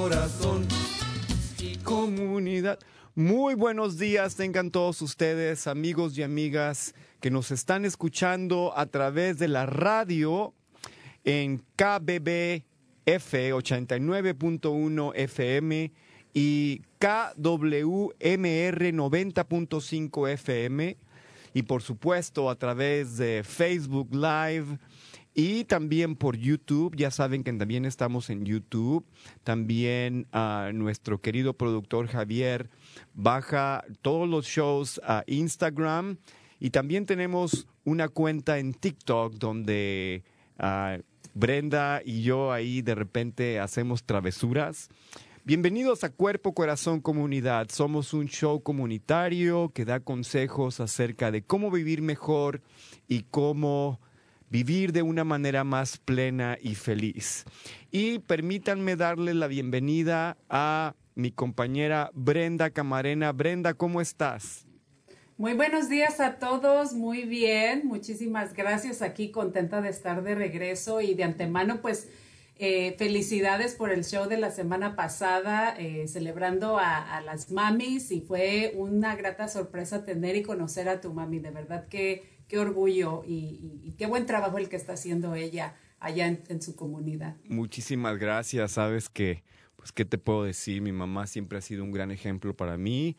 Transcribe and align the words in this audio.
corazón 0.00 0.66
y 1.58 1.76
comunidad. 1.76 2.78
Muy 3.14 3.54
buenos 3.54 3.98
días 3.98 4.34
tengan 4.34 4.70
todos 4.70 5.02
ustedes, 5.02 5.66
amigos 5.66 6.16
y 6.16 6.22
amigas 6.22 6.94
que 7.20 7.30
nos 7.30 7.50
están 7.50 7.84
escuchando 7.84 8.72
a 8.74 8.86
través 8.86 9.38
de 9.38 9.48
la 9.48 9.66
radio 9.66 10.54
en 11.24 11.58
KBBF 11.76 12.64
89.1 13.04 15.12
FM 15.16 15.92
y 16.32 16.80
KWMR 16.98 18.14
90.5 18.24 20.30
FM 20.30 20.96
y 21.52 21.62
por 21.62 21.82
supuesto 21.82 22.48
a 22.48 22.54
través 22.54 23.18
de 23.18 23.42
Facebook 23.44 24.14
Live 24.14 24.78
y 25.34 25.64
también 25.64 26.16
por 26.16 26.36
YouTube. 26.36 26.94
Ya 26.96 27.10
saben 27.10 27.44
que 27.44 27.52
también 27.52 27.84
estamos 27.84 28.30
en 28.30 28.44
YouTube. 28.44 29.04
También 29.44 30.26
a 30.32 30.70
nuestro 30.74 31.20
querido 31.20 31.54
productor 31.54 32.08
Javier 32.08 32.70
baja 33.14 33.84
todos 34.02 34.28
los 34.28 34.46
shows 34.46 35.00
a 35.04 35.24
Instagram 35.26 36.18
y 36.58 36.70
también 36.70 37.06
tenemos 37.06 37.66
una 37.84 38.08
cuenta 38.08 38.58
en 38.58 38.74
TikTok 38.74 39.34
donde 39.34 40.24
ah, 40.58 40.98
Brenda 41.34 42.02
y 42.04 42.22
yo 42.22 42.52
ahí 42.52 42.82
de 42.82 42.94
repente 42.94 43.60
hacemos 43.60 44.04
travesuras. 44.04 44.88
Bienvenidos 45.44 46.04
a 46.04 46.10
Cuerpo 46.10 46.52
Corazón 46.52 47.00
Comunidad. 47.00 47.68
Somos 47.70 48.12
un 48.12 48.26
show 48.26 48.62
comunitario 48.62 49.70
que 49.70 49.86
da 49.86 50.00
consejos 50.00 50.80
acerca 50.80 51.30
de 51.30 51.42
cómo 51.42 51.70
vivir 51.70 52.02
mejor 52.02 52.60
y 53.08 53.22
cómo 53.22 54.00
vivir 54.50 54.92
de 54.92 55.02
una 55.02 55.24
manera 55.24 55.64
más 55.64 55.96
plena 55.96 56.58
y 56.60 56.74
feliz. 56.74 57.44
Y 57.90 58.18
permítanme 58.18 58.96
darle 58.96 59.32
la 59.32 59.46
bienvenida 59.46 60.36
a 60.50 60.94
mi 61.14 61.30
compañera 61.30 62.10
Brenda 62.12 62.70
Camarena. 62.70 63.32
Brenda, 63.32 63.74
¿cómo 63.74 64.00
estás? 64.00 64.66
Muy 65.38 65.54
buenos 65.54 65.88
días 65.88 66.20
a 66.20 66.38
todos, 66.38 66.92
muy 66.92 67.22
bien, 67.22 67.86
muchísimas 67.86 68.52
gracias 68.52 69.00
aquí, 69.00 69.30
contenta 69.30 69.80
de 69.80 69.88
estar 69.88 70.22
de 70.22 70.34
regreso 70.34 71.00
y 71.00 71.14
de 71.14 71.24
antemano 71.24 71.80
pues 71.80 72.10
eh, 72.58 72.94
felicidades 72.98 73.74
por 73.74 73.90
el 73.90 74.04
show 74.04 74.28
de 74.28 74.36
la 74.36 74.50
semana 74.50 74.96
pasada, 74.96 75.74
eh, 75.78 76.06
celebrando 76.08 76.76
a, 76.76 77.16
a, 77.16 77.22
las 77.22 77.50
mamis 77.50 78.10
y 78.10 78.20
fue 78.20 78.74
una 78.76 79.16
grata 79.16 79.48
sorpresa 79.48 80.04
tener 80.04 80.36
y 80.36 80.42
conocer 80.42 80.90
a 80.90 81.00
tu 81.00 81.14
mami, 81.14 81.38
de 81.38 81.50
verdad 81.50 81.88
que 81.88 82.29
qué 82.50 82.58
orgullo 82.58 83.22
y, 83.24 83.32
y, 83.32 83.80
y 83.84 83.92
qué 83.92 84.06
buen 84.06 84.26
trabajo 84.26 84.58
el 84.58 84.68
que 84.68 84.76
está 84.76 84.94
haciendo 84.94 85.36
ella 85.36 85.76
allá 86.00 86.26
en, 86.26 86.42
en 86.48 86.60
su 86.60 86.74
comunidad. 86.74 87.36
Muchísimas 87.48 88.18
gracias, 88.18 88.72
sabes 88.72 89.08
que, 89.08 89.44
pues, 89.76 89.92
¿qué 89.92 90.04
te 90.04 90.18
puedo 90.18 90.42
decir? 90.42 90.82
Mi 90.82 90.90
mamá 90.90 91.28
siempre 91.28 91.58
ha 91.58 91.60
sido 91.60 91.84
un 91.84 91.92
gran 91.92 92.10
ejemplo 92.10 92.54
para 92.54 92.76
mí 92.76 93.16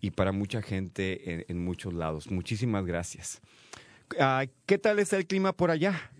y 0.00 0.12
para 0.12 0.32
mucha 0.32 0.62
gente 0.62 1.32
en, 1.32 1.44
en 1.48 1.62
muchos 1.62 1.92
lados. 1.92 2.30
Muchísimas 2.30 2.86
gracias. 2.86 3.42
Uh, 4.18 4.48
¿Qué 4.64 4.78
tal 4.78 4.98
está 4.98 5.18
el 5.18 5.26
clima 5.26 5.52
por 5.52 5.70
allá? 5.70 6.10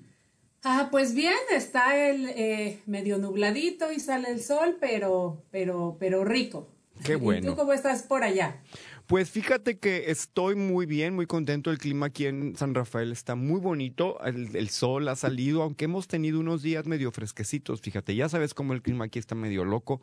Ah, 0.63 0.89
pues 0.91 1.15
bien, 1.15 1.39
está 1.51 1.97
el 1.97 2.29
eh, 2.29 2.83
medio 2.85 3.17
nubladito 3.17 3.91
y 3.91 3.99
sale 3.99 4.31
el 4.31 4.43
sol, 4.43 4.77
pero, 4.79 5.43
pero, 5.51 5.97
pero 5.99 6.25
rico. 6.25 6.69
Qué 7.03 7.17
bueno. 7.17 7.41
¿Y 7.47 7.51
tú 7.51 7.57
cómo 7.57 7.73
estás 7.73 8.03
por 8.03 8.23
allá? 8.23 8.61
Pues 9.11 9.29
fíjate 9.29 9.81
que 9.81 10.13
estoy 10.13 10.55
muy 10.55 10.87
bien, 10.87 11.17
muy 11.17 11.27
contento. 11.27 11.73
El 11.73 11.79
clima 11.79 12.07
aquí 12.07 12.27
en 12.27 12.55
San 12.55 12.77
Rafael 12.77 13.11
está 13.11 13.35
muy 13.35 13.59
bonito. 13.59 14.25
El, 14.25 14.69
sol 14.69 15.09
ha 15.09 15.17
salido, 15.17 15.65
aunque 15.65 15.87
hemos 15.87 16.07
tenido 16.07 16.39
unos 16.39 16.63
días 16.63 16.87
medio 16.87 17.11
fresquecitos. 17.11 17.81
Fíjate, 17.81 18.15
ya 18.15 18.29
sabes 18.29 18.55
cómo 18.55 18.73
el 18.73 18.83
clima 18.83 19.07
aquí 19.07 19.19
está 19.19 19.35
medio 19.35 19.65
loco. 19.65 20.01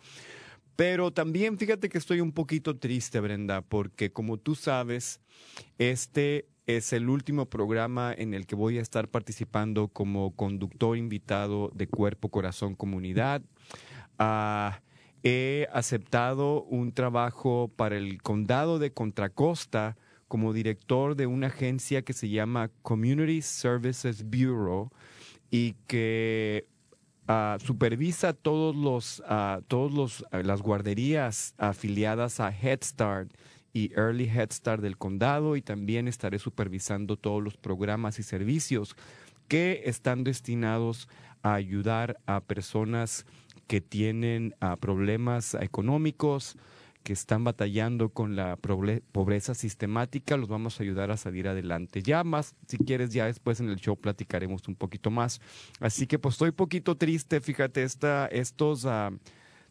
Pero 0.75 1.11
también 1.11 1.57
fíjate 1.57 1.87
que 1.87 1.97
estoy 1.97 2.19
un 2.19 2.33
poquito 2.33 2.75
triste, 2.75 3.21
Brenda, 3.21 3.61
porque 3.61 4.11
como 4.11 4.35
tú 4.35 4.55
sabes, 4.55 5.21
este 5.77 6.49
es 6.65 6.91
el 6.91 7.07
último 7.07 7.45
programa 7.45 8.13
en 8.13 8.33
el 8.33 8.45
que 8.45 8.55
voy 8.55 8.77
a 8.77 8.81
estar 8.81 9.07
participando 9.07 9.87
como 9.87 10.35
conductor 10.35 10.97
invitado 10.97 11.71
de 11.73 11.87
Cuerpo, 11.87 12.27
Corazón, 12.27 12.75
Comunidad. 12.75 13.41
Uh, 14.19 14.75
he 15.23 15.67
aceptado 15.71 16.63
un 16.63 16.91
trabajo 16.91 17.71
para 17.75 17.97
el 17.97 18.21
condado 18.21 18.79
de 18.79 18.91
Contra 18.91 19.29
Costa 19.29 19.97
como 20.27 20.53
director 20.53 21.15
de 21.15 21.27
una 21.27 21.47
agencia 21.47 22.01
que 22.01 22.13
se 22.13 22.29
llama 22.29 22.69
Community 22.81 23.41
Services 23.41 24.23
Bureau 24.23 24.91
y 25.49 25.73
que 25.87 26.67
uh, 27.29 27.59
supervisa 27.63 28.33
todos 28.33 28.75
los, 28.75 29.19
uh, 29.21 29.61
todos 29.67 29.93
los, 29.93 30.21
uh, 30.33 30.43
las 30.43 30.61
guarderías 30.61 31.53
afiliadas 31.57 32.39
a 32.39 32.49
Head 32.49 32.79
Start 32.83 33.31
y 33.73 33.91
Early 33.93 34.25
Head 34.29 34.51
Start 34.51 34.81
del 34.81 34.97
condado 34.97 35.55
y 35.55 35.61
también 35.61 36.07
estaré 36.07 36.39
supervisando 36.39 37.15
todos 37.15 37.43
los 37.43 37.57
programas 37.57 38.19
y 38.19 38.23
servicios 38.23 38.95
que 39.47 39.83
están 39.85 40.23
destinados 40.23 41.07
a 41.41 41.53
ayudar 41.53 42.17
a 42.25 42.41
personas 42.41 43.25
que 43.67 43.81
tienen 43.81 44.55
uh, 44.61 44.77
problemas 44.77 45.53
económicos, 45.55 46.57
que 47.03 47.13
están 47.13 47.45
batallando 47.45 48.09
con 48.09 48.35
la 48.35 48.57
pobreza 48.57 49.53
sistemática, 49.53 50.35
los 50.35 50.49
vamos 50.49 50.77
a 50.77 50.83
ayudar 50.83 51.09
a 51.09 51.15
salir 51.15 51.47
adelante. 51.47 52.01
Ya 52.01 52.25
más, 52.25 52.53
si 52.67 52.77
quieres, 52.77 53.11
ya 53.11 53.27
después 53.27 53.61
en 53.61 53.69
el 53.69 53.77
show 53.77 53.95
platicaremos 53.95 54.67
un 54.67 54.75
poquito 54.75 55.09
más. 55.09 55.39
Así 55.79 56.05
que 56.05 56.19
pues 56.19 56.33
estoy 56.35 56.51
poquito 56.51 56.97
triste, 56.97 57.39
fíjate, 57.39 57.83
esta, 57.83 58.27
estos 58.27 58.83
uh, 58.83 59.17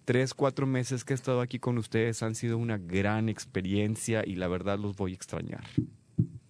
tres, 0.07 0.33
cuatro 0.33 0.67
meses 0.67 1.05
que 1.05 1.13
he 1.13 1.15
estado 1.15 1.43
aquí 1.43 1.59
con 1.59 1.77
ustedes 1.77 2.23
han 2.23 2.35
sido 2.35 2.57
una 2.57 2.79
gran 2.79 3.29
experiencia 3.29 4.23
y 4.27 4.37
la 4.37 4.49
verdad 4.49 4.79
los 4.79 4.97
voy 4.97 5.13
a 5.13 5.15
extrañar. 5.17 5.65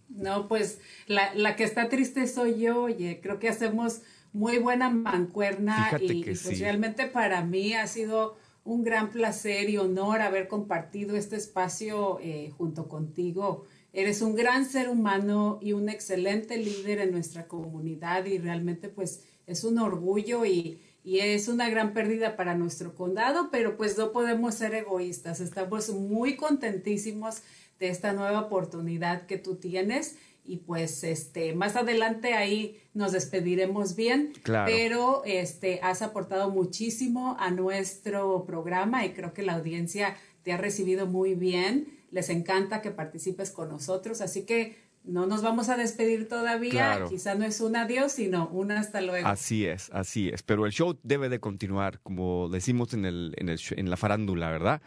No, 0.08 0.46
pues 0.46 0.80
la, 1.08 1.34
la 1.34 1.56
que 1.56 1.64
está 1.64 1.88
triste 1.88 2.28
soy 2.28 2.60
yo, 2.60 2.82
oye, 2.84 3.20
creo 3.20 3.38
que 3.38 3.48
hacemos 3.48 4.02
muy 4.32 4.58
buena 4.58 4.90
mancuerna 4.90 5.86
Fíjate 5.86 6.04
y, 6.04 6.08
que 6.22 6.32
y 6.32 6.36
pues 6.36 6.40
sí. 6.40 6.54
realmente 6.56 7.06
para 7.06 7.42
mí 7.44 7.74
ha 7.74 7.86
sido 7.86 8.36
un 8.64 8.82
gran 8.82 9.10
placer 9.10 9.70
y 9.70 9.78
honor 9.78 10.20
haber 10.20 10.48
compartido 10.48 11.16
este 11.16 11.36
espacio 11.36 12.18
eh, 12.20 12.52
junto 12.58 12.88
contigo. 12.88 13.64
Eres 13.92 14.20
un 14.22 14.34
gran 14.34 14.66
ser 14.66 14.88
humano 14.88 15.58
y 15.62 15.72
un 15.72 15.88
excelente 15.88 16.58
líder 16.58 16.98
en 16.98 17.12
nuestra 17.12 17.46
comunidad 17.46 18.26
y 18.26 18.38
realmente 18.38 18.88
pues 18.88 19.22
es 19.46 19.62
un 19.62 19.78
orgullo 19.78 20.44
y, 20.44 20.80
y 21.04 21.20
es 21.20 21.46
una 21.46 21.70
gran 21.70 21.94
pérdida 21.94 22.36
para 22.36 22.56
nuestro 22.56 22.94
condado, 22.94 23.50
pero 23.52 23.76
pues 23.76 23.96
no 23.96 24.10
podemos 24.10 24.56
ser 24.56 24.74
egoístas. 24.74 25.40
Estamos 25.40 25.90
muy 25.90 26.34
contentísimos 26.36 27.42
de 27.78 27.88
esta 27.88 28.12
nueva 28.12 28.40
oportunidad 28.40 29.26
que 29.26 29.38
tú 29.38 29.56
tienes 29.56 30.16
y 30.46 30.58
pues 30.58 31.04
este 31.04 31.54
más 31.54 31.76
adelante 31.76 32.34
ahí 32.34 32.80
nos 32.94 33.12
despediremos 33.12 33.96
bien 33.96 34.32
Claro. 34.42 34.70
pero 34.72 35.22
este 35.24 35.80
has 35.82 36.02
aportado 36.02 36.50
muchísimo 36.50 37.36
a 37.38 37.50
nuestro 37.50 38.44
programa 38.46 39.04
y 39.04 39.12
creo 39.12 39.32
que 39.32 39.42
la 39.42 39.54
audiencia 39.54 40.16
te 40.42 40.52
ha 40.52 40.56
recibido 40.56 41.06
muy 41.06 41.34
bien 41.34 41.88
les 42.10 42.28
encanta 42.30 42.80
que 42.82 42.90
participes 42.90 43.50
con 43.50 43.68
nosotros 43.68 44.20
así 44.20 44.42
que 44.46 44.76
no 45.04 45.26
nos 45.26 45.40
vamos 45.42 45.68
a 45.68 45.76
despedir 45.76 46.28
todavía 46.28 46.70
Claro. 46.70 47.08
quizá 47.08 47.34
no 47.36 47.44
es 47.44 47.60
un 47.60 47.76
adiós 47.76 48.12
sino 48.12 48.48
un 48.48 48.72
hasta 48.72 49.00
luego 49.00 49.26
Así 49.28 49.64
es, 49.64 49.88
así 49.92 50.28
es. 50.30 50.42
Pero 50.42 50.66
el 50.66 50.72
show 50.72 50.98
debe 51.04 51.28
de 51.28 51.38
continuar, 51.38 52.00
como 52.02 52.48
decimos 52.48 52.92
en, 52.92 53.04
el, 53.04 53.32
en, 53.36 53.48
el 53.48 53.60
en 53.76 53.88
la 53.88 53.96
farándula, 53.96 54.50
¿verdad? 54.50 54.82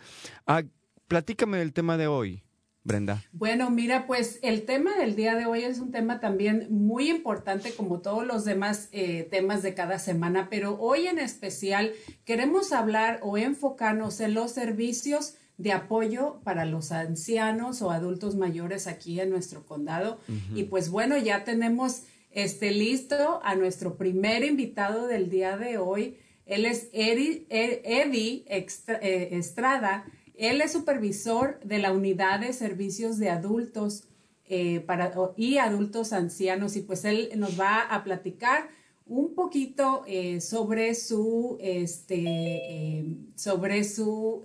Ah, 0.45 0.63
platícame 1.07 1.57
del 1.59 1.71
tema 1.71 1.95
de 1.97 2.07
hoy, 2.07 2.43
Brenda. 2.89 3.23
Bueno, 3.33 3.69
mira, 3.69 4.07
pues 4.07 4.39
el 4.41 4.63
tema 4.63 4.97
del 4.97 5.15
día 5.15 5.35
de 5.35 5.45
hoy 5.45 5.61
es 5.61 5.77
un 5.77 5.91
tema 5.91 6.19
también 6.19 6.65
muy 6.71 7.07
importante 7.09 7.71
como 7.73 7.99
todos 8.01 8.25
los 8.25 8.45
demás 8.45 8.89
eh, 8.91 9.27
temas 9.29 9.61
de 9.61 9.75
cada 9.75 9.99
semana, 9.99 10.47
pero 10.49 10.75
hoy 10.79 11.05
en 11.05 11.19
especial 11.19 11.91
queremos 12.25 12.73
hablar 12.73 13.19
o 13.21 13.37
enfocarnos 13.37 14.19
en 14.21 14.33
los 14.33 14.51
servicios 14.53 15.35
de 15.57 15.71
apoyo 15.71 16.39
para 16.43 16.65
los 16.65 16.91
ancianos 16.91 17.83
o 17.83 17.91
adultos 17.91 18.35
mayores 18.35 18.87
aquí 18.87 19.19
en 19.19 19.29
nuestro 19.29 19.65
condado. 19.67 20.19
Y 20.55 20.63
pues 20.63 20.89
bueno, 20.89 21.15
ya 21.17 21.43
tenemos 21.43 22.03
este 22.31 22.71
listo 22.71 23.39
a 23.43 23.55
nuestro 23.55 23.97
primer 23.97 24.43
invitado 24.43 25.05
del 25.05 25.29
día 25.29 25.57
de 25.57 25.77
hoy. 25.77 26.17
Él 26.47 26.65
es 26.65 26.87
E- 26.93 27.45
Eddie 27.83 28.45
eh, 28.47 29.29
Estrada. 29.33 30.05
Él 30.39 30.61
es 30.61 30.71
supervisor 30.71 31.59
de 31.63 31.79
la 31.79 31.91
unidad 31.91 32.39
de 32.39 32.53
servicios 32.53 33.17
de 33.19 33.29
adultos 33.29 34.05
eh, 34.45 34.79
para, 34.79 35.11
y 35.37 35.57
adultos 35.57 36.13
ancianos 36.13 36.75
y 36.75 36.81
pues 36.81 37.05
él 37.05 37.29
nos 37.35 37.59
va 37.59 37.81
a 37.81 38.03
platicar 38.03 38.69
un 39.05 39.35
poquito 39.35 40.03
eh, 40.07 40.39
sobre 40.39 40.95
su 40.95 41.57
este 41.59 42.23
eh, 42.25 43.05
sobre 43.35 43.83
su 43.83 44.43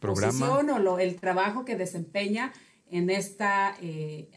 Programa. 0.00 0.58
o 0.74 0.78
lo- 0.78 0.98
el 0.98 1.16
trabajo 1.16 1.64
que 1.64 1.76
desempeña 1.76 2.52
en 2.90 3.08
esta 3.08 3.74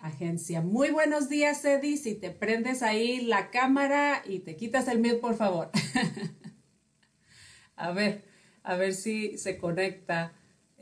agencia. 0.01 0.61
Muy 0.61 0.91
buenos 0.91 1.27
días, 1.27 1.65
Eddie. 1.65 1.97
Si 1.97 2.15
te 2.15 2.31
prendes 2.31 2.83
ahí 2.83 3.19
la 3.21 3.49
cámara 3.51 4.21
y 4.25 4.39
te 4.39 4.55
quitas 4.55 4.87
el 4.87 4.99
mute, 4.99 5.15
por 5.15 5.35
favor. 5.35 5.71
a 7.75 7.91
ver, 7.91 8.23
a 8.63 8.75
ver 8.77 8.93
si 8.93 9.37
se 9.37 9.57
conecta. 9.57 10.31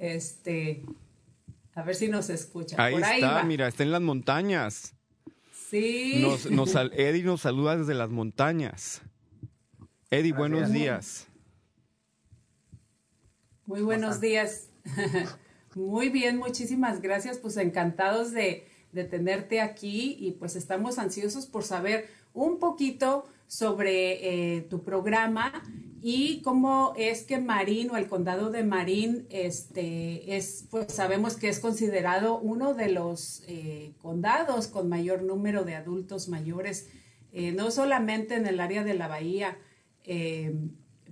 Este, 0.04 0.84
a 1.76 1.82
ver 1.82 1.96
si 1.96 2.10
nos 2.10 2.30
escucha. 2.30 2.76
Ahí 2.78 2.96
Por 2.96 3.04
está, 3.04 3.32
va. 3.36 3.44
mira, 3.44 3.70
está 3.70 3.84
en 3.84 3.92
las 3.94 4.02
montañas. 4.02 4.96
Sí. 5.70 6.20
Nos, 6.20 6.52
nos 6.52 6.76
Eddie 6.92 7.24
nos 7.24 7.40
saluda 7.40 7.78
desde 7.78 7.94
las 7.94 8.10
montañas. 8.10 9.02
Eddie, 10.12 10.34
buenos 10.34 10.74
días. 10.74 11.28
Muy 13.66 13.82
buenos 13.82 14.20
días. 14.20 14.68
Muy 15.74 16.10
bien, 16.10 16.36
muchísimas 16.36 17.02
gracias. 17.02 17.38
Pues 17.38 17.56
encantados 17.56 18.34
de, 18.34 18.68
de 18.92 19.06
tenerte 19.06 19.62
aquí 19.62 20.18
y 20.20 20.32
pues 20.32 20.58
estamos 20.58 21.00
ansiosos 21.00 21.46
por 21.46 21.64
saber 21.64 22.10
un 22.34 22.60
poquito 22.60 23.24
sobre 23.48 24.56
eh, 24.56 24.62
tu 24.62 24.84
programa 24.84 25.64
y 26.06 26.42
cómo 26.42 26.94
es 26.98 27.24
que 27.24 27.38
Marín 27.38 27.90
o 27.90 27.96
el 27.96 28.10
condado 28.10 28.52
de 28.52 28.66
Marín 28.66 29.26
este, 29.30 30.36
es, 30.36 30.68
pues 30.70 30.92
sabemos 30.92 31.38
que 31.38 31.48
es 31.48 31.62
considerado 31.62 32.38
uno 32.40 32.74
de 32.74 32.90
los 32.90 33.42
eh, 33.48 33.94
condados 34.02 34.68
con 34.68 34.90
mayor 34.90 35.24
número 35.24 35.64
de 35.64 35.76
adultos 35.76 36.28
mayores, 36.28 36.90
eh, 37.32 37.54
no 37.54 37.72
solamente 37.72 38.36
en 38.36 38.48
el 38.48 38.60
área 38.60 38.84
de 38.84 38.96
la 38.96 39.08
bahía, 39.08 39.58
eh, 40.04 40.54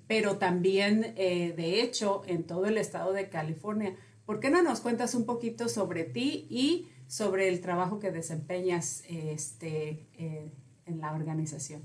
pero 0.07 0.37
también, 0.37 1.15
de 1.15 1.81
hecho, 1.81 2.23
en 2.27 2.43
todo 2.43 2.65
el 2.65 2.77
estado 2.77 3.13
de 3.13 3.29
California. 3.29 3.95
¿Por 4.25 4.41
qué 4.41 4.49
no 4.49 4.61
nos 4.61 4.81
cuentas 4.81 5.15
un 5.15 5.25
poquito 5.25 5.69
sobre 5.69 6.03
ti 6.03 6.47
y 6.49 6.89
sobre 7.07 7.47
el 7.47 7.61
trabajo 7.61 7.99
que 7.99 8.11
desempeñas 8.11 9.03
este, 9.07 10.05
en 10.85 10.99
la 10.99 11.13
organización? 11.13 11.83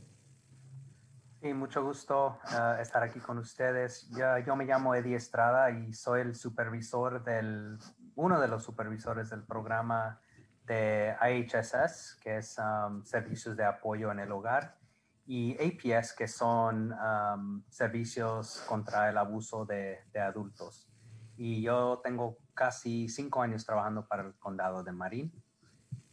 Sí, 1.46 1.54
mucho 1.54 1.84
gusto 1.84 2.40
eh, 2.50 2.78
estar 2.82 3.04
aquí 3.04 3.20
con 3.20 3.38
ustedes. 3.38 4.10
Yo, 4.44 4.56
me 4.56 4.64
llamo 4.64 4.96
Eddie 4.96 5.14
Estrada 5.14 5.70
y 5.70 5.92
soy 5.92 6.22
el 6.22 6.34
supervisor 6.34 7.22
del, 7.22 7.78
uno 8.16 8.40
de 8.40 8.48
los 8.48 8.64
supervisores 8.64 9.30
del 9.30 9.44
programa 9.44 10.20
de 10.64 11.14
IHSS, 11.22 12.18
que 12.20 12.38
es 12.38 12.58
um, 12.58 13.04
Servicios 13.04 13.56
de 13.56 13.64
Apoyo 13.64 14.10
en 14.10 14.18
el 14.18 14.32
Hogar, 14.32 14.76
y 15.24 15.54
APS, 15.54 16.14
que 16.14 16.26
son 16.26 16.92
um, 16.92 17.62
servicios 17.68 18.64
contra 18.66 19.08
el 19.08 19.16
abuso 19.16 19.64
de, 19.64 20.00
de 20.12 20.18
adultos. 20.18 20.90
Y 21.36 21.62
yo 21.62 22.00
tengo 22.02 22.38
casi 22.54 23.08
cinco 23.08 23.40
años 23.40 23.64
trabajando 23.64 24.08
para 24.08 24.24
el 24.24 24.34
condado 24.34 24.82
de 24.82 24.90
Marín 24.90 25.44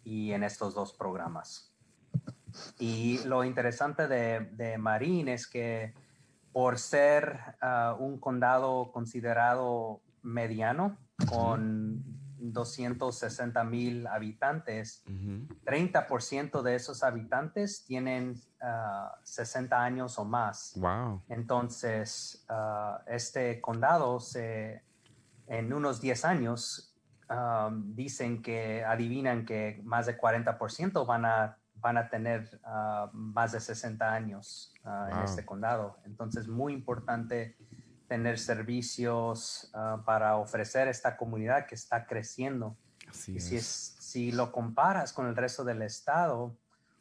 y 0.03 0.31
en 0.31 0.43
estos 0.43 0.75
dos 0.75 0.93
programas. 0.93 1.72
Y 2.79 3.19
lo 3.25 3.43
interesante 3.43 4.07
de, 4.07 4.41
de 4.51 4.77
Marín 4.77 5.27
es 5.27 5.47
que 5.47 5.93
por 6.51 6.77
ser 6.77 7.39
ah, 7.61 7.95
un 7.99 8.19
condado 8.19 8.91
considerado 8.91 10.01
mediano, 10.21 10.97
con 11.27 12.03
260 12.39 13.63
mil 13.63 14.07
habitantes, 14.07 15.03
Ujú. 15.07 15.47
30% 15.65 16.61
de 16.61 16.75
esos 16.75 17.03
habitantes 17.03 17.85
tienen 17.85 18.35
ah, 18.61 19.15
60 19.23 19.81
años 19.81 20.19
o 20.19 20.25
más. 20.25 20.73
Wow. 20.75 21.23
Entonces, 21.29 22.45
ah, 22.49 23.01
este 23.07 23.59
condado 23.61 24.19
se, 24.19 24.83
en 25.47 25.73
unos 25.73 26.01
10 26.01 26.25
años 26.25 26.93
um, 27.29 27.95
dicen 27.95 28.41
que 28.41 28.83
adivinan 28.83 29.45
que 29.45 29.81
más 29.83 30.05
de 30.05 30.17
40% 30.17 31.05
van 31.05 31.25
a, 31.25 31.57
van 31.83 31.97
a 31.97 32.09
tener 32.09 32.59
ah, 32.63 33.09
más 33.13 33.51
de 33.51 33.59
60 33.59 34.11
años 34.11 34.73
ah, 34.85 35.09
en 35.11 35.15
Wow. 35.17 35.25
este 35.25 35.45
condado. 35.45 35.97
Entonces, 36.05 36.47
muy 36.47 36.73
importante 36.73 37.55
tener 38.07 38.39
servicios 38.39 39.69
ah, 39.73 40.01
para 40.05 40.37
ofrecer 40.37 40.87
a 40.87 40.91
esta 40.91 41.17
comunidad 41.17 41.67
que 41.67 41.75
está 41.75 42.05
creciendo. 42.07 42.75
Así 43.09 43.35
Y 43.35 43.39
si, 43.41 43.57
es, 43.57 43.95
si 43.99 44.31
lo 44.31 44.51
comparas 44.51 45.11
con 45.13 45.27
el 45.27 45.35
resto 45.35 45.63
del 45.65 45.81
estado, 45.81 46.55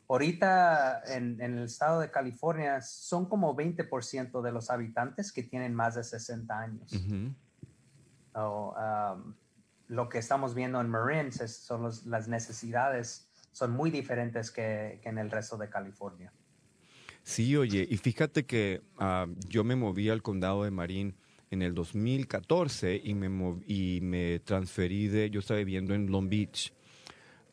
ahorita 0.09 1.03
en, 1.07 1.41
en 1.41 1.59
el 1.59 1.65
estado 1.65 2.01
de 2.01 2.11
California 2.11 2.83
son 2.83 3.27
como 3.27 3.55
20% 3.57 4.43
de 4.43 4.53
los 4.53 4.69
habitantes 4.69 5.33
que 5.33 5.43
tienen 5.45 5.75
más 5.75 5.95
de 5.95 6.03
60 6.05 6.59
años. 6.59 6.93
Ujú. 6.93 7.33
O, 8.35 8.75
um, 8.77 9.35
lo 9.89 10.09
que 10.09 10.19
estamos 10.19 10.55
viendo 10.55 10.81
en 10.81 10.89
Marin 10.89 11.31
son 11.33 11.83
los- 11.83 12.07
las 12.07 12.27
necesidades 12.27 13.29
son 13.53 13.73
muy 13.73 13.91
diferentes 13.91 14.51
que, 14.51 14.99
que 15.03 15.09
en 15.09 15.19
el 15.19 15.31
resto 15.31 15.57
de 15.57 15.69
California. 15.69 16.33
Sí, 17.23 17.57
oye, 17.57 17.87
y 17.89 17.97
fíjate 17.99 18.45
que 18.45 18.83
ah, 18.99 19.27
yo 19.49 19.63
me 19.63 19.77
moví 19.77 20.09
al 20.09 20.23
condado 20.23 20.65
de 20.65 20.71
Marín 20.71 21.15
en 21.51 21.63
el 21.63 21.75
2014 21.75 23.01
y 23.03 23.15
me, 23.15 23.29
y 23.67 24.01
me 24.03 24.41
transferí 24.41 25.07
de, 25.07 25.31
yo 25.31 25.41
estaba 25.41 25.59
viviendo 25.59 25.95
en 25.95 26.11
Long 26.11 26.29
Beach. 26.29 26.73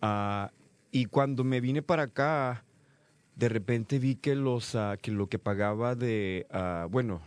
Ah, 0.02 0.52
y 0.92 1.06
cuando 1.06 1.44
me 1.44 1.62
vine 1.62 1.84
para 1.84 2.04
acá, 2.04 2.66
de 3.36 3.48
repente 3.48 4.00
vi 4.00 4.16
que, 4.16 4.34
los, 4.34 4.74
ah, 4.74 4.98
que 5.00 5.12
lo 5.12 5.28
que 5.28 5.38
pagaba 5.38 5.96
de, 5.96 6.48
bueno, 6.90 7.22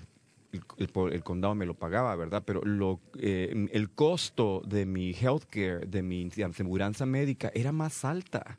el, 0.52 1.23
condado 1.23 1.54
me 1.54 1.66
lo 1.66 1.75
pagaba, 1.75 2.14
¿verdad? 2.16 2.42
Pero 2.44 2.62
lo, 2.62 3.00
eh, 3.18 3.68
el 3.73 3.90
costo 3.90 4.62
de 4.66 4.87
mi 4.87 5.12
healthcare, 5.12 5.87
de 5.87 6.02
mi 6.02 6.28
aseguranza 6.44 7.06
médica, 7.06 7.50
era 7.54 7.73
más 7.73 8.04
alta. 8.04 8.59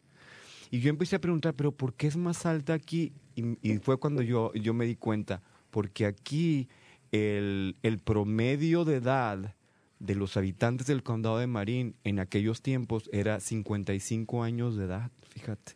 Y 0.72 0.80
yo 0.80 0.90
empecé 0.90 1.18
a 1.18 1.22
preguntar, 1.22 1.54
pero 1.54 1.72
¿por 1.72 1.94
qué 1.94 2.08
es 2.08 2.18
más 2.18 2.46
alta 2.46 2.74
aquí? 2.74 3.14
Y, 3.36 3.58
y 3.62 3.78
fue 3.78 3.98
cuando 3.98 4.22
yo, 4.22 4.52
yo 4.54 4.74
me 4.74 4.86
di 4.86 4.96
cuenta, 4.96 5.42
porque 5.70 6.06
aquí 6.06 6.68
el, 7.12 7.76
el 7.84 8.00
promedio 8.00 8.86
de 8.86 8.96
edad 8.96 9.56
de 10.00 10.16
los 10.16 10.36
habitantes 10.36 10.88
del 10.88 11.04
condado 11.04 11.38
de 11.38 11.48
Marín 11.48 11.96
en 12.04 12.20
aquellos 12.20 12.62
tiempos 12.62 13.10
era 13.14 13.40
55 13.40 14.44
años 14.44 14.76
de 14.76 14.86
edad, 14.86 15.12
fíjate. 15.30 15.74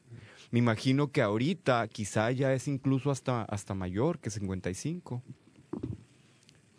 Me 0.52 0.60
imagino 0.60 1.12
que 1.12 1.22
ahorita 1.22 1.88
quizá 1.88 2.32
ya 2.32 2.54
es 2.54 2.68
incluso 2.68 3.12
hasta, 3.12 3.44
hasta 3.44 3.74
mayor 3.74 4.20
que 4.20 4.30
55. 4.30 5.22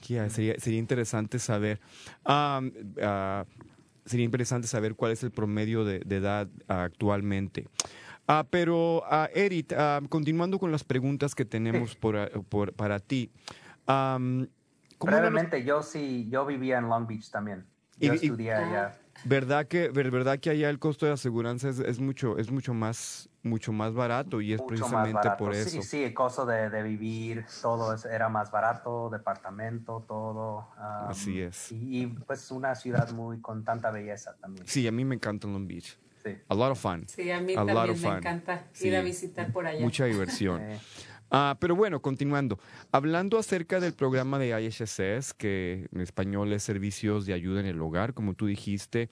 Yeah, 0.06 0.28
sería, 0.30 0.54
sería 0.58 0.78
interesante 0.78 1.38
saber. 1.38 1.80
Um, 2.24 2.70
ah, 3.02 3.44
sería 4.04 4.24
interesante 4.24 4.66
saber 4.68 4.94
cuál 4.94 5.12
es 5.12 5.22
el 5.22 5.30
promedio 5.30 5.84
de, 5.84 6.00
de 6.00 6.16
edad 6.16 6.48
actualmente. 6.68 7.66
Ah, 8.26 8.46
pero, 8.48 9.02
Eric, 9.34 9.72
ah, 9.76 10.00
continuando 10.08 10.58
con 10.58 10.70
las 10.70 10.84
preguntas 10.84 11.34
que 11.34 11.44
tenemos 11.44 11.96
por, 11.96 12.16
ah, 12.16 12.28
por- 12.48 12.72
para 12.74 13.00
ti. 13.00 13.30
am, 13.86 14.46
¿cómo 14.98 15.12
van 15.12 15.22
los- 15.22 15.30
Brevemente, 15.32 15.64
yo 15.64 15.82
sí, 15.82 16.28
yo 16.30 16.44
vivía 16.46 16.78
en 16.78 16.88
Long 16.88 17.06
Beach 17.06 17.30
también. 17.30 17.64
Yo 17.98 18.12
Y- 18.12 18.16
y- 18.16 18.20
estudié 18.26 18.52
allá. 18.54 18.98
¿Verdad 19.24 19.66
que, 19.66 19.88
ver- 19.90 20.10
verdad 20.10 20.38
que 20.38 20.50
allá 20.50 20.70
el 20.70 20.78
costo 20.78 21.04
de 21.06 21.12
aseguranza 21.12 21.68
es, 21.68 21.78
es 21.80 21.98
mucho, 21.98 22.38
es 22.38 22.50
mucho 22.50 22.72
más, 22.72 23.28
mucho 23.42 23.72
más 23.72 23.92
barato 23.92 24.40
y 24.40 24.52
es 24.52 24.60
mucho 24.60 24.68
precisamente 24.68 25.28
por 25.38 25.54
eso? 25.54 25.68
Sí, 25.70 25.82
sí, 25.82 26.04
el 26.04 26.14
costo 26.14 26.46
de, 26.46 26.70
de 26.70 26.82
vivir, 26.82 27.44
todo 27.60 27.92
es- 27.94 28.04
era 28.04 28.28
más 28.28 28.50
barato, 28.50 29.10
departamento, 29.10 30.04
todo. 30.06 30.68
um, 30.78 31.10
Así 31.10 31.40
es. 31.40 31.72
Y, 31.72 32.02
y, 32.02 32.06
pues 32.06 32.50
una 32.50 32.74
ciudad 32.74 33.10
muy 33.10 33.40
con 33.40 33.64
tanta 33.64 33.90
belleza 33.90 34.36
también. 34.40 34.66
Sí, 34.66 34.86
a 34.86 34.92
mí 34.92 35.04
me 35.04 35.16
encanta 35.16 35.46
Long 35.48 35.66
Beach. 35.66 35.98
Sí. 36.22 36.36
A 36.48 36.54
lot 36.54 36.72
of 36.72 36.80
fun. 36.80 37.04
Sí, 37.08 37.30
a 37.30 37.40
mí 37.40 37.52
A 37.54 37.64
también 37.64 37.86
me 37.90 37.94
fun. 37.96 38.16
encanta 38.18 38.66
Sí. 38.72 38.88
ir 38.88 38.96
a 38.96 39.02
visitar 39.02 39.52
por 39.52 39.66
allá. 39.66 39.80
Mucha 39.84 40.04
diversión. 40.06 40.60
Eh, 40.68 40.78
Ah, 41.30 41.56
pero 41.60 41.76
bueno, 41.76 42.00
continuando. 42.00 42.58
Hablando 42.90 43.38
acerca 43.38 43.80
del 43.80 43.92
programa 43.92 44.38
de 44.38 44.48
IHSS, 44.48 45.34
que 45.34 45.88
en 45.92 46.00
español 46.00 46.52
es 46.52 46.62
Servicios 46.62 47.26
de 47.26 47.34
Ayuda 47.34 47.60
en 47.60 47.66
el 47.66 47.80
Hogar, 47.80 48.14
como 48.14 48.34
tú 48.34 48.46
dijiste, 48.46 49.10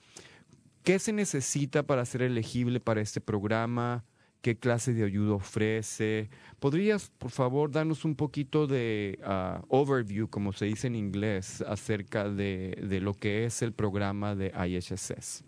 ¿qué 0.83 0.99
se 0.99 1.13
necesita 1.13 1.83
para 1.83 2.05
ser 2.05 2.23
elegible 2.23 2.79
para 2.79 3.01
este 3.01 3.21
programa? 3.21 4.03
¿Qué 4.41 4.57
clase 4.57 4.93
de 4.93 5.03
ayuda 5.03 5.33
ofrece? 5.35 6.29
¿Podrías, 6.59 7.11
por 7.17 7.31
favor, 7.31 7.71
darnos 7.71 8.05
un 8.05 8.15
poquito 8.15 8.65
de 8.65 9.19
ah, 9.23 9.61
overview, 9.67 10.29
como 10.29 10.53
se 10.53 10.65
dice 10.65 10.87
en 10.87 10.95
inglés, 10.95 11.61
acerca 11.67 12.29
de, 12.29 12.81
de 12.87 13.01
lo 13.01 13.13
que 13.13 13.45
es 13.45 13.61
el 13.61 13.73
programa 13.73 14.35
de 14.35 14.53
IHSS? 14.55 15.43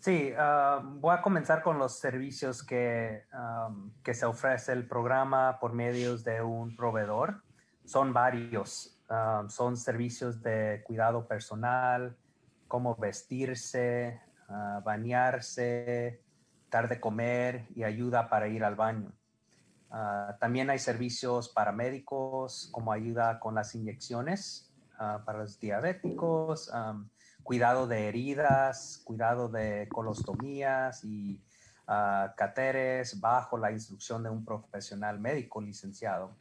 Sí, 0.00 0.32
ah, 0.36 0.80
voy 0.82 1.14
a 1.14 1.20
comenzar 1.20 1.62
con 1.62 1.78
los 1.78 1.98
servicios 1.98 2.62
que, 2.62 3.26
que 4.02 4.14
se 4.14 4.24
ofrece 4.24 4.72
el 4.72 4.88
programa 4.88 5.58
por 5.60 5.74
medios 5.74 6.24
de 6.24 6.40
un 6.40 6.74
proveedor. 6.74 7.42
Son 7.84 8.14
varios. 8.14 8.98
Am, 9.10 9.50
son 9.50 9.76
servicios 9.76 10.40
de 10.40 10.82
cuidado 10.84 11.26
personal, 11.26 12.16
cómo 12.66 12.94
vestirse, 12.96 14.22
ah, 14.48 14.80
bañarse, 14.82 16.22
dar 16.70 16.88
de 16.88 16.98
comer 16.98 17.66
y 17.74 17.82
ayuda 17.82 18.30
para 18.30 18.48
ir 18.48 18.64
al 18.64 18.76
baño. 18.76 19.12
Ah, 19.90 20.36
también 20.40 20.70
hay 20.70 20.78
servicios 20.78 21.48
paramédicos 21.50 22.70
como 22.72 22.92
ayuda 22.92 23.38
con 23.38 23.54
las 23.54 23.74
inyecciones 23.74 24.72
ah, 24.98 25.22
para 25.26 25.40
los 25.40 25.58
diabéticos, 25.60 26.70
cuidado 27.42 27.86
de 27.86 28.08
heridas, 28.08 29.02
cuidado 29.04 29.48
de 29.48 29.88
colostomías 29.90 31.04
y 31.04 31.42
ah, 31.86 32.34
catéteres 32.36 33.20
bajo 33.20 33.58
la 33.58 33.72
instrucción 33.72 34.22
de 34.22 34.30
un 34.30 34.44
profesional 34.44 35.18
médico 35.20 35.60
licenciado. 35.60 36.36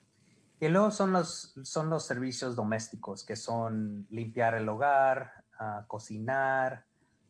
Y 0.60 0.68
luego 0.68 0.92
son 0.92 1.14
los, 1.14 1.56
son 1.64 1.90
los 1.90 2.06
servicios 2.06 2.56
domésticos, 2.56 3.24
que 3.24 3.36
son 3.36 4.08
limpiar 4.10 4.56
el 4.56 4.68
hogar, 4.68 5.46
ah, 5.58 5.86
cocinar, 5.88 6.86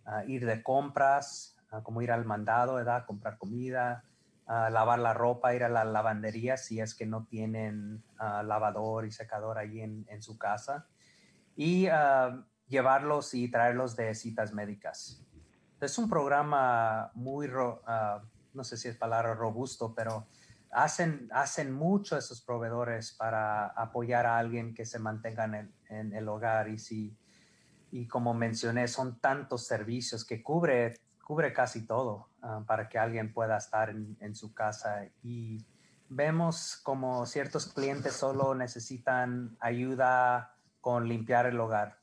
ah, 0.06 0.24
ir 0.26 0.46
de 0.46 0.64
compras, 0.64 1.56
como 1.84 2.02
ir 2.02 2.12
al 2.12 2.26
mandado, 2.26 2.76
¿verdad? 2.76 3.06
comprar 3.06 3.38
comida, 3.38 4.04
lavar 4.48 4.98
la 4.98 5.14
ropa, 5.14 5.54
ir 5.54 5.64
a 5.64 5.70
la 5.70 5.86
lavandería 5.86 6.58
si 6.58 6.80
es 6.80 6.96
que 6.96 7.06
no 7.06 7.26
tienen 7.26 8.04
lavador 8.18 9.06
y 9.06 9.12
secador 9.12 9.60
allí 9.60 9.82
en, 9.82 10.08
en 10.10 10.24
su 10.24 10.40
casa. 10.40 10.88
Y 11.56 11.86
llevarlos 12.70 13.34
y 13.34 13.50
traerlos 13.50 13.96
de 13.96 14.16
citas 14.16 14.54
médicas. 14.54 15.26
Es 15.82 15.98
un 15.98 16.08
programa 16.08 17.12
muy, 17.16 17.50
ah, 17.88 18.22
no 18.54 18.64
sé 18.64 18.78
si 18.78 18.88
es 18.88 18.96
palabra 18.96 19.34
robusto, 19.34 19.94
pero 19.94 20.28
hacen, 20.72 21.28
hacen 21.34 21.74
mucho 21.74 22.18
esos 22.18 22.42
proveedores 22.42 23.12
para 23.14 23.68
apoyar 23.68 24.26
a 24.26 24.38
alguien 24.38 24.74
que 24.74 24.86
se 24.86 25.00
mantenga 25.00 25.46
en 25.46 25.56
el, 25.56 25.74
en 25.90 26.14
el 26.14 26.28
hogar. 26.28 26.70
Y, 26.70 26.78
si, 26.78 27.18
y 27.92 28.08
como 28.08 28.34
mencioné, 28.34 28.88
son 28.88 29.20
tantos 29.20 29.66
servicios 29.66 30.24
que 30.24 30.44
cubre, 30.44 30.94
cubre 31.26 31.52
casi 31.52 31.88
todo 31.88 32.30
ah, 32.44 32.64
para 32.68 32.88
que 32.88 33.00
alguien 33.00 33.34
pueda 33.34 33.58
estar 33.58 33.90
en, 33.90 34.16
en 34.20 34.36
su 34.36 34.54
casa. 34.54 35.06
Y 35.24 35.66
vemos 36.08 36.80
como 36.84 37.26
ciertos 37.26 37.74
clientes 37.74 38.14
solo 38.14 38.54
necesitan 38.54 39.58
ayuda 39.60 40.56
con 40.82 41.08
limpiar 41.08 41.46
el 41.48 41.60
hogar 41.60 41.99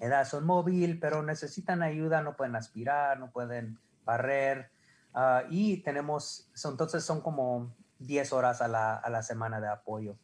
edad 0.00 0.24
son 0.26 0.44
móvil, 0.46 0.98
pero 1.00 1.22
necesitan 1.22 1.82
ayuda, 1.82 2.22
no 2.22 2.36
pueden 2.36 2.56
aspirar, 2.56 3.18
no 3.18 3.30
pueden 3.30 3.78
barrer. 4.04 4.70
ah, 5.14 5.44
y 5.50 5.82
tenemos, 5.82 6.50
so- 6.54 6.70
entonces 6.70 7.04
son 7.04 7.20
como 7.20 7.74
10 7.98 8.32
horas 8.32 8.60
a 8.60 8.68
la, 8.68 8.96
a 8.96 9.08
la 9.10 9.22
semana 9.22 9.60
de 9.60 9.68
apoyo. 9.68 10.16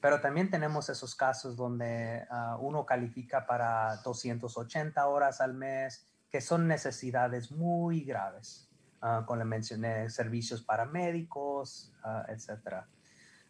Pero 0.00 0.20
también 0.20 0.50
tenemos 0.50 0.88
esos 0.90 1.14
casos 1.14 1.56
donde 1.56 2.26
ah, 2.30 2.56
uno 2.60 2.84
califica 2.84 3.46
para 3.46 3.96
280 4.04 5.06
horas 5.08 5.40
al 5.40 5.54
mes, 5.54 6.06
que 6.30 6.40
son 6.40 6.68
necesidades 6.68 7.50
muy 7.50 8.04
graves. 8.04 8.68
Ah, 9.00 9.24
como 9.26 9.38
le 9.38 9.44
mencioné, 9.46 10.08
servicios 10.10 10.62
paramédicos, 10.62 11.92
ah, 12.04 12.24
etcétera. 12.28 12.88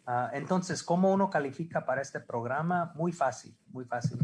Ah, 0.05 0.29
entonces, 0.33 0.83
¿cómo 0.83 1.11
uno 1.11 1.29
califica 1.29 1.85
para 1.85 2.01
este 2.01 2.21
programa? 2.21 2.93
Muy 2.95 3.11
fácil, 3.11 3.55
muy 3.67 3.83
fácil. 3.85 4.17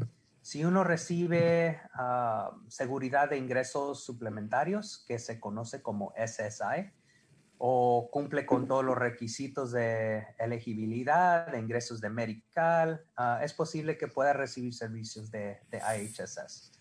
Si 0.44 0.66
uno 0.66 0.84
recibe 0.84 1.80
ah, 1.94 2.52
seguridad 2.68 3.30
de 3.30 3.38
ingresos 3.38 4.04
suplementarios, 4.04 5.06
que 5.08 5.18
se 5.18 5.40
conoce 5.40 5.82
como 5.82 6.14
SSI, 6.18 6.92
o 7.58 8.10
cumple 8.12 8.46
con 8.46 8.68
todos 8.68 8.84
los 8.84 8.98
requisitos 8.98 9.72
de 9.72 10.28
elegibilidad, 10.38 11.48
de 11.48 11.60
ingresos 11.60 12.02
de 12.02 12.10
medical, 12.10 13.06
ah, 13.16 13.40
es 13.42 13.54
posible 13.54 13.98
que 13.98 14.10
pueda 14.10 14.34
recibir 14.34 14.74
servicios 14.74 15.32
de, 15.32 15.62
de 15.72 15.78
IHSS. 15.78 16.74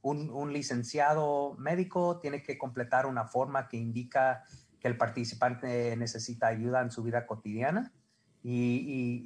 un, 0.00 0.30
un 0.30 0.52
licenciado 0.52 1.54
médico 1.58 2.18
tiene 2.20 2.42
que 2.42 2.56
completar 2.56 3.04
una 3.06 3.24
forma 3.26 3.68
que 3.68 3.76
indica 3.76 4.42
que 4.80 4.88
el 4.88 4.96
participante 4.96 5.94
necesita 5.96 6.46
ayuda 6.46 6.80
en 6.80 6.90
su 6.90 7.02
vida 7.02 7.26
cotidiana. 7.26 7.92
Y, 8.44 8.52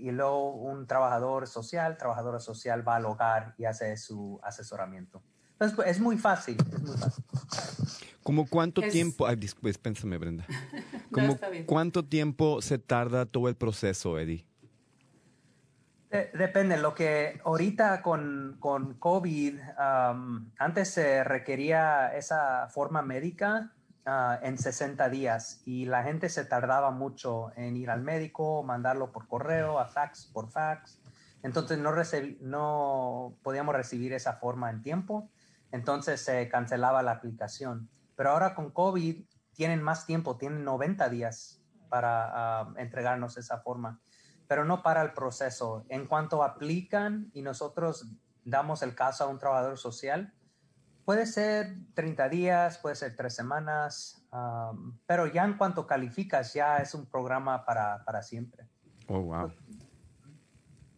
y- 0.02 0.08
y 0.08 0.10
luego 0.12 0.54
un 0.54 0.86
trabajador 0.86 1.46
social, 1.46 1.96
trabajadora 1.96 2.38
social 2.40 2.86
va 2.86 2.96
al 2.96 3.04
hogar 3.06 3.54
y 3.58 3.64
hace 3.66 3.96
su 3.96 4.40
asesoramiento. 4.42 5.22
Entonces, 5.56 5.74
pues, 5.76 5.88
es 5.88 6.00
muy 6.00 6.18
fácil, 6.18 6.56
es 6.72 6.80
muy 6.82 6.96
fácil. 6.98 7.24
¿Como 8.22 8.46
cuánto 8.46 8.82
Es- 8.82 8.92
tiempo? 8.92 9.26
Ay, 9.26 9.36
dis- 9.36 9.56
dispénsame, 9.62 10.18
Brenda. 10.18 10.44
No, 11.10 11.22
¿Como 11.22 11.32
está 11.32 11.48
bien. 11.48 11.64
cuánto 11.64 12.04
tiempo 12.04 12.60
se 12.60 12.78
tarda 12.78 13.24
todo 13.24 13.48
el 13.48 13.54
proceso, 13.56 14.18
Eddie? 14.18 14.44
De- 16.10 16.30
depende, 16.34 16.76
lo 16.76 16.94
que 16.94 17.40
ahorita 17.44 18.02
con, 18.02 18.56
con 18.60 18.94
COVID, 18.94 19.58
am, 19.78 20.50
antes 20.58 20.90
se 20.90 21.24
requería 21.24 22.14
esa 22.16 22.68
forma 22.68 23.02
médica 23.02 23.72
ah, 24.04 24.38
en 24.42 24.58
60 24.58 25.08
días 25.08 25.62
y 25.64 25.86
la 25.86 26.02
gente 26.02 26.28
se 26.28 26.44
tardaba 26.44 26.90
mucho 26.90 27.50
en 27.56 27.76
ir 27.76 27.88
al 27.90 28.02
médico, 28.02 28.62
mandarlo 28.62 29.10
por 29.10 29.26
correo, 29.26 29.78
a 29.78 29.86
fax, 29.86 30.26
por 30.32 30.50
fax. 30.50 30.98
Entonces 31.42 31.78
no, 31.78 31.92
no 32.40 33.36
podíamos 33.42 33.74
recibir 33.74 34.12
esa 34.12 34.34
forma 34.34 34.70
en 34.70 34.82
tiempo, 34.82 35.30
entonces 35.72 36.20
se 36.20 36.48
cancelaba 36.48 37.02
la 37.02 37.12
aplicación. 37.12 37.88
Pero 38.14 38.30
ahora 38.30 38.54
con 38.54 38.70
COVID 38.70 39.24
tienen 39.52 39.82
más 39.82 40.06
tiempo, 40.06 40.36
tienen 40.36 40.64
90 40.64 41.08
días 41.08 41.62
para 41.88 42.30
ah, 42.32 42.74
entregarnos 42.76 43.36
esa 43.36 43.58
forma. 43.58 44.00
pero 44.48 44.64
no 44.64 44.80
para 44.82 45.02
el 45.02 45.12
proceso. 45.12 45.84
En 45.88 46.06
cuanto 46.06 46.44
aplican 46.44 47.30
y 47.34 47.42
nosotros 47.42 48.06
damos 48.44 48.82
el 48.82 48.94
caso 48.94 49.24
a 49.24 49.26
un 49.26 49.38
trabajador 49.38 49.76
social, 49.76 50.32
puede 51.04 51.26
ser 51.26 51.76
30 51.94 52.28
días, 52.28 52.78
puede 52.78 52.94
ser 52.94 53.16
tres 53.16 53.34
semanas, 53.34 54.24
um, 54.32 54.98
pero 55.06 55.26
ya 55.26 55.44
en 55.44 55.56
cuanto 55.56 55.86
calificas, 55.86 56.54
ya 56.54 56.78
es 56.78 56.94
un 56.94 57.06
programa 57.06 57.64
para, 57.64 58.04
para 58.04 58.22
siempre. 58.22 58.68
Oh, 59.08 59.20
wow. 59.20 59.52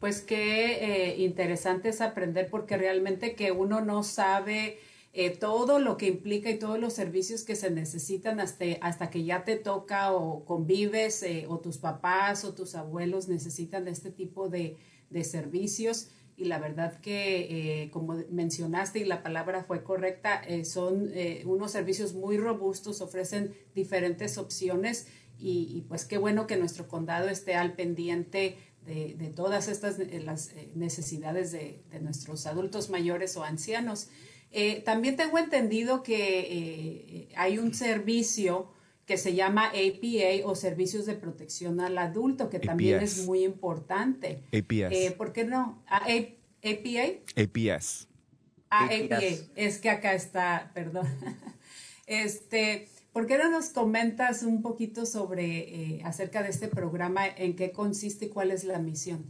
Pues 0.00 0.20
qué 0.20 1.10
eh, 1.10 1.16
interesante 1.18 1.88
es 1.88 2.00
aprender 2.00 2.48
porque 2.50 2.76
realmente 2.76 3.34
que 3.34 3.50
uno 3.50 3.80
no 3.80 4.04
sabe 4.04 4.78
eh, 5.12 5.30
todo 5.30 5.80
lo 5.80 5.96
que 5.96 6.06
implica 6.06 6.50
y 6.50 6.58
todos 6.58 6.78
los 6.78 6.92
servicios 6.92 7.42
que 7.42 7.56
se 7.56 7.70
necesitan 7.70 8.38
hasta, 8.38 8.64
hasta 8.80 9.10
que 9.10 9.24
ya 9.24 9.42
te 9.42 9.56
toca 9.56 10.12
o 10.12 10.44
convives 10.44 11.24
eh, 11.24 11.46
o 11.48 11.58
tus 11.58 11.78
papás 11.78 12.44
o 12.44 12.54
tus 12.54 12.76
abuelos 12.76 13.26
necesitan 13.26 13.88
este 13.88 14.12
tipo 14.12 14.48
de, 14.48 14.76
de 15.10 15.24
servicios. 15.24 16.10
Y 16.36 16.44
la 16.44 16.60
verdad 16.60 17.00
que, 17.00 17.90
como 17.92 18.14
mencionaste 18.30 19.00
y 19.00 19.04
la 19.04 19.24
palabra 19.24 19.64
fue 19.64 19.82
correcta, 19.82 20.42
son 20.62 21.10
unos 21.46 21.72
servicios 21.72 22.14
muy 22.14 22.36
robustos, 22.36 23.00
ofrecen 23.00 23.56
diferentes 23.74 24.38
opciones 24.38 25.08
y 25.36 25.84
pues 25.88 26.04
qué 26.04 26.16
bueno 26.16 26.46
que 26.46 26.56
nuestro 26.56 26.86
condado 26.86 27.28
esté 27.28 27.56
al 27.56 27.72
pendiente 27.72 28.56
de, 28.88 29.32
todas 29.34 29.68
estas 29.68 29.98
eh, 29.98 30.20
las 30.24 30.50
eh, 30.52 30.70
necesidades 30.74 31.52
de, 31.52 31.82
nuestros 32.00 32.46
adultos 32.46 32.90
mayores 32.90 33.36
o 33.36 33.44
ancianos. 33.44 34.08
Eh, 34.50 34.80
también 34.84 35.16
tengo 35.16 35.38
entendido 35.38 36.02
que 36.02 37.28
hay 37.36 37.58
un 37.58 37.74
servicio 37.74 38.72
que 39.04 39.18
se 39.18 39.34
llama 39.34 39.66
APA 39.68 40.46
o 40.46 40.54
Servicios 40.54 41.06
de 41.06 41.14
Protección 41.14 41.80
al 41.80 41.98
Adulto, 41.98 42.48
que 42.48 42.58
también 42.58 43.02
es 43.02 43.26
muy 43.26 43.44
importante. 43.44 44.42
APS. 44.52 45.12
¿Por 45.12 45.32
qué 45.32 45.44
no? 45.44 45.82
¿A, 45.86 45.98
¿APA? 45.98 47.20
APS. 47.36 48.08
Ah, 48.70 48.86
APA. 48.86 49.20
Es 49.54 49.78
que 49.78 49.90
acá 49.90 50.14
está, 50.14 50.70
perdón. 50.74 51.06
este, 52.06 52.88
¿Por 53.12 53.26
qué 53.26 53.38
no 53.38 53.50
nos 53.50 53.70
comentas 53.70 54.42
un 54.42 54.62
poquito 54.62 55.06
sobre 55.06 55.96
eh, 55.96 56.02
acerca 56.04 56.42
de 56.42 56.50
este 56.50 56.68
programa, 56.68 57.26
en 57.26 57.56
qué 57.56 57.72
consiste 57.72 58.26
y 58.26 58.28
cuál 58.28 58.50
es 58.50 58.64
la 58.64 58.78
misión? 58.78 59.24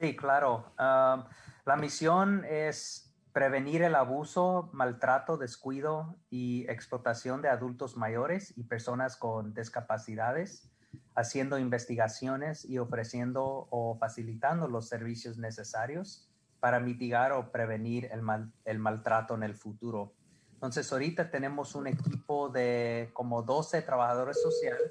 Sí, 0.00 0.14
claro. 0.14 0.72
La 0.78 1.76
misión 1.78 2.44
es 2.48 3.08
prevenir 3.32 3.82
el 3.82 3.94
abuso, 3.94 4.70
maltrato, 4.72 5.36
descuido 5.36 6.16
y 6.30 6.68
explotación 6.68 7.42
de 7.42 7.48
adultos 7.48 7.96
mayores 7.96 8.56
y 8.56 8.64
personas 8.64 9.16
con 9.16 9.54
discapacidades, 9.54 10.70
haciendo 11.14 11.58
investigaciones 11.58 12.64
y 12.64 12.78
ofreciendo 12.78 13.68
o 13.70 13.96
facilitando 13.98 14.68
los 14.68 14.88
servicios 14.88 15.38
necesarios 15.38 16.28
para 16.60 16.80
mitigar 16.80 17.32
o 17.32 17.52
prevenir 17.52 18.08
el, 18.12 18.22
el 18.64 18.78
maltrato 18.78 19.34
en 19.34 19.42
el 19.42 19.54
futuro. 19.54 20.14
Entonces, 20.58 20.92
ahorita 20.92 21.30
tenemos 21.30 21.76
un 21.76 21.86
equipo 21.86 22.48
de 22.48 23.10
como 23.12 23.42
12 23.42 23.80
trabajadores 23.82 24.42
sociales 24.42 24.90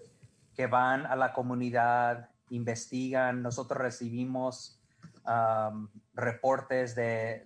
que 0.56 0.66
van 0.66 1.06
a 1.06 1.18
la 1.18 1.34
comunidad, 1.34 2.30
investigan, 2.52 3.42
nosotros 3.42 3.78
recibimos 3.82 4.80
um, 5.26 5.90
reportes 6.14 6.96
de, 6.96 7.44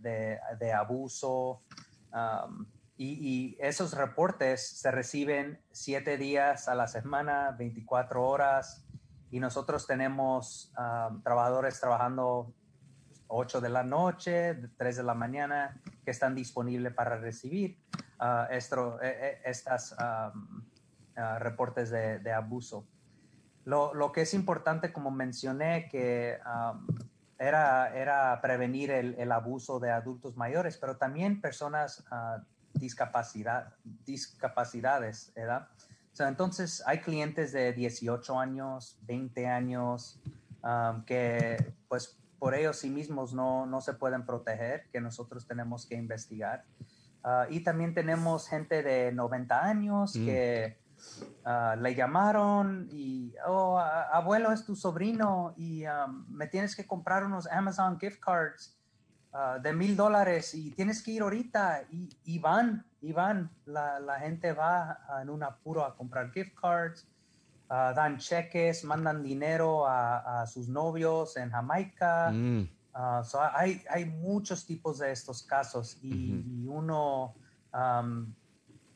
de, 0.60 0.72
abuso 0.72 1.64
um, 2.14 2.68
y, 2.96 3.58
esos 3.60 3.94
reportes 3.94 4.68
se 4.68 4.92
reciben 4.92 5.60
siete 5.72 6.18
días 6.18 6.68
a 6.68 6.76
la 6.76 6.88
semana, 6.88 7.56
24 7.58 8.24
horas 8.24 8.86
y 9.32 9.40
nosotros 9.40 9.88
tenemos 9.88 10.72
um, 10.78 11.24
trabajadores 11.24 11.80
trabajando 11.80 12.54
8 13.30 13.62
de 13.62 13.70
la 13.70 13.82
noche, 13.82 14.54
3 14.78 14.98
de 14.98 15.04
la 15.04 15.16
mañana, 15.16 15.82
que 16.06 16.12
están 16.12 16.36
disponibles 16.36 16.94
para 16.94 17.18
recibir 17.18 17.80
uh, 18.22 18.52
esto, 18.52 19.02
e, 19.02 19.10
e, 19.10 19.50
estas 19.50 19.96
reportes 21.40 21.90
de, 21.90 22.32
abuso. 22.32 22.88
Lo, 23.66 23.94
lo, 23.94 24.12
que 24.12 24.22
es 24.22 24.34
importante, 24.34 24.94
como 24.94 25.12
mencioné, 25.12 25.88
que 25.90 26.40
era, 27.38 27.96
era 27.96 28.40
prevenir 28.42 28.92
el, 28.92 29.16
el, 29.20 29.32
abuso 29.32 29.80
de 29.80 29.92
adultos 29.92 30.38
mayores, 30.38 30.78
pero 30.78 30.98
también 30.98 31.42
personas 31.42 32.04
uh, 32.12 32.42
discapacidad, 32.74 33.74
discapacidades, 33.84 35.32
¿verdad? 35.36 35.68
entonces, 36.20 36.84
hay 36.86 37.00
clientes 37.00 37.52
de 37.52 37.74
18 37.74 38.40
años, 38.40 38.98
20 39.04 39.48
años, 39.48 40.20
que 41.06 41.74
pues 41.88 42.18
por 42.38 42.54
ellos 42.54 42.78
sí 42.78 42.90
mismos 42.90 43.34
no, 43.34 43.66
no 43.66 43.82
se 43.82 43.94
pueden 43.94 44.26
proteger, 44.26 44.88
que 44.92 45.02
nosotros 45.02 45.48
tenemos 45.48 45.86
que 45.86 45.96
investigar. 45.96 46.64
Ah, 47.24 47.46
y 47.50 47.60
también 47.62 47.94
tenemos 47.94 48.48
gente 48.48 48.82
de 48.82 49.12
90 49.12 49.64
años 49.64 50.16
mm. 50.16 50.26
que 50.26 50.78
ah, 51.46 51.76
le 51.80 51.94
llamaron 51.94 52.88
y, 52.92 53.34
oh, 53.48 53.78
abuelo 53.80 54.52
es 54.52 54.66
tu 54.66 54.76
sobrino 54.76 55.54
y 55.56 55.86
um, 55.86 56.26
me 56.30 56.48
tienes 56.48 56.76
que 56.76 56.88
comprar 56.88 57.24
unos 57.24 57.48
Amazon 57.48 58.00
gift 58.00 58.20
cards 58.20 58.76
ah, 59.34 59.60
de 59.62 59.72
mil 59.74 59.96
dólares 59.96 60.56
y 60.56 60.72
tienes 60.72 61.04
que 61.04 61.12
ir 61.12 61.22
ahorita. 61.22 61.84
Y, 61.92 62.10
y 62.24 62.40
van, 62.40 62.86
y 63.02 63.12
van, 63.12 63.52
la, 63.66 64.00
la 64.00 64.20
gente 64.20 64.54
va 64.54 65.00
en 65.22 65.30
un 65.30 65.44
apuro 65.44 65.86
a 65.86 65.96
comprar 65.96 66.32
gift 66.32 66.56
cards 66.60 67.08
dan 67.72 68.18
cheques, 68.18 68.84
mandan 68.84 69.24
dinero 69.24 69.88
a, 69.88 70.46
sus 70.46 70.68
novios 70.68 71.38
en 71.38 71.50
Jamaica. 71.50 72.30
Mm. 72.30 72.68
Ah, 72.94 73.24
hay, 73.54 73.82
hay, 73.90 74.06
muchos 74.06 74.66
tipos 74.66 75.00
de 75.00 75.12
estos 75.12 75.44
casos 75.44 75.98
y, 76.02 76.68
uno 76.68 77.36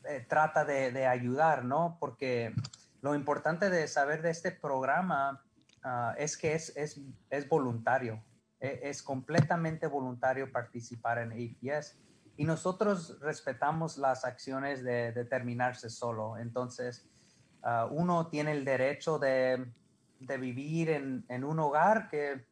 eh, 0.04 0.26
trata 0.28 0.64
de, 0.64 1.06
ayudar, 1.06 1.64
¿no? 1.64 1.96
Porque 1.98 2.54
lo 3.00 3.14
importante 3.14 3.70
de 3.70 3.88
saber 3.88 4.22
de 4.22 4.30
este 4.30 4.50
programa 4.50 5.42
ah, 5.82 6.14
es 6.18 6.36
que 6.36 6.54
es, 6.54 6.76
es, 6.76 7.00
es 7.30 7.48
voluntario, 7.48 8.22
e, 8.60 8.80
es, 8.84 9.02
completamente 9.02 9.86
voluntario 9.86 10.52
participar 10.52 11.18
en 11.18 11.32
APS 11.32 11.98
y 12.36 12.44
nosotros 12.44 13.18
respetamos 13.20 13.96
las 13.96 14.24
acciones 14.24 14.84
de 14.84 15.12
determinarse 15.12 15.88
solo. 15.88 16.36
Entonces, 16.36 17.08
Ah, 17.68 17.88
uno 17.90 18.28
tiene 18.28 18.52
el 18.52 18.64
derecho 18.64 19.18
de, 19.18 19.72
vivir 20.20 20.88
en, 20.88 21.44
un 21.44 21.58
hogar 21.58 22.08
que 22.08 22.46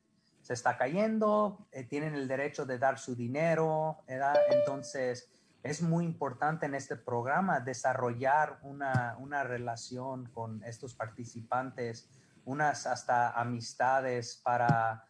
se 0.45 0.53
está 0.53 0.77
cayendo, 0.77 1.67
eh, 1.73 1.85
tienen 1.85 2.15
el 2.15 2.29
derecho 2.29 2.67
de 2.67 2.79
dar 2.79 2.99
su 2.99 3.17
dinero, 3.17 4.05
entonces 4.51 5.31
es 5.63 5.81
muy 5.81 6.05
importante 6.05 6.67
en 6.67 6.75
este 6.75 6.97
programa 6.97 7.61
desarrollar 7.61 8.59
una, 8.63 9.43
relación 9.43 10.27
con 10.35 10.63
estos 10.65 10.93
participantes, 10.93 12.11
unas 12.45 12.87
hasta 12.87 13.31
amistades 13.31 14.39
para, 14.45 15.07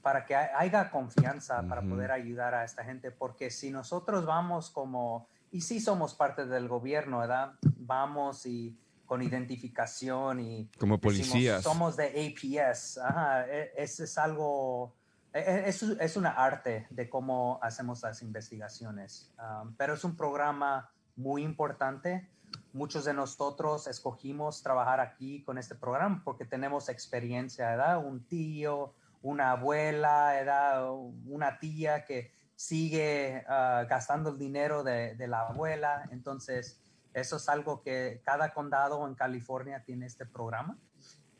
para 0.00 0.24
que 0.24 0.34
haya 0.34 0.90
confianza, 0.90 1.62
para 1.68 1.82
poder 1.82 2.10
ayudar 2.10 2.54
a 2.54 2.64
esta 2.64 2.82
gente, 2.82 3.10
porque 3.10 3.50
si 3.50 3.70
nosotros 3.70 4.24
vamos 4.24 4.70
como, 4.70 5.28
y 5.50 5.60
si 5.60 5.80
somos 5.80 6.14
parte 6.14 6.46
del 6.46 6.66
gobierno, 6.66 7.18
¿verdad? 7.18 7.52
Vamos 7.76 8.46
y 8.46 8.74
con 9.08 9.22
identificación 9.22 10.38
y... 10.38 10.70
Como 10.78 11.00
policías. 11.00 11.64
somos 11.64 11.96
de 11.96 12.04
APS. 12.08 12.98
Ajá, 12.98 13.48
e, 13.48 13.72
es, 13.74 13.98
es 14.00 14.18
algo... 14.18 14.94
E, 15.32 15.40
e, 15.40 15.68
es, 15.70 15.82
es, 15.82 16.16
una 16.18 16.32
arte 16.32 16.86
de 16.90 17.08
cómo 17.08 17.58
hacemos 17.62 18.02
las 18.02 18.20
investigaciones, 18.20 19.32
um, 19.38 19.74
pero 19.76 19.94
es 19.94 20.04
un 20.04 20.14
programa 20.14 20.90
muy 21.16 21.42
importante. 21.42 22.28
Muchos 22.74 23.06
de 23.06 23.14
nosotros 23.14 23.86
escogimos 23.86 24.62
trabajar 24.62 25.00
aquí 25.00 25.42
con 25.42 25.56
este 25.56 25.74
programa 25.74 26.20
porque 26.22 26.44
tenemos 26.44 26.90
experiencia, 26.90 27.70
¿verdad? 27.70 28.04
Un 28.04 28.22
tío, 28.24 28.92
una 29.22 29.52
abuela, 29.52 30.32
¿verdad? 30.34 30.86
Una 31.26 31.58
tía 31.58 32.04
que 32.04 32.30
sigue 32.54 33.42
uh, 33.48 33.88
gastando 33.88 34.30
el 34.30 34.38
dinero 34.38 34.82
de, 34.82 35.14
de 35.14 35.28
la 35.28 35.46
abuela. 35.46 36.06
Entonces, 36.12 36.78
eso 37.20 37.36
es 37.36 37.48
algo 37.48 37.82
que 37.82 38.20
cada 38.24 38.52
condado 38.52 39.06
en 39.06 39.14
California 39.14 39.82
tiene 39.84 40.06
este 40.06 40.26
programa 40.26 40.78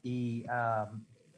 y 0.03 0.45
ah, 0.49 0.91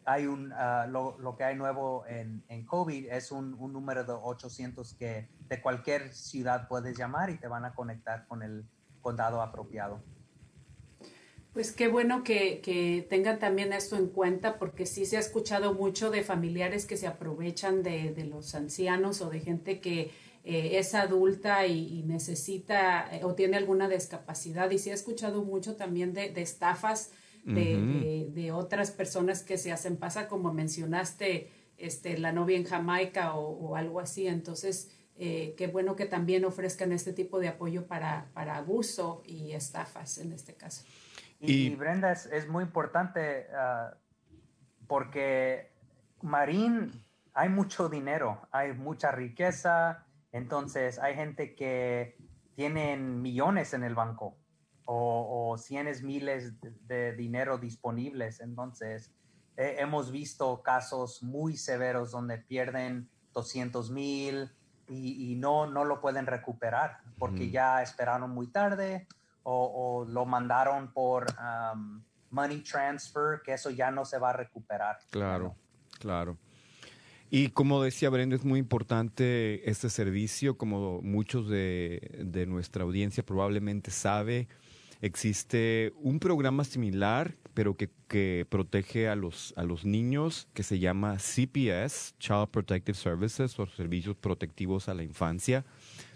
hay 0.05 0.27
un, 0.27 0.53
ah, 0.53 0.87
lo, 0.89 1.37
que 1.37 1.45
hay 1.45 1.57
nuevo 1.57 2.05
en, 2.07 2.43
en 2.49 2.65
COVID 2.65 3.07
es 3.11 3.31
un, 3.33 3.59
número 3.73 4.05
de 4.05 4.13
800 4.13 4.95
que 4.95 5.29
de 5.49 5.61
cualquier 5.61 6.13
ciudad 6.13 6.69
puedes 6.69 6.97
llamar 6.97 7.31
y 7.31 7.39
te 7.39 7.49
van 7.49 7.65
a 7.65 7.75
conectar 7.75 8.27
con 8.27 8.43
el 8.43 8.65
condado 9.01 9.43
apropiado. 9.43 10.03
Pues 11.53 11.73
qué 11.73 11.89
bueno 11.89 12.23
que, 12.23 12.61
que, 12.61 13.05
tengan 13.11 13.41
también 13.41 13.73
esto 13.73 13.97
en 13.97 14.07
cuenta, 14.07 14.57
porque 14.59 14.87
sí 14.87 15.05
se 15.05 15.17
ha 15.17 15.21
escuchado 15.21 15.75
mucho 15.75 16.11
de 16.11 16.23
familiares 16.23 16.87
que 16.87 16.97
se 16.97 17.09
aprovechan 17.09 17.83
de, 17.83 18.13
de 18.13 18.25
los 18.25 18.55
ancianos 18.55 19.21
o 19.21 19.31
de 19.31 19.41
gente 19.41 19.81
que 19.81 20.13
eh, 20.43 20.79
es 20.79 20.95
adulta 20.95 21.67
y, 21.67 22.03
necesita 22.05 23.15
eh, 23.15 23.25
o 23.25 23.35
tiene 23.35 23.57
alguna 23.57 23.89
discapacidad. 23.89 24.71
Y 24.71 24.79
sí 24.79 24.91
he 24.91 24.95
escuchado 24.95 25.45
mucho 25.45 25.77
también 25.77 26.15
de, 26.15 26.33
estafas 26.41 27.13
de, 27.45 28.53
otras 28.53 28.91
personas 28.91 29.43
que 29.43 29.59
se 29.59 29.73
hacen 29.73 29.97
pasa, 29.97 30.29
como 30.29 30.53
mencionaste, 30.53 31.51
este, 31.77 32.19
la 32.19 32.33
novia 32.33 32.57
en 32.57 32.65
Jamaica 32.65 33.35
o, 33.35 33.77
algo 33.77 34.01
así. 34.01 34.27
Entonces, 34.27 34.91
eh, 35.17 35.55
qué 35.59 35.67
bueno 35.67 35.97
que 35.97 36.07
también 36.07 36.45
ofrezcan 36.45 36.93
este 36.93 37.13
tipo 37.13 37.39
de 37.39 37.49
apoyo 37.49 37.87
para, 37.87 38.31
para 38.33 38.57
abuso 38.57 39.23
y 39.27 39.53
estafas 39.53 40.19
en 40.19 40.33
este 40.33 40.55
caso. 40.55 40.85
Y, 41.41 41.71
Brenda, 41.75 42.13
es, 42.13 42.49
muy 42.49 42.65
importante 42.65 43.47
ah, 43.55 43.95
porque 44.87 45.71
Marín 46.21 47.05
hay 47.33 47.49
mucho 47.49 47.89
dinero, 47.89 48.47
hay 48.51 48.75
mucha 48.75 49.11
riqueza, 49.11 50.05
entonces 50.33 50.99
hay 50.99 51.15
gente 51.15 51.55
que 51.55 52.17
tienen 52.55 53.23
millones 53.23 53.75
en 53.75 53.85
el 53.85 53.95
banco 53.95 54.37
o, 54.85 55.51
o 55.53 55.59
cienes 55.59 56.03
miles 56.03 56.55
de, 56.87 57.13
dinero 57.15 57.59
disponibles. 57.59 58.41
Entonces, 58.41 59.13
hemos 59.57 60.11
visto 60.11 60.63
casos 60.63 61.23
muy 61.23 61.57
severos 61.57 62.11
donde 62.11 62.39
pierden 62.39 63.09
200 63.33 63.91
mil 63.91 64.51
y, 64.89 65.37
no, 65.37 65.67
no 65.67 65.85
lo 65.85 66.01
pueden 66.01 66.27
recuperar 66.27 66.99
porque 67.19 67.51
ya 67.51 67.83
esperaron 67.83 68.31
muy 68.31 68.49
tarde 68.49 69.07
o, 69.43 70.05
lo 70.09 70.27
mandaron 70.27 70.93
por 70.93 71.27
um, 71.39 72.03
money 72.31 72.61
transfer, 72.63 73.41
que 73.45 73.55
eso 73.55 73.71
ya 73.71 73.91
no 73.91 74.05
se 74.05 74.19
va 74.19 74.31
a 74.31 74.33
recuperar. 74.33 74.99
Claro, 75.11 75.55
claro. 75.99 76.37
Y 77.31 77.51
como 77.51 77.81
decía 77.81 78.11
Brenda, 78.11 78.35
es 78.35 78.45
muy 78.45 78.59
importante 78.59 79.71
este 79.71 79.89
servicio, 79.89 80.59
como 80.59 81.01
muchos 81.01 81.49
de, 81.49 82.19
de 82.25 82.45
nuestra 82.47 82.83
audiencia 82.83 83.25
probablemente 83.25 83.93
sabe, 83.93 84.49
existe 85.01 85.93
un 85.97 86.19
programa 86.19 86.65
similar, 86.65 87.37
pero 87.55 87.77
que, 87.77 87.89
que, 88.09 88.47
protege 88.49 89.09
a 89.09 89.15
los, 89.15 89.55
a 89.57 89.63
los 89.63 89.85
niños, 89.85 90.49
que 90.55 90.65
se 90.65 90.81
llama 90.81 91.19
CPS, 91.19 92.15
Child 92.19 92.49
Protective 92.51 92.99
Services, 92.99 93.59
o 93.61 93.67
Servicios 93.67 94.17
Protectivos 94.17 94.89
a 94.89 94.95
la 94.95 95.05
Infancia. 95.05 95.65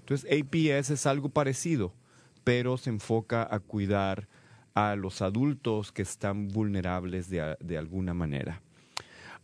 Entonces, 0.00 0.28
APS 0.30 0.90
es 0.90 1.06
algo 1.06 1.28
parecido, 1.28 1.94
pero 2.42 2.76
se 2.76 2.90
enfoca 2.90 3.46
a 3.48 3.60
cuidar 3.60 4.28
a 4.74 4.96
los 4.96 5.22
adultos 5.22 5.92
que 5.92 6.02
están 6.02 6.48
vulnerables 6.48 7.30
de, 7.30 7.56
de 7.60 7.78
alguna 7.78 8.14
manera. 8.14 8.63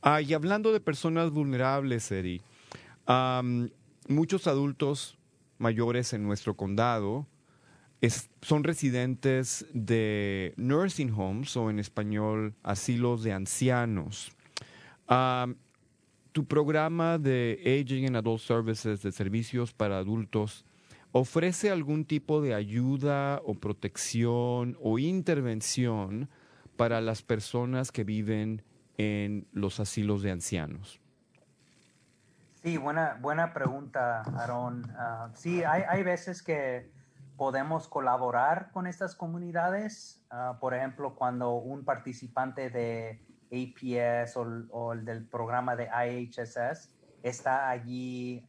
Ah, 0.03 0.23
y 0.23 0.33
hablando 0.33 0.73
de 0.73 0.81
personas 0.81 1.31
vulnerables, 1.31 2.11
Eri, 2.11 2.41
muchos 4.09 4.47
adultos 4.47 5.19
mayores 5.59 6.13
en 6.15 6.23
nuestro 6.23 6.57
condado 6.57 7.27
son 8.41 8.65
residentes 8.65 9.67
de 9.75 10.55
nursing 10.57 11.13
homes 11.13 11.55
o 11.57 11.69
en 11.69 11.79
español 11.79 12.55
asilos 12.63 13.23
de 13.23 13.33
ancianos. 13.33 14.33
tu 16.33 16.45
programa 16.47 17.19
de 17.19 17.61
Aging 17.63 18.07
and 18.07 18.17
Adult 18.17 18.41
Services 18.41 19.03
de 19.03 19.13
servicios 19.13 19.73
para 19.75 19.99
adultos 19.99 20.65
ofrece 21.13 21.71
algún 21.71 22.05
tipo 22.05 22.41
de 22.41 22.55
ayuda 22.55 23.43
o 23.45 23.55
protección 23.55 24.79
o 24.81 24.99
intervención 24.99 26.31
para 26.77 27.01
las 27.01 27.23
personas 27.23 27.91
que 27.91 28.05
viven 28.05 28.63
en 29.01 29.49
los 29.53 29.81
asilos 29.81 30.23
de 30.23 30.31
ancianos? 30.31 31.01
Sí, 32.63 32.77
buena, 32.77 33.17
buena 33.21 33.55
pregunta, 33.55 34.21
Aaron. 34.37 34.85
Ah, 34.97 35.31
sí, 35.35 35.65
hay, 35.65 35.85
hay, 35.89 36.03
veces 36.03 36.43
que 36.43 36.93
podemos 37.39 37.89
colaborar 37.89 38.71
con 38.73 38.87
estas 38.87 39.15
comunidades. 39.15 40.23
Ah, 40.29 40.59
por 40.61 40.75
ejemplo, 40.75 41.15
cuando 41.15 41.55
un 41.55 41.87
participante 41.87 42.69
de 42.69 43.25
APS 43.51 44.37
o, 44.37 44.93
el 44.93 45.05
del 45.07 45.27
programa 45.27 45.75
de 45.77 45.89
IHSS 45.89 46.91
está 47.23 47.71
allí 47.71 48.47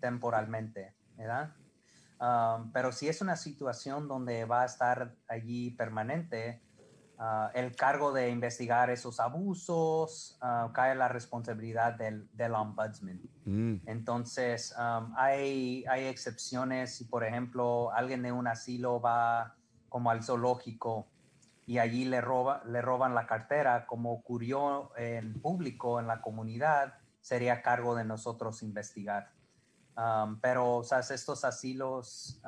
temporalmente, 0.00 0.94
¿verdad? 1.16 1.54
pero 2.72 2.92
si 2.92 3.08
es 3.08 3.20
una 3.20 3.36
situación 3.36 4.08
donde 4.08 4.46
va 4.46 4.62
a 4.62 4.64
estar 4.64 5.14
allí 5.28 5.70
permanente, 5.72 6.62
Ah, 7.18 7.50
el 7.54 7.74
cargo 7.74 8.12
de 8.12 8.28
investigar 8.28 8.90
esos 8.90 9.20
abusos 9.20 10.38
uh, 10.42 10.70
cae 10.72 10.94
la 10.94 11.08
responsabilidad 11.08 11.94
del, 11.94 12.28
del 12.34 12.54
ombudsman. 12.54 13.22
Mm. 13.46 13.76
Entonces, 13.86 14.74
hay, 15.16 15.84
hay 15.88 16.04
excepciones 16.06 16.96
si, 16.96 17.04
por 17.04 17.24
ejemplo, 17.24 17.90
alguien 17.92 18.22
de 18.22 18.32
un 18.32 18.46
asilo 18.46 19.00
va 19.00 19.54
como 19.88 20.10
al 20.10 20.22
zoológico 20.22 21.06
y 21.64 21.78
allí 21.78 22.04
le, 22.04 22.20
roba, 22.20 22.62
le 22.66 22.82
roban 22.82 23.14
la 23.14 23.26
cartera, 23.26 23.86
como 23.86 24.12
ocurrió 24.12 24.94
en 24.96 25.40
público, 25.40 25.98
en 25.98 26.06
la 26.06 26.20
comunidad, 26.20 26.98
sería 27.22 27.62
cargo 27.62 27.94
de 27.94 28.04
nosotros 28.04 28.62
investigar. 28.62 29.32
pero, 30.42 30.76
o 30.76 30.84
sea, 30.84 31.00
estos 31.00 31.44
asilos 31.44 32.40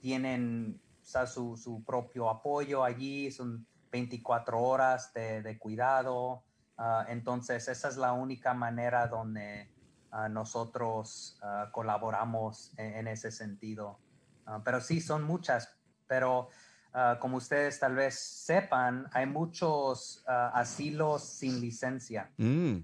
tienen 0.00 0.80
su, 1.02 1.56
su, 1.56 1.82
propio 1.84 2.30
apoyo 2.30 2.84
allí, 2.84 3.30
son 3.30 3.66
24 3.90 4.60
horas 4.60 5.12
de, 5.12 5.42
de 5.42 5.58
cuidado. 5.58 6.44
Ah, 6.78 7.04
entonces, 7.08 7.68
esa 7.68 7.88
es 7.88 7.96
la 7.96 8.12
única 8.12 8.54
manera 8.54 9.06
donde 9.06 9.70
ah, 10.10 10.28
nosotros 10.28 11.38
ah, 11.42 11.68
colaboramos 11.70 12.72
en, 12.76 13.06
ese 13.06 13.30
sentido. 13.30 13.98
pero 14.64 14.80
sí, 14.80 15.00
son 15.00 15.22
muchas, 15.22 15.76
pero 16.06 16.48
como 17.20 17.38
ustedes 17.38 17.78
tal 17.78 17.94
vez 17.94 18.18
sepan, 18.18 19.08
hay 19.12 19.24
muchos 19.26 20.24
asilos 20.26 21.22
sin 21.24 21.60
licencia. 21.60 22.30
Mm. 22.36 22.78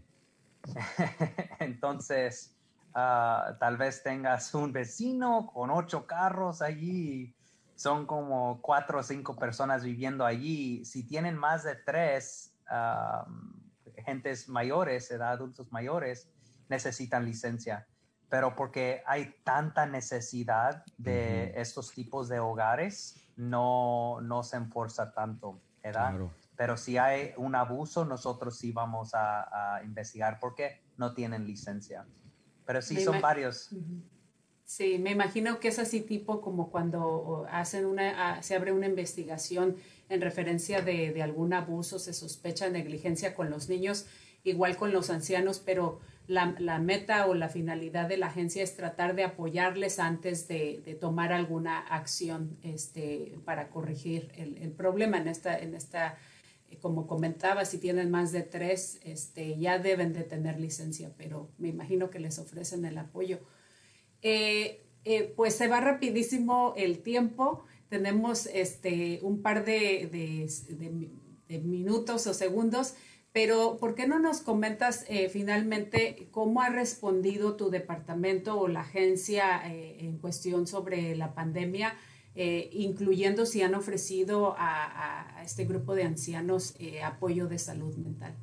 entonces, 1.59 2.57
tal 2.93 3.77
vez 3.77 4.03
tengas 4.03 4.55
un 4.55 4.73
vecino 4.73 5.51
con 5.53 5.71
ocho 5.71 6.07
carros 6.07 6.63
allí 6.63 7.35
son 7.79 8.07
como 8.07 8.61
cuatro 8.61 8.99
o 8.99 9.03
cinco 9.05 9.37
personas 9.37 9.85
viviendo 9.85 10.27
allí. 10.27 10.85
Si 10.85 11.07
tienen 11.07 11.39
más 11.39 11.63
de 11.63 11.77
tres 11.77 12.53
gentes 14.05 14.49
mayores, 14.49 15.09
edad 15.13 15.31
adultos 15.31 15.71
mayores, 15.71 16.29
necesitan 16.69 17.25
licencia. 17.25 17.87
Pero 18.29 18.57
porque 18.57 19.05
hay 19.07 19.33
tanta 19.45 19.87
necesidad 19.87 20.85
de 20.97 21.53
estos 21.55 21.93
tipos 21.93 22.29
de 22.29 22.41
hogares, 22.41 23.15
no, 23.37 24.21
no 24.23 24.43
se 24.43 24.57
enforza 24.57 25.13
tanto, 25.13 25.63
¿verdad? 25.81 26.19
Pero 26.57 26.77
si 26.77 26.99
hay 26.99 27.33
un 27.37 27.55
abuso, 27.55 28.05
nosotros 28.05 28.59
sí 28.59 28.73
vamos 28.73 29.13
a, 29.15 29.81
investigar 29.85 30.41
porque 30.41 30.83
no 30.97 31.15
tienen 31.15 31.47
licencia. 31.47 32.05
Pero 32.67 32.83
sí 32.83 33.05
son 33.05 33.21
varios. 33.21 33.71
Sí, 34.69 34.99
me 34.99 35.13
imagino 35.13 35.61
que 35.61 35.69
es 35.69 35.79
así 35.79 36.03
tipo 36.03 36.43
como 36.43 36.71
cuando 36.71 37.47
hacen 37.51 37.87
una, 37.87 38.43
se 38.43 38.55
abre 38.55 38.71
una 38.71 38.85
investigación 38.85 39.77
en 40.11 40.21
referencia 40.21 40.83
de, 40.83 41.23
algún 41.23 41.55
abuso, 41.55 41.99
se 41.99 42.13
sospecha 42.13 42.69
negligencia 42.69 43.35
con 43.35 43.49
los 43.49 43.71
niños, 43.71 44.05
igual 44.45 44.77
con 44.77 44.93
los 44.93 45.09
ancianos, 45.09 45.59
pero 45.65 46.01
la, 46.27 46.79
meta 46.81 47.27
o 47.29 47.33
la 47.33 47.49
finalidad 47.49 48.11
de 48.11 48.19
la 48.19 48.27
agencia 48.27 48.63
es 48.63 48.77
tratar 48.77 49.17
de 49.17 49.25
apoyarles 49.25 49.99
antes 49.99 50.49
de, 50.49 50.99
tomar 51.01 51.33
alguna 51.33 51.79
acción 51.79 52.59
este, 52.63 53.39
para 53.47 53.71
corregir 53.71 54.31
el, 54.37 54.71
problema 54.73 55.17
en 55.17 55.29
esta, 55.29 55.59
en 55.59 55.75
esta 55.75 56.19
eh, 56.69 56.77
como 56.77 57.07
comentaba, 57.07 57.65
si 57.65 57.79
tienen 57.79 58.11
más 58.11 58.33
de 58.33 58.43
tres, 58.43 59.01
este, 59.03 59.59
ya 59.59 59.79
deben 59.79 60.13
de 60.13 60.25
tener 60.25 60.61
licencia, 60.61 61.11
pero 61.17 61.49
me 61.57 61.69
imagino 61.69 62.11
que 62.11 62.19
les 62.19 62.39
ofrecen 62.39 62.85
el 62.85 62.99
apoyo. 62.99 63.41
Eh, 64.23 64.85
eh, 65.05 65.33
pues 65.37 65.55
se 65.55 65.69
va 65.69 65.81
rapidísimo 65.81 66.75
el 66.77 67.01
tiempo. 67.01 67.65
Tenemos 67.89 68.47
este, 68.47 69.21
un 69.23 69.43
par 69.43 69.65
de, 69.65 70.47
minutos 71.63 72.27
o 72.27 72.35
segundos, 72.35 72.95
pero 73.33 73.79
¿por 73.79 73.95
qué 73.95 74.07
no 74.07 74.19
nos 74.19 74.41
comentas 74.41 75.07
eh, 75.09 75.29
finalmente 75.31 76.29
cómo 76.31 76.61
ha 76.61 76.69
respondido 76.69 77.57
tu 77.57 77.71
departamento 77.71 78.61
o 78.61 78.69
la 78.69 78.81
agencia 78.81 79.63
en 79.65 80.19
cuestión 80.19 80.67
sobre 80.67 81.17
la 81.17 81.35
pandemia? 81.35 81.97
incluyendo 82.71 83.47
si 83.47 83.63
han 83.63 83.75
ofrecido 83.75 84.55
a 84.57 85.43
este 85.45 85.65
grupo 85.65 85.97
de 85.97 86.05
ancianos 86.05 86.77
apoyo 87.03 87.49
de 87.49 87.59
salud 87.59 87.97
mental. 87.97 88.37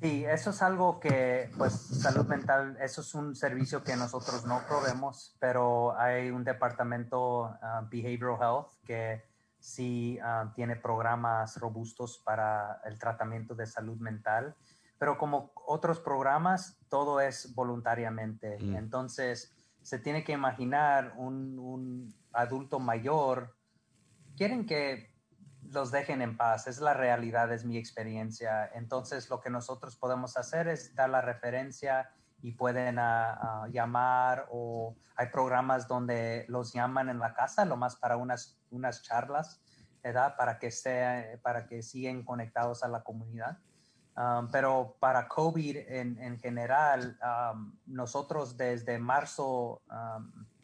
Sí, 0.00 0.24
eso 0.24 0.50
es 0.50 0.62
algo 0.62 1.00
que, 1.00 1.50
pues, 1.58 1.72
salud 1.72 2.26
mental, 2.26 2.76
eso 2.80 3.00
es 3.00 3.14
un 3.14 3.34
servicio 3.34 3.82
que 3.82 3.96
nosotros 3.96 4.46
no 4.46 4.62
proveemos, 4.68 5.36
pero 5.40 5.98
hay 5.98 6.30
un 6.30 6.44
departamento 6.44 7.46
uh, 7.46 7.88
Behavioral 7.90 8.38
Health 8.40 8.68
que 8.84 9.24
sí 9.58 10.16
uh, 10.20 10.52
tiene 10.54 10.76
programas 10.76 11.56
robustos 11.56 12.22
para 12.24 12.80
el 12.84 12.96
tratamiento 12.96 13.56
de 13.56 13.66
salud 13.66 13.98
mental, 13.98 14.54
pero 14.98 15.18
como 15.18 15.50
otros 15.66 15.98
programas, 15.98 16.78
todo 16.88 17.20
es 17.20 17.52
voluntariamente. 17.56 18.56
Mm. 18.60 18.76
Entonces, 18.76 19.52
se 19.82 19.98
tiene 19.98 20.22
que 20.22 20.32
imaginar 20.32 21.14
un, 21.16 21.58
un 21.58 22.14
adulto 22.32 22.78
mayor, 22.78 23.56
quieren 24.36 24.64
que 24.64 25.17
los 25.72 25.90
dejen 25.90 26.22
en 26.22 26.36
paz. 26.36 26.66
Es 26.66 26.80
la 26.80 26.94
realidad, 26.94 27.52
es 27.52 27.64
mi 27.64 27.76
experiencia. 27.76 28.70
Entonces, 28.74 29.28
lo 29.30 29.40
que 29.40 29.50
nosotros 29.50 29.96
podemos 29.96 30.36
hacer 30.36 30.68
es 30.68 30.94
dar 30.94 31.10
la 31.10 31.20
referencia 31.20 32.10
y 32.40 32.52
pueden 32.52 32.98
ah, 32.98 33.38
ah, 33.40 33.68
llamar 33.70 34.46
o 34.50 34.96
hay 35.16 35.26
programas 35.28 35.88
donde 35.88 36.44
los 36.48 36.72
llaman 36.72 37.08
en 37.08 37.18
la 37.18 37.34
casa, 37.34 37.64
lo 37.64 37.76
más 37.76 37.96
para 37.96 38.16
unas, 38.16 38.60
unas 38.70 39.02
charlas, 39.02 39.60
¿verdad? 40.02 40.36
Para 40.36 40.58
que, 40.58 40.70
sea, 40.70 41.24
para 41.42 41.66
que 41.66 41.82
sigan 41.82 42.22
conectados 42.22 42.84
a 42.84 42.88
la 42.88 43.02
comunidad. 43.02 43.58
Um, 44.16 44.50
pero 44.50 44.96
para 44.98 45.28
COVID 45.28 45.76
en, 45.76 46.20
en 46.20 46.38
general, 46.38 47.18
nosotros 47.86 48.56
desde 48.56 48.98
marzo 48.98 49.80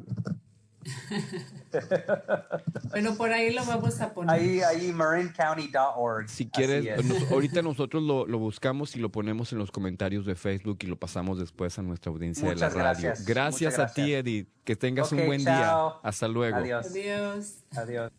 bueno, 2.90 3.14
por 3.16 3.32
ahí 3.32 3.52
lo 3.52 3.64
vamos 3.64 4.00
a 4.00 4.12
poner. 4.12 4.34
Ahí, 4.34 4.60
ahí, 4.60 4.92
marincounty.org. 4.92 6.28
Si 6.28 6.48
quieres, 6.48 7.04
nos, 7.04 7.22
ahorita 7.32 7.62
nosotros 7.62 8.02
lo, 8.02 8.26
lo, 8.26 8.38
buscamos 8.38 8.96
y 8.96 8.98
lo 8.98 9.10
ponemos 9.10 9.52
en 9.52 9.58
los 9.58 9.70
comentarios 9.70 10.26
de 10.26 10.34
Facebook 10.34 10.78
y 10.80 10.86
lo 10.86 10.96
pasamos 10.96 11.38
después 11.38 11.78
a 11.78 11.82
nuestra 11.82 12.10
audiencia 12.12 12.44
Muchas 12.44 12.72
de 12.72 12.78
la 12.78 12.84
radio. 12.84 13.08
Gracias. 13.08 13.26
Gracias, 13.26 13.74
gracias. 13.76 13.90
a 13.90 13.94
ti, 13.94 14.14
Edith. 14.14 14.48
Que 14.64 14.76
tengas 14.76 15.06
okay, 15.12 15.20
un 15.20 15.26
buen 15.26 15.44
chao. 15.44 15.90
día. 15.90 16.00
Hasta 16.02 16.28
luego. 16.28 16.56
Adiós. 16.56 16.86
Adiós. 16.86 17.54
Adiós. 17.76 18.12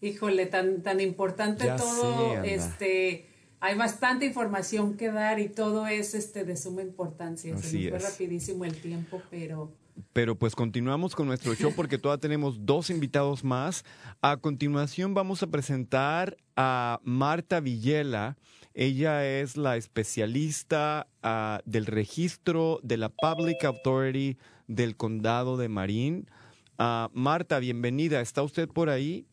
Híjole, 0.00 0.46
tan, 0.46 0.82
tan 0.82 1.00
importante 1.00 1.66
ya 1.66 1.76
todo. 1.76 2.42
Sé, 2.42 2.54
este, 2.54 3.26
hay 3.60 3.76
bastante 3.76 4.26
información 4.26 4.96
que 4.96 5.10
dar 5.10 5.40
y 5.40 5.48
todo 5.48 5.86
es 5.88 6.14
este 6.14 6.44
de 6.44 6.56
suma 6.56 6.82
importancia. 6.82 7.54
Así 7.54 7.68
Se 7.68 7.76
nos 7.76 7.84
es. 7.84 8.02
fue 8.02 8.10
rapidísimo 8.10 8.64
el 8.64 8.80
tiempo, 8.80 9.20
pero 9.30 9.72
pero 10.12 10.36
pues 10.36 10.54
continuamos 10.54 11.14
con 11.14 11.26
nuestro 11.26 11.54
show 11.54 11.72
porque 11.74 11.98
todavía 11.98 12.20
tenemos 12.20 12.64
dos 12.66 12.90
invitados 12.90 13.44
más. 13.44 13.84
A 14.20 14.36
continuación 14.36 15.14
vamos 15.14 15.42
a 15.42 15.46
presentar 15.48 16.36
a 16.56 17.00
Marta 17.04 17.60
Villela. 17.60 18.36
Ella 18.74 19.26
es 19.26 19.56
la 19.56 19.76
especialista 19.76 21.08
uh, 21.24 21.60
del 21.64 21.86
registro 21.86 22.80
de 22.82 22.96
la 22.96 23.08
Public 23.08 23.64
Authority 23.64 24.38
del 24.66 24.96
condado 24.96 25.56
de 25.56 25.68
Marín. 25.68 26.30
Uh, 26.78 27.08
Marta, 27.12 27.58
bienvenida. 27.58 28.20
¿Está 28.20 28.42
usted 28.42 28.68
por 28.68 28.88
ahí? 28.88 29.26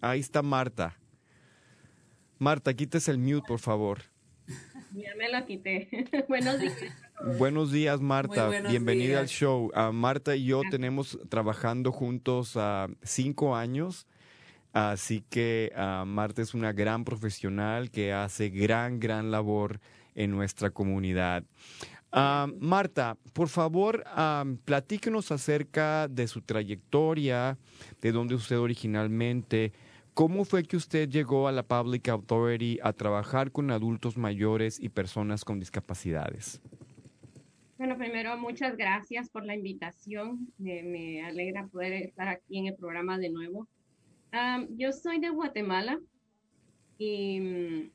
Ahí 0.00 0.20
está 0.20 0.42
Marta. 0.42 0.96
Marta, 2.38 2.74
quítese 2.74 3.10
el 3.10 3.18
mute, 3.18 3.46
por 3.46 3.60
favor. 3.60 3.98
Ya 4.92 5.14
me 5.16 5.30
lo 5.30 5.44
quité. 5.46 5.88
Buenos 6.28 6.58
días. 6.58 6.74
Buenos 7.38 7.70
días, 7.70 8.00
Marta. 8.00 8.48
buenos 8.48 8.70
Bienvenida 8.70 9.06
días. 9.08 9.20
al 9.20 9.28
show. 9.28 9.70
Uh, 9.74 9.92
Marta 9.92 10.34
y 10.34 10.46
yo 10.46 10.62
tenemos 10.70 11.18
trabajando 11.28 11.92
juntos 11.92 12.56
uh, 12.56 12.92
cinco 13.02 13.54
años. 13.54 14.06
Así 14.72 15.24
que 15.28 15.72
uh, 15.76 16.04
Marta 16.06 16.42
es 16.42 16.54
una 16.54 16.72
gran 16.72 17.04
profesional 17.04 17.90
que 17.90 18.12
hace 18.12 18.50
gran, 18.50 18.98
gran 19.00 19.30
labor 19.30 19.80
en 20.14 20.30
nuestra 20.30 20.70
comunidad. 20.70 21.44
Marta, 22.12 23.16
por 23.32 23.48
favor, 23.48 24.02
platíquenos 24.64 25.30
acerca 25.30 26.08
de 26.08 26.26
su 26.26 26.40
trayectoria, 26.42 27.56
de 28.00 28.10
dónde 28.10 28.34
usted 28.34 28.58
originalmente, 28.58 29.72
¿Cómo 30.14 30.44
fue 30.44 30.64
que 30.64 30.76
usted 30.76 31.08
llegó 31.08 31.48
a 31.48 31.52
la 31.52 31.62
Public 31.62 32.08
Authority 32.08 32.78
a 32.82 32.92
trabajar 32.92 33.52
con 33.52 33.70
adultos 33.70 34.16
mayores 34.16 34.78
y 34.80 34.88
personas 34.88 35.44
con 35.44 35.60
discapacidades? 35.60 36.60
Bueno, 37.78 37.96
primero, 37.96 38.36
muchas 38.36 38.76
gracias 38.76 39.30
por 39.30 39.46
la 39.46 39.54
invitación. 39.54 40.52
Me, 40.58 40.82
me 40.82 41.24
alegra 41.24 41.66
poder 41.68 41.94
estar 41.94 42.28
aquí 42.28 42.58
en 42.58 42.66
el 42.66 42.74
programa 42.74 43.18
de 43.18 43.30
nuevo. 43.30 43.68
Um, 44.32 44.66
yo 44.76 44.92
soy 44.92 45.18
de 45.18 45.30
Guatemala 45.30 45.98
y 46.98 47.40
um, 47.40 47.90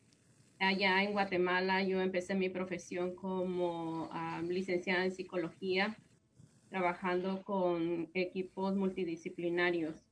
allá 0.59 1.03
en 1.03 1.11
Guatemala 1.11 1.83
yo 1.83 2.01
empecé 2.01 2.33
mi 2.33 2.49
profesión 2.49 3.13
como 3.13 4.09
um, 4.09 4.47
licenciada 4.47 5.05
en 5.05 5.11
psicología, 5.11 5.95
trabajando 6.69 7.43
con 7.43 8.09
equipos 8.13 8.75
multidisciplinarios. 8.75 10.04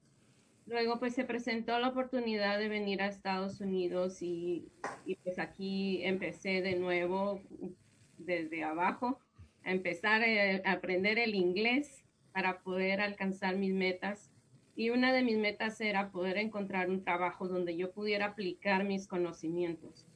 Luego 0.65 0.99
pues 0.99 1.13
se 1.13 1.25
presentó 1.25 1.77
la 1.79 1.89
oportunidad 1.89 2.57
de 2.57 2.69
venir 2.69 3.01
a 3.01 3.07
Estados 3.07 3.59
Unidos 3.59 4.21
y, 4.21 4.69
y, 5.05 5.15
pues 5.15 5.37
aquí 5.39 6.03
empecé 6.03 6.61
de 6.61 6.75
nuevo 6.75 7.41
desde 8.17 8.63
abajo 8.63 9.19
a 9.63 9.71
empezar 9.71 10.21
a 10.23 10.71
aprender 10.71 11.19
el 11.19 11.35
inglés 11.35 12.03
para 12.31 12.61
poder 12.61 13.01
alcanzar 13.01 13.57
mis 13.57 13.73
metas. 13.73 14.31
Y 14.75 14.89
una 14.89 15.13
de 15.13 15.21
mis 15.21 15.37
metas 15.37 15.79
era 15.81 16.11
poder 16.11 16.37
encontrar 16.37 16.89
un 16.89 17.03
trabajo 17.03 17.47
donde 17.47 17.75
yo 17.75 17.91
pudiera 17.91 18.27
aplicar 18.27 18.83
mis 18.83 19.07
conocimientos. 19.07 20.07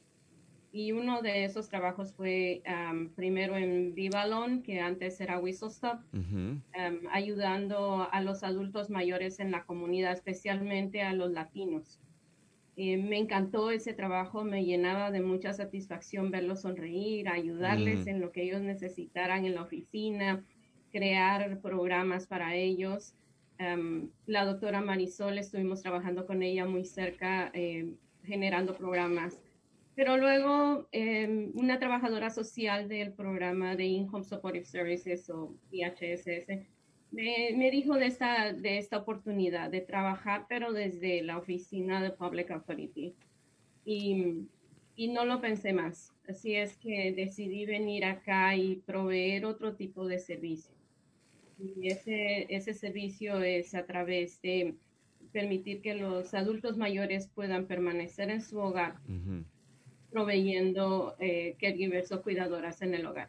Y 0.70 0.92
uno 0.92 1.22
de 1.22 1.44
esos 1.44 1.68
trabajos 1.68 2.12
fue 2.12 2.62
um, 2.66 3.08
primero 3.08 3.56
en 3.56 3.94
Vivalon, 3.94 4.62
que 4.62 4.80
antes 4.80 5.20
era 5.20 5.38
Whistle 5.38 5.68
Stop, 5.68 6.00
uh 6.12 6.18
-huh. 6.18 6.50
um, 6.52 7.08
ayudando 7.10 8.06
a 8.10 8.20
los 8.20 8.42
adultos 8.42 8.90
mayores 8.90 9.40
en 9.40 9.50
la 9.50 9.64
comunidad, 9.64 10.12
especialmente 10.12 11.02
a 11.02 11.14
los 11.14 11.30
latinos. 11.32 11.98
Eh, 12.76 12.96
me 12.96 13.18
encantó 13.18 13.72
ese 13.72 13.92
trabajo, 13.92 14.44
me 14.44 14.64
llenaba 14.64 15.10
de 15.10 15.20
mucha 15.20 15.52
satisfacción 15.52 16.30
verlos 16.30 16.60
sonreír, 16.60 17.28
ayudarles 17.28 18.04
mm. 18.04 18.08
en 18.08 18.20
lo 18.20 18.30
que 18.30 18.42
ellos 18.42 18.60
necesitaran 18.60 19.44
en 19.46 19.56
la 19.56 19.62
oficina, 19.62 20.44
crear 20.92 21.60
programas 21.60 22.28
para 22.28 22.54
ellos. 22.54 23.14
Um, 23.58 24.10
la 24.26 24.44
doctora 24.44 24.80
Marisol, 24.80 25.38
estuvimos 25.38 25.82
trabajando 25.82 26.24
con 26.24 26.42
ella 26.42 26.66
muy 26.66 26.84
cerca, 26.84 27.50
eh, 27.52 27.94
generando 28.22 28.76
programas 28.76 29.42
pero 29.98 30.16
luego 30.16 30.86
eh, 30.92 31.50
una 31.54 31.80
trabajadora 31.80 32.30
social 32.30 32.88
del 32.88 33.12
programa 33.14 33.74
de 33.74 33.86
Income 33.86 34.22
Supportive 34.22 34.64
Services 34.64 35.28
o 35.28 35.56
IHSS 35.72 36.46
me, 37.10 37.50
me, 37.56 37.70
dijo 37.72 37.96
de 37.96 38.06
esta, 38.06 38.52
de 38.52 38.78
esta 38.78 38.98
oportunidad 38.98 39.70
de 39.70 39.80
trabajar, 39.80 40.46
pero 40.48 40.72
desde 40.72 41.22
la 41.22 41.36
oficina 41.36 42.00
de 42.00 42.12
Public 42.12 42.52
Authority. 42.52 43.16
Y 43.84 44.46
y 44.98 45.06
no 45.06 45.24
lo 45.24 45.40
pensé 45.40 45.72
más. 45.72 46.12
Así 46.28 46.56
es 46.56 46.76
que 46.76 47.12
decidí 47.12 47.66
venir 47.66 48.04
acá 48.04 48.56
y 48.56 48.82
proveer 48.84 49.46
otro 49.46 49.76
tipo 49.76 50.08
de 50.08 50.18
servicio. 50.18 50.74
Y 51.56 51.86
ese, 51.86 52.52
ese 52.52 52.74
servicio 52.74 53.40
es 53.40 53.76
a 53.76 53.86
través 53.86 54.42
de 54.42 54.74
permitir 55.30 55.82
que 55.82 55.94
los 55.94 56.34
adultos 56.34 56.76
mayores 56.76 57.28
puedan 57.28 57.66
permanecer 57.66 58.28
en 58.30 58.42
su 58.42 58.58
hogar, 58.58 58.96
proveyendo 60.10 61.16
eh, 61.18 61.56
caregivers 61.60 62.12
o 62.12 62.22
cuidadoras 62.22 62.82
en 62.82 62.94
el 62.94 63.06
hogar. 63.06 63.28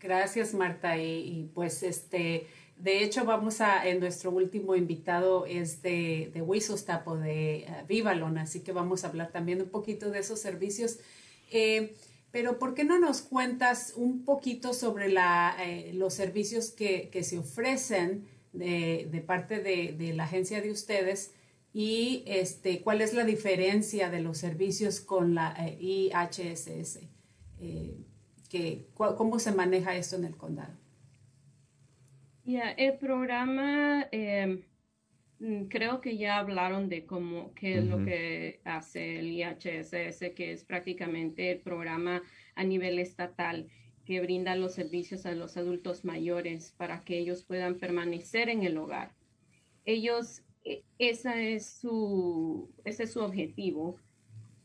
Gracias, 0.00 0.54
Marta. 0.54 0.96
Y, 0.98 1.50
pues, 1.54 1.82
este, 1.82 2.46
de 2.76 3.02
hecho, 3.02 3.24
vamos 3.24 3.60
a, 3.60 3.88
en 3.88 4.00
nuestro 4.00 4.30
último 4.30 4.76
invitado 4.76 5.46
es 5.46 5.82
de, 5.82 6.30
de 6.32 6.40
de 6.40 7.66
uh, 7.68 7.86
Vivalon, 7.86 8.38
así 8.38 8.60
que 8.60 8.72
vamos 8.72 9.04
a 9.04 9.08
hablar 9.08 9.32
también 9.32 9.60
un 9.60 9.68
poquito 9.68 10.10
de 10.10 10.20
esos 10.20 10.38
servicios. 10.40 10.98
Eh, 11.50 11.96
pero, 12.30 12.58
¿por 12.58 12.74
qué 12.74 12.84
no 12.84 12.98
nos 12.98 13.22
cuentas 13.22 13.94
un 13.96 14.24
poquito 14.24 14.74
sobre 14.74 15.08
la, 15.08 15.56
eh, 15.60 15.92
los 15.94 16.14
servicios 16.14 16.70
que, 16.70 17.08
que 17.10 17.24
se 17.24 17.38
ofrecen 17.38 18.28
de, 18.52 19.08
de 19.10 19.20
parte 19.20 19.60
de, 19.60 19.94
de, 19.98 20.12
la 20.12 20.24
agencia 20.24 20.60
de 20.60 20.70
ustedes 20.70 21.32
y 21.72 22.24
este, 22.26 22.80
cuál 22.80 23.00
es 23.00 23.14
la 23.14 23.24
diferencia 23.24 24.10
de 24.10 24.20
los 24.20 24.38
servicios 24.38 25.00
con 25.00 25.34
la 25.34 25.54
eh, 25.58 25.78
IHSS? 25.80 27.00
que, 28.48 28.86
¿Cómo 28.94 29.38
se 29.38 29.52
maneja 29.52 29.94
esto 29.96 30.16
en 30.16 30.24
el 30.24 30.36
condado? 30.36 30.72
Ya, 32.44 32.70
el 32.70 32.96
programa, 32.96 34.08
em, 34.10 34.62
mm, 35.38 35.64
creo 35.64 36.00
que 36.00 36.16
ya 36.16 36.38
hablaron 36.38 36.88
de 36.88 37.04
cómo, 37.04 37.52
qué 37.54 37.78
es 37.78 37.84
lo 37.84 38.02
que 38.04 38.60
hace 38.64 39.18
el 39.18 39.32
IHSS, 39.32 40.34
que 40.34 40.52
es 40.52 40.64
prácticamente 40.64 41.50
el 41.50 41.58
programa 41.58 42.22
a 42.54 42.64
nivel 42.64 42.98
estatal 42.98 43.68
que 44.06 44.22
brinda 44.22 44.56
los 44.56 44.72
servicios 44.72 45.26
a 45.26 45.32
los 45.32 45.58
adultos 45.58 46.06
mayores 46.06 46.72
para 46.78 47.04
que 47.04 47.18
ellos 47.18 47.44
puedan 47.44 47.74
permanecer 47.74 48.48
en 48.48 48.62
el 48.62 48.78
hogar. 48.78 49.12
Ellos, 49.84 50.40
esa 50.98 51.40
es 51.40 51.66
su, 51.66 52.68
ese 52.84 53.04
es 53.04 53.12
su 53.12 53.20
objetivo, 53.20 53.96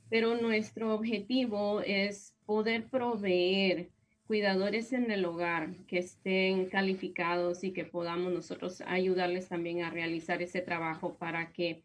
pero 0.10 0.36
nuestro 0.36 0.94
objetivo 0.94 1.82
es 1.82 2.34
poder 2.46 2.86
proveer 2.86 3.90
cuidadores 4.28 4.94
en 4.94 5.12
el 5.12 5.26
hogar 5.26 5.76
que 5.88 6.00
estén 6.00 6.66
calificados 6.68 7.64
y 7.64 7.72
que 7.72 7.86
podamos 7.86 8.32
nosotros 8.32 8.82
ayudarles 8.88 9.50
también 9.50 9.84
a 9.84 9.90
realizar 9.90 10.42
ese 10.42 10.62
trabajo 10.62 11.14
para 11.16 11.52
que 11.52 11.84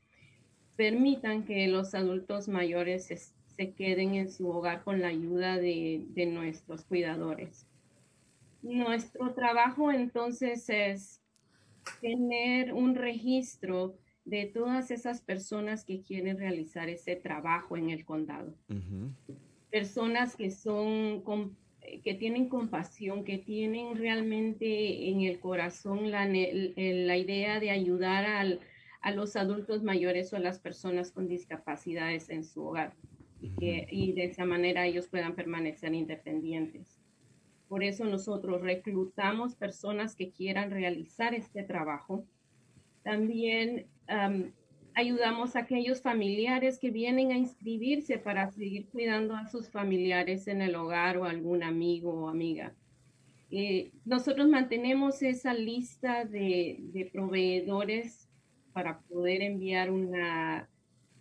permitan 0.77 1.45
que 1.45 1.67
los 1.69 1.95
adultos 1.95 2.49
mayores 2.49 3.07
se, 3.57 3.73
queden 3.73 4.15
en 4.15 4.31
su 4.31 4.49
hogar 4.49 4.85
con 4.85 5.01
la 5.01 5.09
ayuda 5.09 5.57
de, 5.57 6.05
de 6.11 6.27
nuestros 6.27 6.85
cuidadores. 6.85 7.67
Nuestro 8.63 9.35
trabajo 9.35 9.91
entonces 9.91 10.71
es 10.71 11.21
tener 12.01 12.73
un 12.73 12.95
registro 12.95 13.97
de 14.29 14.47
todas 14.47 14.91
esas 14.91 15.23
personas 15.23 15.85
que 15.85 16.03
quieren 16.03 16.39
realizar 16.39 16.89
ese 16.89 17.17
trabajo 17.17 17.77
en 17.77 17.91
el 17.91 18.05
condado. 18.05 18.55
Personas 19.71 20.37
que 20.37 20.51
son 20.51 21.23
que 22.05 22.15
tienen 22.15 22.49
compasión, 22.49 23.25
que 23.25 23.39
tienen 23.39 23.97
realmente 23.97 25.09
en 25.09 25.23
el 25.23 25.41
corazón 25.41 26.11
la, 26.11 26.27
la 26.27 27.17
idea 27.17 27.61
de 27.61 27.71
ayudar 27.71 28.27
al, 28.27 28.61
a 29.01 29.11
los 29.13 29.37
adultos 29.37 29.83
mayores 29.83 30.33
o 30.33 30.37
a 30.37 30.41
las 30.41 30.59
personas 30.59 31.11
con 31.13 31.29
discapacidades 31.29 32.29
en 32.29 32.45
su 32.45 32.63
hogar 32.63 32.93
y, 33.41 33.51
que, 33.51 33.87
y 33.91 34.13
de 34.13 34.25
esa 34.25 34.45
manera 34.45 34.87
ellos 34.87 35.07
puedan 35.09 35.35
permanecer 35.35 35.95
independientes. 35.95 36.99
Por 37.69 37.85
eso 37.85 38.05
nosotros 38.05 38.63
reclutamos 38.63 39.55
personas 39.55 40.17
que 40.17 40.31
quieran 40.31 40.71
realizar 40.71 41.35
este 41.35 41.63
trabajo. 41.63 42.25
También 43.03 43.87
ayudamos 44.95 45.55
a 45.55 45.61
aquellos 45.61 46.03
familiares 46.03 46.79
que 46.79 46.91
vienen 46.91 47.31
a 47.31 47.37
inscribirse 47.37 48.19
para 48.19 48.51
seguir 48.51 48.89
cuidando 48.89 49.37
a 49.37 49.47
sus 49.47 49.71
familiares 49.71 50.49
en 50.49 50.61
el 50.61 50.75
hogar 50.75 51.19
o 51.19 51.25
algún 51.25 51.63
amigo 51.63 52.13
o 52.13 52.29
amiga. 52.29 52.75
Eh, 53.51 53.93
nosotros 54.05 54.49
mantenemos 54.49 55.23
esa 55.23 55.55
lista 55.55 56.25
de, 56.25 57.09
proveedores 57.13 58.29
para 58.73 59.01
poder 59.03 59.43
enviar 59.43 59.91
una, 59.91 60.69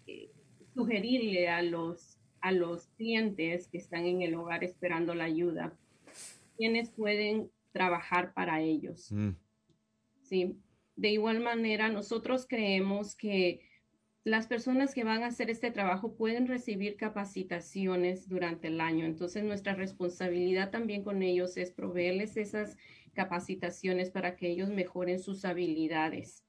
eh, 0.08 0.32
sugerirle 0.74 1.48
a 1.48 1.62
los, 1.62 2.18
a 2.42 2.52
los 2.52 2.88
clientes 2.98 3.68
que 3.68 3.78
están 3.78 4.06
en 4.06 4.24
el 4.24 4.36
hogar 4.36 4.64
esperando 4.64 5.14
la 5.14 5.26
ayuda, 5.26 5.74
quienes 6.58 6.90
pueden 6.90 7.50
trabajar 7.72 8.34
para 8.34 8.62
ellos. 8.62 9.12
Mm. 9.12 9.36
Sí. 10.24 10.58
De 10.98 11.12
igual 11.12 11.40
manera, 11.42 11.90
nosotros 11.90 12.48
creemos 12.50 13.16
que 13.16 13.62
las 14.24 14.48
personas 14.48 14.96
que 14.96 15.04
van 15.04 15.22
a 15.22 15.28
hacer 15.28 15.52
este 15.52 15.70
trabajo 15.70 16.16
pueden 16.16 16.48
recibir 16.48 16.98
capacitaciones 16.98 18.28
durante 18.28 18.70
el 18.70 18.82
año. 18.82 19.06
Entonces, 19.06 19.44
nuestra 19.44 19.76
responsabilidad 19.76 20.72
también 20.72 21.04
con 21.04 21.22
ellos 21.22 21.56
es 21.56 21.72
proveerles 21.72 22.36
esas 22.36 22.78
capacitaciones 23.14 24.10
para 24.10 24.36
que 24.36 24.50
ellos 24.50 24.70
mejoren 24.70 25.20
sus 25.20 25.46
habilidades. 25.46 26.44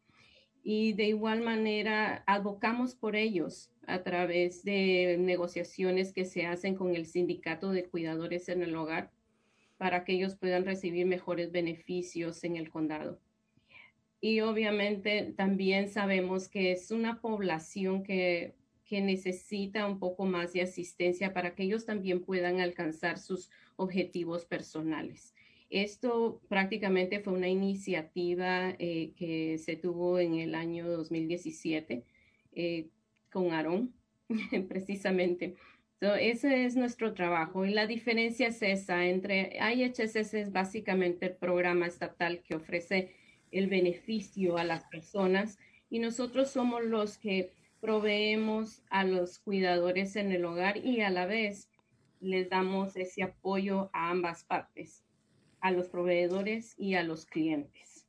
Y 0.63 0.95
de 0.95 1.05
igual 1.05 1.43
manera, 1.43 2.25
advocamos 2.27 2.95
por 2.95 3.17
ellos 3.17 3.71
a 3.87 4.03
través 4.03 4.65
de 4.65 5.19
negociaciones 5.21 6.15
que 6.15 6.25
se 6.25 6.47
hacen 6.47 6.75
con 6.75 6.97
el 6.97 7.05
sindicato 7.05 7.71
de 7.71 7.85
cuidadores 7.85 8.49
en 8.49 8.63
el 8.63 8.75
hogar 8.75 9.13
para 9.77 10.05
que 10.05 10.15
ellos 10.15 10.37
puedan 10.37 10.65
recibir 10.65 11.05
mejores 11.05 11.53
beneficios 11.53 12.43
en 12.45 12.57
el 12.57 12.71
condado 12.71 13.21
y 14.21 14.41
obviamente 14.41 15.33
también 15.37 15.89
sabemos 15.89 16.49
que 16.49 16.73
es 16.73 16.91
una 16.91 17.21
población 17.21 18.03
que, 18.03 18.55
que, 18.85 19.01
necesita 19.01 19.87
un 19.87 19.99
poco 19.99 20.27
más 20.27 20.53
de 20.53 20.63
asistencia 20.63 21.33
para 21.33 21.55
que 21.55 21.63
ellos 21.63 21.87
también 21.87 22.23
puedan 22.23 22.61
alcanzar 22.61 23.19
sus 23.19 23.51
objetivos 23.77 24.45
personales. 24.45 25.35
Esto 25.71 26.41
prácticamente 26.49 27.21
fue 27.21 27.35
una 27.35 27.49
iniciativa 27.49 28.75
eh, 28.79 29.13
que 29.17 29.59
se 29.59 29.77
tuvo 29.77 30.19
en 30.19 30.35
el 30.35 30.55
año 30.55 30.89
2017 30.89 32.05
eh, 32.53 32.89
con 33.31 33.53
Aaron, 33.53 33.93
precisamente. 34.69 35.55
ese 36.01 36.65
es 36.65 36.75
nuestro 36.75 37.13
trabajo 37.13 37.67
y 37.67 37.71
la 37.71 37.87
diferencia 37.87 38.49
es 38.49 38.63
esa 38.63 39.07
entre 39.07 39.59
IHSS 39.59 40.35
es 40.35 40.53
básicamente 40.53 41.27
el 41.27 41.37
programa 41.37 41.87
estatal 41.87 42.43
que 42.43 42.55
ofrece 42.55 43.13
el 43.51 43.69
beneficio 43.69 44.59
a 44.59 44.65
las 44.65 44.85
personas 44.85 45.59
y 45.91 45.99
nosotros 45.99 46.51
somos 46.51 46.85
los 46.85 47.19
que 47.19 47.53
proveemos 47.81 48.83
a 48.91 49.05
los 49.05 49.39
cuidadores 49.39 50.17
en 50.17 50.33
el 50.33 50.45
hogar 50.45 50.79
y 50.79 51.01
a 51.01 51.11
la 51.11 51.27
vez 51.27 51.69
les 52.21 52.49
damos 52.49 52.97
ese 52.97 53.23
apoyo 53.23 53.91
a 53.93 54.11
ambas 54.11 54.45
partes, 54.45 55.05
a 55.61 55.71
los 55.71 55.89
proveedores 55.89 56.75
y 56.77 56.95
a 56.95 57.03
los 57.03 57.27
clientes. 57.27 58.07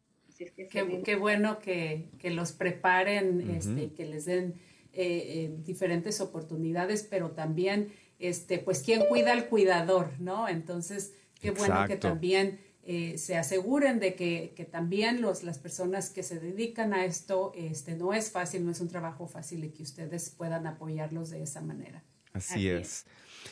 qué, 0.71 1.15
bueno 1.15 1.59
que, 1.59 2.09
los 2.23 2.53
preparen, 2.53 3.49
este, 3.51 3.93
que 3.93 4.05
les 4.05 4.25
den 4.25 4.55
eh, 4.93 5.45
eh, 5.45 5.55
diferentes 5.63 6.19
oportunidades, 6.21 7.03
pero 7.03 7.31
también, 7.31 7.93
este, 8.17 8.57
pues, 8.57 8.81
¿quién 8.81 9.05
cuida 9.07 9.33
al 9.33 9.47
cuidador? 9.47 10.19
¿No? 10.19 10.49
Entonces, 10.49 11.13
qué 11.39 11.51
bueno 11.51 11.85
que 11.87 11.97
también 11.97 12.59
eh, 12.91 13.19
se 13.19 13.37
aseguren 13.37 13.99
de 13.99 14.15
que, 14.15 14.67
también 14.71 15.21
los, 15.21 15.43
las 15.43 15.59
personas 15.59 16.09
que 16.09 16.23
se 16.23 16.39
dedican 16.39 16.91
a 16.91 17.05
esto, 17.05 17.51
este, 17.55 17.95
no 17.95 18.15
es 18.15 18.31
fácil, 18.31 18.65
no 18.65 18.71
es 18.71 18.81
un 18.81 18.87
trabajo 18.87 19.27
fácil 19.27 19.63
y 19.63 19.69
que 19.69 19.83
ustedes 19.83 20.31
puedan 20.31 20.65
apoyarlos 20.65 21.29
de 21.29 21.43
esa 21.43 21.61
manera. 21.61 22.03
Así, 22.33 22.67
es. 22.67 23.05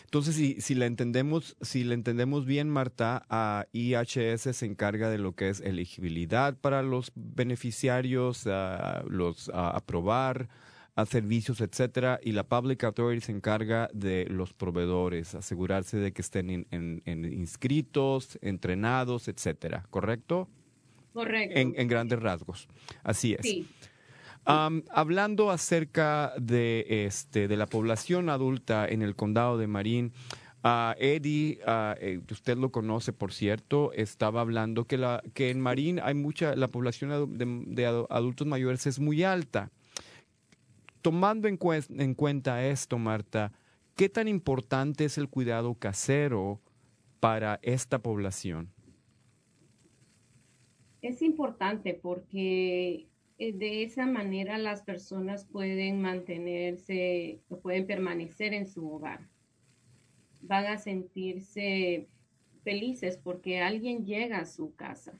Entonces, 0.05 0.34
si, 0.34 0.59
si 0.59 0.74
la 0.74 0.88
entendemos, 0.88 1.55
si 1.61 1.84
la 1.84 1.93
entendemos 1.93 2.47
bien, 2.47 2.68
Marta, 2.68 3.28
a 3.30 3.68
IHS 3.74 4.55
se 4.55 4.66
encarga 4.66 5.07
de 5.07 5.20
lo 5.20 5.36
que 5.36 5.49
es 5.49 5.61
elegibilidad 5.61 6.57
para 6.57 6.82
los 6.82 7.11
beneficiarios, 7.14 8.47
los 9.07 9.51
aprobar, 9.53 10.49
a 10.98 11.06
servicios, 11.06 11.62
etcétera, 11.62 12.20
y 12.24 12.32
la 12.32 12.43
Public 12.43 12.84
Authority 12.84 13.22
se 13.22 13.32
encarga 13.32 13.88
de 13.93 14.26
los 14.32 14.54
proveedores, 14.54 15.36
asegurarse 15.36 15.98
de 15.98 16.12
que 16.12 16.24
estén 16.24 16.66
en, 16.72 17.02
inscritos, 17.06 18.39
entrenados, 18.41 19.28
etcétera, 19.28 19.86
¿correcto? 19.91 20.50
Correcto. 21.14 21.56
En, 21.56 21.88
grandes 21.88 22.20
rasgos. 22.20 22.68
Así 23.04 23.36
es. 23.36 23.41
Sí. 23.43 23.68
hablando 24.43 25.52
acerca 25.52 26.34
de, 26.39 27.06
este, 27.06 27.48
de 27.48 27.58
la 27.58 27.68
población 27.68 28.28
adulta 28.30 28.88
en 28.88 29.04
el 29.04 29.16
condado 29.16 29.60
de 29.60 29.68
Marín, 29.68 30.14
uh, 30.64 30.93
Eddie, 30.98 31.60
uh, 31.68 32.34
usted 32.34 32.58
lo 32.58 32.72
conoce, 32.72 33.14
por 33.14 33.34
cierto, 33.34 33.91
estaba 33.93 34.41
hablando 34.41 34.86
que, 34.86 34.98
la, 34.98 35.22
que 35.36 35.52
en 35.52 35.62
Marín 35.62 36.00
hay 36.02 36.16
mucha, 36.16 36.56
la 36.56 36.70
población 36.70 37.38
de 37.38 37.86
adultos 37.86 38.48
mayores 38.48 38.88
es 38.88 38.98
muy 38.98 39.22
alta 39.22 39.70
tomando 41.02 41.48
en, 41.48 41.58
cuenta 42.16 42.66
esto, 42.66 42.98
Marta, 42.98 43.52
¿qué 43.95 44.10
tan 44.10 44.28
importante 44.28 45.06
es 45.06 45.18
el 45.18 45.30
cuidado 45.30 45.76
casero 45.76 46.62
para 47.20 47.60
esta 47.62 48.00
población? 48.00 48.72
Es 51.02 51.22
importante 51.22 51.93
porque 51.93 53.08
eh, 53.38 53.54
de 53.54 53.84
esa 53.84 54.06
manera 54.06 54.58
las 54.58 54.82
personas 54.82 55.45
pueden 55.45 56.02
mantenerse, 56.02 57.39
pueden 57.62 57.86
permanecer 57.86 58.54
en 58.54 58.68
su 58.68 58.91
hogar. 58.91 59.28
Van 60.41 60.66
a 60.66 60.78
sentirse 60.78 62.08
felices 62.64 63.18
porque 63.18 63.62
alguien 63.62 64.06
llega 64.06 64.39
a 64.39 64.45
su 64.45 64.76
casa. 64.76 65.14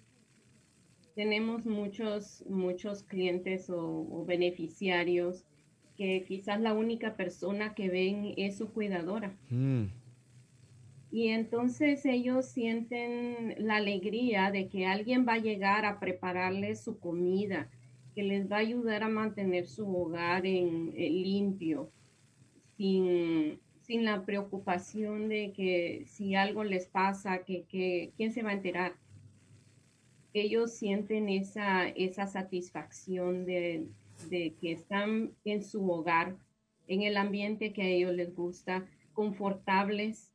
Tenemos 1.16 1.66
muchos, 1.66 2.44
muchos 2.48 3.04
clientes 3.04 3.70
o, 3.70 4.26
beneficiarios 4.26 5.46
que 5.98 6.24
quizás 6.26 6.62
la 6.62 6.74
única 6.74 7.16
persona 7.16 7.74
que 7.74 7.89
ven 7.89 8.34
es 8.38 8.58
su 8.58 8.72
cuidadora. 8.72 9.36
Mm. 9.50 9.86
Y 11.12 11.30
entonces 11.30 12.06
ellos 12.06 12.45
sienten 12.45 13.56
la 13.58 13.78
alegría 13.78 14.52
de 14.52 14.68
que 14.68 14.86
alguien 14.86 15.26
va 15.28 15.34
a 15.34 15.39
llegar 15.39 15.86
a 15.86 16.00
prepararles 16.00 16.82
su 16.82 17.00
comida, 17.00 17.70
que 18.14 18.24
les 18.24 18.52
va 18.52 18.58
a 18.58 18.60
ayudar 18.60 19.04
a 19.04 19.10
mantener 19.10 19.68
su 19.68 19.88
hogar 19.95 20.45
en, 20.45 20.91
limpio, 20.91 21.91
sin, 22.76 23.60
la 23.88 24.26
preocupación 24.26 25.30
de 25.30 25.54
que 25.54 26.04
si 26.06 26.36
algo 26.36 26.64
les 26.64 26.88
pasa, 26.88 27.43
que, 27.45 28.12
quién 28.18 28.34
se 28.34 28.43
va 28.43 28.52
a 28.52 28.54
enterar. 28.54 28.95
Ellos 30.34 30.74
sienten 30.74 31.30
esa, 31.30 31.88
esa 31.88 32.28
satisfacción 32.28 33.45
de, 33.45 33.88
de 34.30 34.55
que 34.59 34.72
están 34.72 35.32
en 35.45 35.63
su 35.63 35.89
hogar, 35.89 36.38
en 36.88 37.03
el 37.03 37.18
ambiente 37.18 37.74
que 37.74 37.82
a 37.84 37.88
ellos 37.88 38.13
les 38.13 38.36
gusta, 38.36 38.86
confortables, 39.13 40.32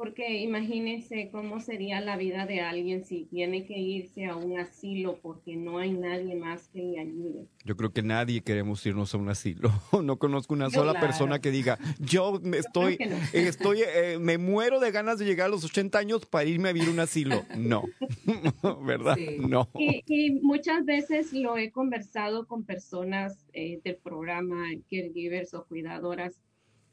porque 0.00 0.38
imagínense 0.38 1.28
cómo 1.30 1.60
sería 1.60 2.00
la 2.00 2.16
vida 2.16 2.46
de 2.46 2.62
alguien 2.62 3.04
si 3.04 3.26
tiene 3.26 3.66
que 3.66 3.78
irse 3.78 4.24
a 4.24 4.34
un 4.34 4.58
asilo 4.58 5.18
porque 5.20 5.56
no 5.56 5.76
hay 5.76 5.92
nadie 5.92 6.36
más 6.36 6.68
que 6.68 6.78
le 6.78 7.00
ayude. 7.00 7.46
Yo 7.66 7.76
creo 7.76 7.92
que 7.92 8.02
nadie 8.02 8.40
queremos 8.40 8.86
irnos 8.86 9.14
a 9.14 9.18
un 9.18 9.28
asilo. 9.28 9.70
No 10.02 10.18
conozco 10.18 10.54
una 10.54 10.70
sola 10.70 10.98
persona 10.98 11.40
que 11.40 11.50
diga, 11.50 11.78
yo 11.98 12.40
me 12.42 12.56
estoy, 12.56 12.96
estoy, 13.34 13.82
eh, 13.82 14.16
me 14.18 14.38
muero 14.38 14.80
de 14.80 14.90
ganas 14.90 15.18
de 15.18 15.26
llegar 15.26 15.48
a 15.48 15.50
los 15.50 15.64
80 15.64 15.98
años 15.98 16.24
para 16.24 16.46
irme 16.46 16.70
a 16.70 16.72
vivir 16.72 16.88
a 16.88 16.92
un 16.92 17.00
asilo. 17.00 17.44
No, 17.58 17.84
¿verdad? 18.82 19.18
No. 19.38 19.68
Y, 19.74 20.30
muchas 20.40 20.86
veces 20.86 21.34
lo 21.34 21.58
he 21.58 21.70
conversado 21.70 22.46
con 22.46 22.64
personas 22.64 23.46
eh, 23.52 23.80
del 23.84 23.96
programa 23.96 24.64
caregivers 24.90 25.52
o 25.52 25.66
cuidadoras 25.66 26.32
eh, 26.32 26.49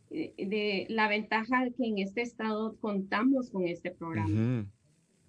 de 0.10 0.86
la 0.90 1.08
ventaja 1.08 1.66
que 1.78 1.86
en 1.86 2.00
este 2.00 2.22
estado 2.22 2.76
contamos 2.80 3.50
con 3.50 3.68
este 3.68 3.92
programa. 3.92 4.66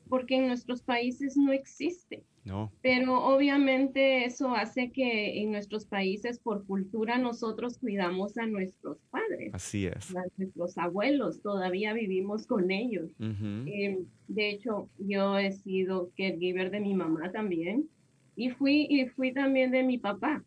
Porque 0.09 0.37
en 0.37 0.47
nuestros 0.47 0.83
países 0.83 1.37
no 1.37 1.53
existe. 1.53 2.25
No. 2.45 2.73
Pero 2.81 3.23
obviamente 3.23 4.25
eso 4.25 4.55
hace 4.55 4.91
que 4.91 5.43
en 5.43 5.51
nuestros 5.53 5.85
países, 5.85 6.39
por 6.39 6.65
cultura, 6.65 7.19
nosotros 7.19 7.77
cuidamos 7.77 8.39
a 8.39 8.47
nuestros 8.47 8.97
padres. 9.11 9.53
Así 9.53 9.85
es. 9.85 10.17
A 10.17 10.23
nuestros 10.39 10.79
abuelos, 10.79 11.43
todavía 11.43 11.93
vivimos 11.93 12.47
con 12.47 12.71
ellos. 12.71 13.11
Eh, 13.21 13.99
de 14.29 14.51
hecho, 14.51 14.89
yo 14.99 15.37
he 15.37 15.53
sido 15.53 16.11
caregiver 16.17 16.71
de 16.71 16.81
mi 16.81 16.95
mamá 16.95 17.31
también. 17.33 17.87
Y 18.35 18.51
fui, 18.51 18.87
y 18.89 19.07
fui 19.09 19.35
también 19.35 19.71
de 19.71 19.83
mi 19.83 19.99
papá. 19.99 20.43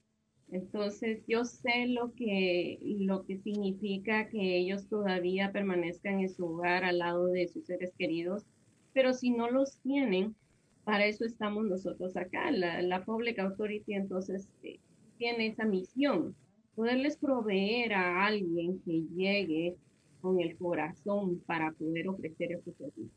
Entonces 0.52 1.24
yo 1.28 1.46
sé 1.46 1.88
lo 1.88 2.14
que, 2.14 2.78
lo 2.82 3.26
que 3.26 3.38
significa 3.38 4.28
que 4.28 4.58
ellos 4.58 4.86
todavía 4.88 5.54
permanezcan 5.54 6.20
en 6.20 6.30
su 6.30 6.46
hogar 6.46 6.84
al 6.84 7.00
lado 7.00 7.28
de 7.28 7.48
sus 7.48 7.66
seres 7.66 7.94
queridos, 7.98 8.46
pero 8.94 9.14
si 9.14 9.30
no 9.30 9.50
los 9.50 9.78
tienen, 9.80 10.36
para 10.84 11.06
eso 11.06 11.24
estamos 11.24 11.64
nosotros 11.66 12.18
acá. 12.18 12.52
La, 12.52 12.82
la 12.82 13.06
Public 13.06 13.40
Authority 13.40 13.94
entonces 13.94 14.50
eh, 14.64 14.80
tiene 15.18 15.48
esa 15.48 15.64
misión, 15.64 16.36
poderles 16.76 17.16
proveer 17.16 17.94
a 17.94 18.26
alguien 18.26 18.82
que 18.82 19.04
llegue 19.16 19.78
con 20.20 20.42
el 20.42 20.58
corazón 20.58 21.40
para 21.46 21.72
poder 21.72 22.10
ofrecer 22.10 22.52
esos 22.52 22.76
servicios. 22.76 23.12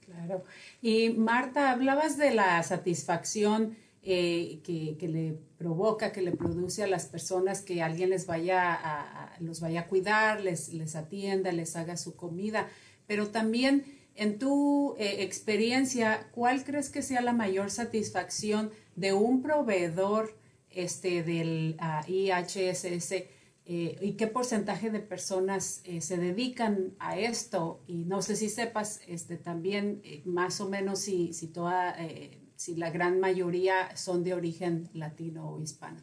Claro. 0.00 0.44
Y 0.82 1.10
Marta, 1.10 1.72
hablabas 1.72 2.16
de 2.16 2.32
la 2.32 2.62
satisfacción 2.62 3.76
eh, 4.08 4.60
que, 4.62 5.08
le 5.08 5.36
provoca, 5.58 6.12
que 6.12 6.22
le 6.22 6.30
produce 6.30 6.84
a 6.84 6.86
las 6.86 7.06
personas 7.06 7.60
que 7.60 7.82
alguien 7.82 8.10
les 8.10 8.24
vaya 8.24 8.72
a, 8.72 9.36
los 9.40 9.58
vaya 9.58 9.80
a 9.80 9.88
cuidar, 9.88 10.40
les, 10.42 10.72
les 10.72 10.94
atienda, 10.94 11.50
les 11.50 11.74
haga 11.74 11.96
su 11.96 12.14
comida, 12.14 12.68
pero 13.08 13.30
también 13.30 13.84
en 14.14 14.38
tu 14.38 14.94
eh, 14.96 15.24
experiencia, 15.24 16.28
¿cuál 16.30 16.62
crees 16.62 16.88
que 16.88 17.02
sea 17.02 17.20
la 17.20 17.32
mayor 17.32 17.68
satisfacción 17.72 18.70
de 18.94 19.12
un 19.12 19.42
proveedor 19.42 20.38
este, 20.70 21.24
del 21.24 21.76
IHSS? 22.06 23.12
Eh, 23.68 23.98
y 24.00 24.12
qué 24.12 24.28
porcentaje 24.28 24.90
de 24.90 25.00
personas 25.00 25.82
se 25.98 26.16
dedican 26.16 26.94
a 27.00 27.18
esto 27.18 27.82
y 27.88 28.04
no 28.04 28.22
sé 28.22 28.36
si 28.36 28.50
sepas 28.50 29.00
este 29.08 29.36
también 29.36 30.00
más 30.24 30.60
o 30.60 30.68
menos 30.68 31.00
si, 31.00 31.32
si 31.32 31.48
toda 31.48 31.96
si 32.56 32.74
la 32.74 32.90
gran 32.90 33.20
mayoría 33.20 33.94
son 33.96 34.24
de 34.24 34.34
origen 34.34 34.88
latino 34.94 35.50
o 35.50 35.60
hispano. 35.60 36.00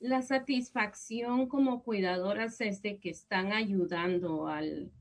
La 0.00 0.22
satisfacción 0.22 1.48
como 1.48 1.82
cuidadoras 1.82 2.60
es 2.60 2.82
de 2.82 2.98
que 2.98 3.10
están 3.10 3.52
ayudando 3.52 4.46
al, 4.46 4.92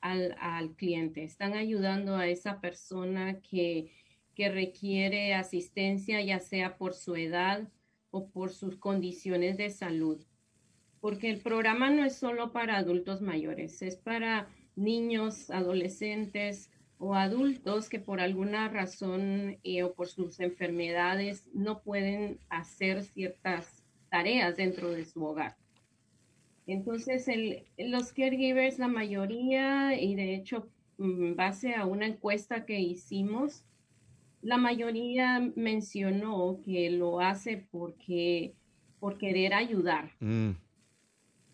al, 0.00 0.74
cliente, 0.76 1.22
están 1.22 1.52
ayudando 1.52 2.16
a 2.16 2.28
esa 2.28 2.60
persona 2.60 3.40
que, 3.40 3.92
que 4.34 4.48
requiere 4.48 5.34
asistencia, 5.34 6.22
ya 6.22 6.40
sea 6.40 6.78
por 6.78 6.94
su 6.94 7.14
edad 7.14 7.68
o 8.10 8.28
por 8.30 8.50
sus 8.50 8.76
condiciones 8.76 9.58
de 9.58 9.68
salud. 9.68 10.24
Porque 11.00 11.28
el 11.28 11.40
programa 11.40 11.90
no 11.90 12.04
es 12.04 12.16
solo 12.16 12.50
para 12.50 12.78
adultos 12.78 13.20
mayores, 13.20 13.82
es 13.82 13.96
para 13.96 14.48
niños, 14.76 15.50
adolescentes, 15.50 16.70
o 16.98 17.14
adultos 17.14 17.88
que 17.88 18.00
por 18.00 18.20
alguna 18.20 18.68
razón 18.68 19.58
eh, 19.62 19.82
o 19.84 19.94
por 19.94 20.08
sus 20.08 20.40
enfermedades 20.40 21.46
no 21.54 21.80
pueden 21.80 22.40
hacer 22.48 23.04
ciertas 23.04 23.84
tareas 24.10 24.56
dentro 24.56 24.90
de 24.90 25.04
su 25.04 25.24
hogar. 25.24 25.56
Entonces, 26.66 27.28
el, 27.28 27.64
los 27.78 28.12
caregivers, 28.12 28.78
la 28.78 28.88
mayoría, 28.88 29.98
y 29.98 30.14
de 30.14 30.34
hecho, 30.34 30.68
en 30.98 31.36
base 31.36 31.74
a 31.74 31.86
una 31.86 32.06
encuesta 32.06 32.66
que 32.66 32.80
hicimos, 32.80 33.64
la 34.42 34.56
mayoría 34.56 35.40
mencionó 35.56 36.60
que 36.64 36.90
lo 36.90 37.20
hace 37.20 37.68
porque 37.70 38.54
por 38.98 39.18
querer 39.18 39.54
ayudar. 39.54 40.10
Mm. 40.20 40.50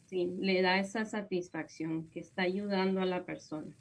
Sí, 0.07 0.35
le 0.39 0.63
da 0.63 0.79
esa 0.79 1.05
satisfacción 1.05 2.09
que 2.11 2.21
está 2.21 2.43
ayudando 2.43 3.01
a 3.01 3.07
la 3.07 3.25
persona 3.25 3.75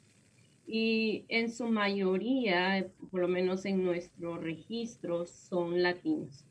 y 0.66 1.24
en 1.28 1.52
su 1.52 1.68
mayoría, 1.68 2.86
por 3.10 3.20
lo 3.20 3.28
menos 3.28 3.64
en 3.64 3.84
nuestro 3.84 4.38
registro, 4.38 5.26
son 5.26 5.82
latinos. 5.82 6.44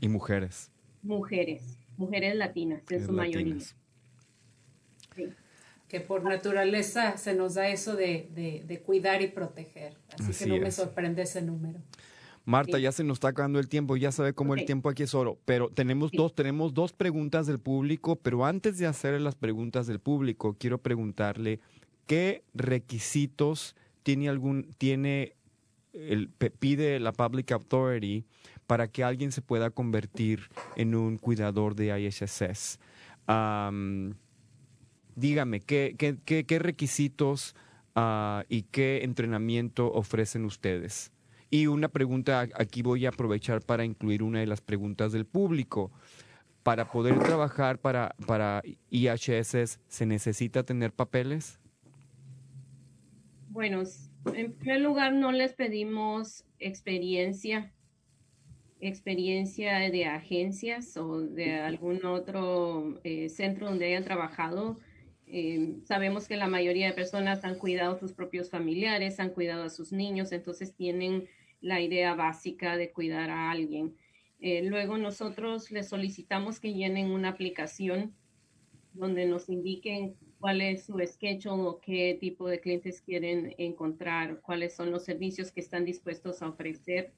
¿Y 0.00 0.08
mujeres? 0.08 0.72
Mujeres, 1.02 1.78
mujeres 1.96 2.34
latinas 2.34 2.82
en 2.90 3.06
su 3.06 3.12
mayoría. 3.12 3.56
Que 5.88 6.00
por 6.00 6.24
naturaleza 6.24 7.16
se 7.18 7.34
nos 7.34 7.54
da 7.54 7.68
eso 7.68 7.94
de, 7.94 8.82
cuidar 8.84 9.22
y 9.22 9.28
proteger. 9.28 9.94
Así, 10.18 10.44
que 10.44 10.50
no 10.50 10.58
me 10.58 10.70
sorprende 10.70 11.22
ese 11.22 11.42
número. 11.42 11.78
Marta, 12.44 12.78
ya 12.80 12.90
se 12.90 13.04
nos 13.04 13.16
está 13.16 13.28
acabando 13.28 13.60
el 13.60 13.68
tiempo, 13.68 13.96
ya 13.96 14.10
sabe 14.10 14.32
cómo 14.32 14.54
el 14.54 14.64
tiempo 14.64 14.88
aquí 14.88 15.04
es 15.04 15.14
oro, 15.14 15.38
pero 15.44 15.68
tenemos 15.68 16.10
dos, 16.10 16.34
tenemos 16.34 16.74
dos 16.74 16.92
preguntas 16.92 17.46
del 17.46 17.60
público, 17.60 18.16
pero 18.16 18.44
antes 18.44 18.78
de 18.78 18.86
hacer 18.86 19.20
las 19.20 19.36
preguntas 19.36 19.86
del 19.86 20.00
público, 20.00 20.56
quiero 20.58 20.78
preguntarle 20.78 21.60
¿qué 22.12 22.44
requisitos 22.52 23.74
tiene 24.02 24.28
algún, 24.28 24.64
tiene 24.76 25.34
el, 25.94 26.28
pide 26.28 27.00
la 27.00 27.10
Public 27.10 27.52
Authority 27.52 28.26
para 28.66 28.86
que 28.88 29.02
alguien 29.02 29.32
se 29.32 29.40
pueda 29.40 29.70
convertir 29.70 30.50
en 30.76 30.94
un 30.94 31.16
cuidador 31.16 31.74
de 31.74 31.98
ISSS? 31.98 32.78
dígame, 35.16 35.60
¿qué, 35.60 35.96
qué, 35.96 36.58
requisitos 36.58 37.56
ah, 37.94 38.44
y 38.50 38.64
qué 38.64 39.04
entrenamiento 39.04 39.90
ofrecen 39.90 40.44
ustedes? 40.44 41.12
Y 41.48 41.66
una 41.66 41.88
pregunta, 41.88 42.46
aquí 42.56 42.82
voy 42.82 43.06
a 43.06 43.08
aprovechar 43.08 43.62
para 43.62 43.86
incluir 43.86 44.22
una 44.22 44.40
de 44.40 44.46
las 44.46 44.60
preguntas 44.60 45.12
del 45.12 45.24
público. 45.24 45.90
Para 46.62 46.90
poder 46.92 47.18
trabajar 47.20 47.78
para, 47.78 48.14
para 48.26 48.62
IHS, 48.90 49.78
¿se 49.88 50.04
necesita 50.04 50.62
tener 50.62 50.92
papeles? 50.92 51.61
Bueno, 53.52 53.82
en 54.34 54.54
primer 54.54 54.80
lugar, 54.80 55.12
no 55.12 55.30
les 55.30 55.52
pedimos 55.52 56.46
experiencia, 56.58 57.70
experiencia 58.80 59.90
de 59.90 60.06
agencias 60.06 60.96
o 60.96 61.20
de 61.20 61.56
algún 61.56 62.02
otro 62.06 62.98
eh, 63.04 63.28
centro 63.28 63.66
donde 63.66 63.88
hayan 63.88 64.04
trabajado. 64.04 64.78
eh, 65.26 65.76
sabemos 65.84 66.28
que 66.28 66.36
la 66.38 66.48
mayoría 66.48 66.86
de 66.86 66.94
personas 66.94 67.44
han 67.44 67.58
cuidado 67.58 67.96
a 67.96 67.98
sus 67.98 68.14
propios 68.14 68.48
familiares, 68.48 69.20
han 69.20 69.30
cuidado 69.30 69.64
a 69.64 69.70
sus 69.70 69.92
niños, 69.92 70.32
entonces 70.32 70.74
tienen 70.74 71.28
la 71.60 71.82
idea 71.82 72.14
básica 72.14 72.78
de 72.78 72.90
cuidar 72.90 73.28
a 73.28 73.50
alguien. 73.50 73.94
Eh, 74.40 74.62
luego 74.62 74.96
nosotros 74.96 75.70
les 75.70 75.90
solicitamos 75.90 76.58
que 76.58 76.72
llenen 76.72 77.10
una 77.10 77.28
aplicación 77.28 78.14
donde 78.94 79.26
nos 79.26 79.50
indiquen 79.50 80.16
cuál 80.42 80.60
es 80.60 80.86
su 80.86 80.98
sketch 80.98 81.46
o 81.46 81.78
qué 81.80 82.18
tipo 82.18 82.48
de 82.48 82.58
clientes 82.58 83.00
quieren 83.00 83.54
encontrar, 83.58 84.40
cuáles 84.40 84.74
son 84.74 84.90
los 84.90 85.04
servicios 85.04 85.52
que 85.52 85.60
están 85.60 85.84
dispuestos 85.84 86.42
a 86.42 86.48
ofrecer. 86.48 87.12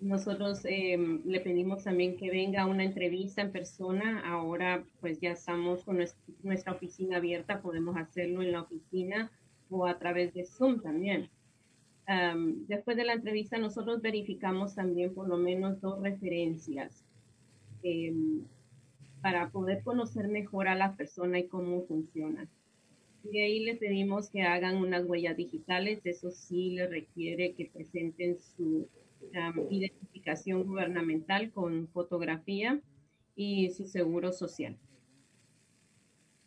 Nosotros 0.00 0.60
em, 0.62 1.22
le 1.24 1.40
pedimos 1.40 1.82
también 1.82 2.16
que 2.16 2.30
venga 2.30 2.66
una 2.66 2.84
entrevista 2.84 3.42
en 3.42 3.50
persona. 3.50 4.22
Ahora 4.24 4.84
pues 5.00 5.18
ya 5.18 5.32
estamos 5.32 5.82
con 5.82 5.98
nuestra 6.44 6.72
oficina 6.72 7.16
abierta, 7.16 7.60
podemos 7.60 7.96
hacerlo 7.96 8.42
en 8.42 8.52
la 8.52 8.62
oficina 8.62 9.32
o 9.68 9.84
a 9.84 9.98
través 9.98 10.32
de 10.32 10.44
Zoom 10.44 10.80
también. 10.80 11.28
después 12.68 12.96
de 12.96 13.04
la 13.04 13.14
entrevista 13.14 13.58
nosotros 13.58 14.00
verificamos 14.00 14.76
también 14.76 15.12
por 15.12 15.26
lo 15.26 15.36
menos 15.36 15.80
dos 15.80 16.00
referencias. 16.00 17.04
Em, 17.82 18.44
para 19.22 19.50
poder 19.50 19.82
conocer 19.82 20.28
mejor 20.28 20.68
a 20.68 20.74
la 20.74 20.96
persona 20.96 21.38
y 21.38 21.48
cómo 21.48 21.84
funciona. 21.86 22.48
Y 23.32 23.40
ahí 23.40 23.64
les 23.64 23.78
pedimos 23.78 24.30
que 24.30 24.42
hagan 24.42 24.76
unas 24.76 25.04
huellas 25.04 25.36
digitales, 25.36 26.00
eso 26.04 26.30
sí 26.30 26.70
les 26.70 26.88
requiere 26.90 27.54
que 27.54 27.66
presenten 27.66 28.38
su 28.38 28.88
identificación 29.70 30.64
gubernamental 30.64 31.50
con 31.50 31.88
fotografía 31.88 32.80
y 33.34 33.70
su 33.70 33.86
seguro 33.86 34.32
social. 34.32 34.76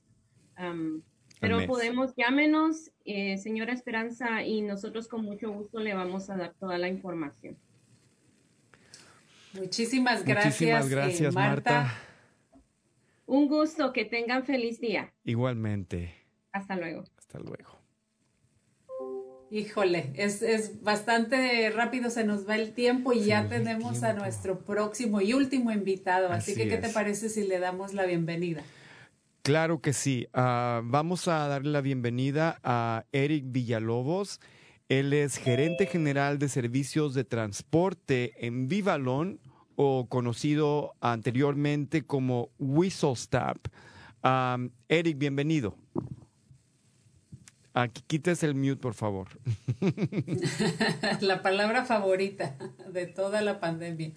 pero 1.39 1.67
podemos, 1.67 2.15
llámenos, 2.17 2.91
eh, 3.05 3.37
señora 3.37 3.75
Esperanza, 3.75 4.43
y 4.43 4.63
nosotros 4.63 5.07
con 5.07 5.23
mucho 5.23 5.53
gusto 5.53 5.81
le 5.81 5.93
vamos 5.93 6.31
a 6.31 6.37
dar 6.37 6.55
toda 6.55 6.79
la 6.79 6.89
información. 6.89 7.59
Muchísimas 9.53 10.25
gracias, 10.25 10.55
Muchísimas 10.55 10.89
gracias 10.89 11.35
eh, 11.35 11.37
Marta. 11.37 11.95
Un 13.27 13.49
gusto, 13.49 13.93
que 13.93 14.05
tengan 14.05 14.45
feliz 14.45 14.81
día. 14.81 15.13
Igualmente. 15.25 16.15
Hasta 16.53 16.77
luego. 16.77 17.05
Hasta 17.19 17.41
luego. 17.41 17.77
Híjole, 19.51 20.13
es, 20.15 20.43
es, 20.43 20.83
bastante 20.83 21.71
rápido, 21.71 22.11
se 22.11 22.25
nos 22.25 22.49
va 22.49 22.57
el 22.57 22.73
tiempo 22.73 23.13
y 23.13 23.25
ya 23.25 23.49
tenemos 23.49 24.03
a 24.03 24.13
nuestro 24.13 24.59
próximo 24.59 25.21
y 25.21 25.35
último 25.35 25.71
invitado. 25.71 26.33
Así, 26.33 26.55
que, 26.55 26.69
¿qué 26.69 26.79
te 26.79 26.89
parece 26.89 27.29
si 27.29 27.47
le 27.47 27.61
damos 27.61 27.95
la 27.95 28.07
bienvenida? 28.07 28.63
Claro 29.43 29.81
que 29.81 29.93
sí. 29.93 30.27
Ah, 30.33 30.81
vamos 30.85 31.29
a 31.29 31.47
darle 31.47 31.71
la 31.71 31.81
bienvenida 31.81 32.59
a 32.65 33.05
Eric 33.13 33.45
Villalobos. 33.47 34.41
Él 34.89 35.13
es 35.13 35.37
gerente 35.37 35.87
general 35.87 36.39
de 36.39 36.49
servicios 36.49 37.15
de 37.15 37.25
transporte 37.25 38.35
en 38.47 38.67
Vivalón 38.67 39.41
o 39.77 40.09
conocido 40.09 40.95
anteriormente 41.01 42.03
como 42.03 42.51
WhistleStop. 42.59 43.69
Eric, 44.89 45.19
bienvenido. 45.19 45.77
Aquí 47.75 48.03
quites 48.07 48.43
el 48.43 48.55
mute, 48.55 48.77
por 48.77 48.95
favor. 48.95 49.29
la 51.21 51.43
palabra 51.43 51.85
favorita 51.85 52.57
de 52.91 53.07
toda 53.07 53.43
la 53.43 53.61
pandemia. 53.61 54.13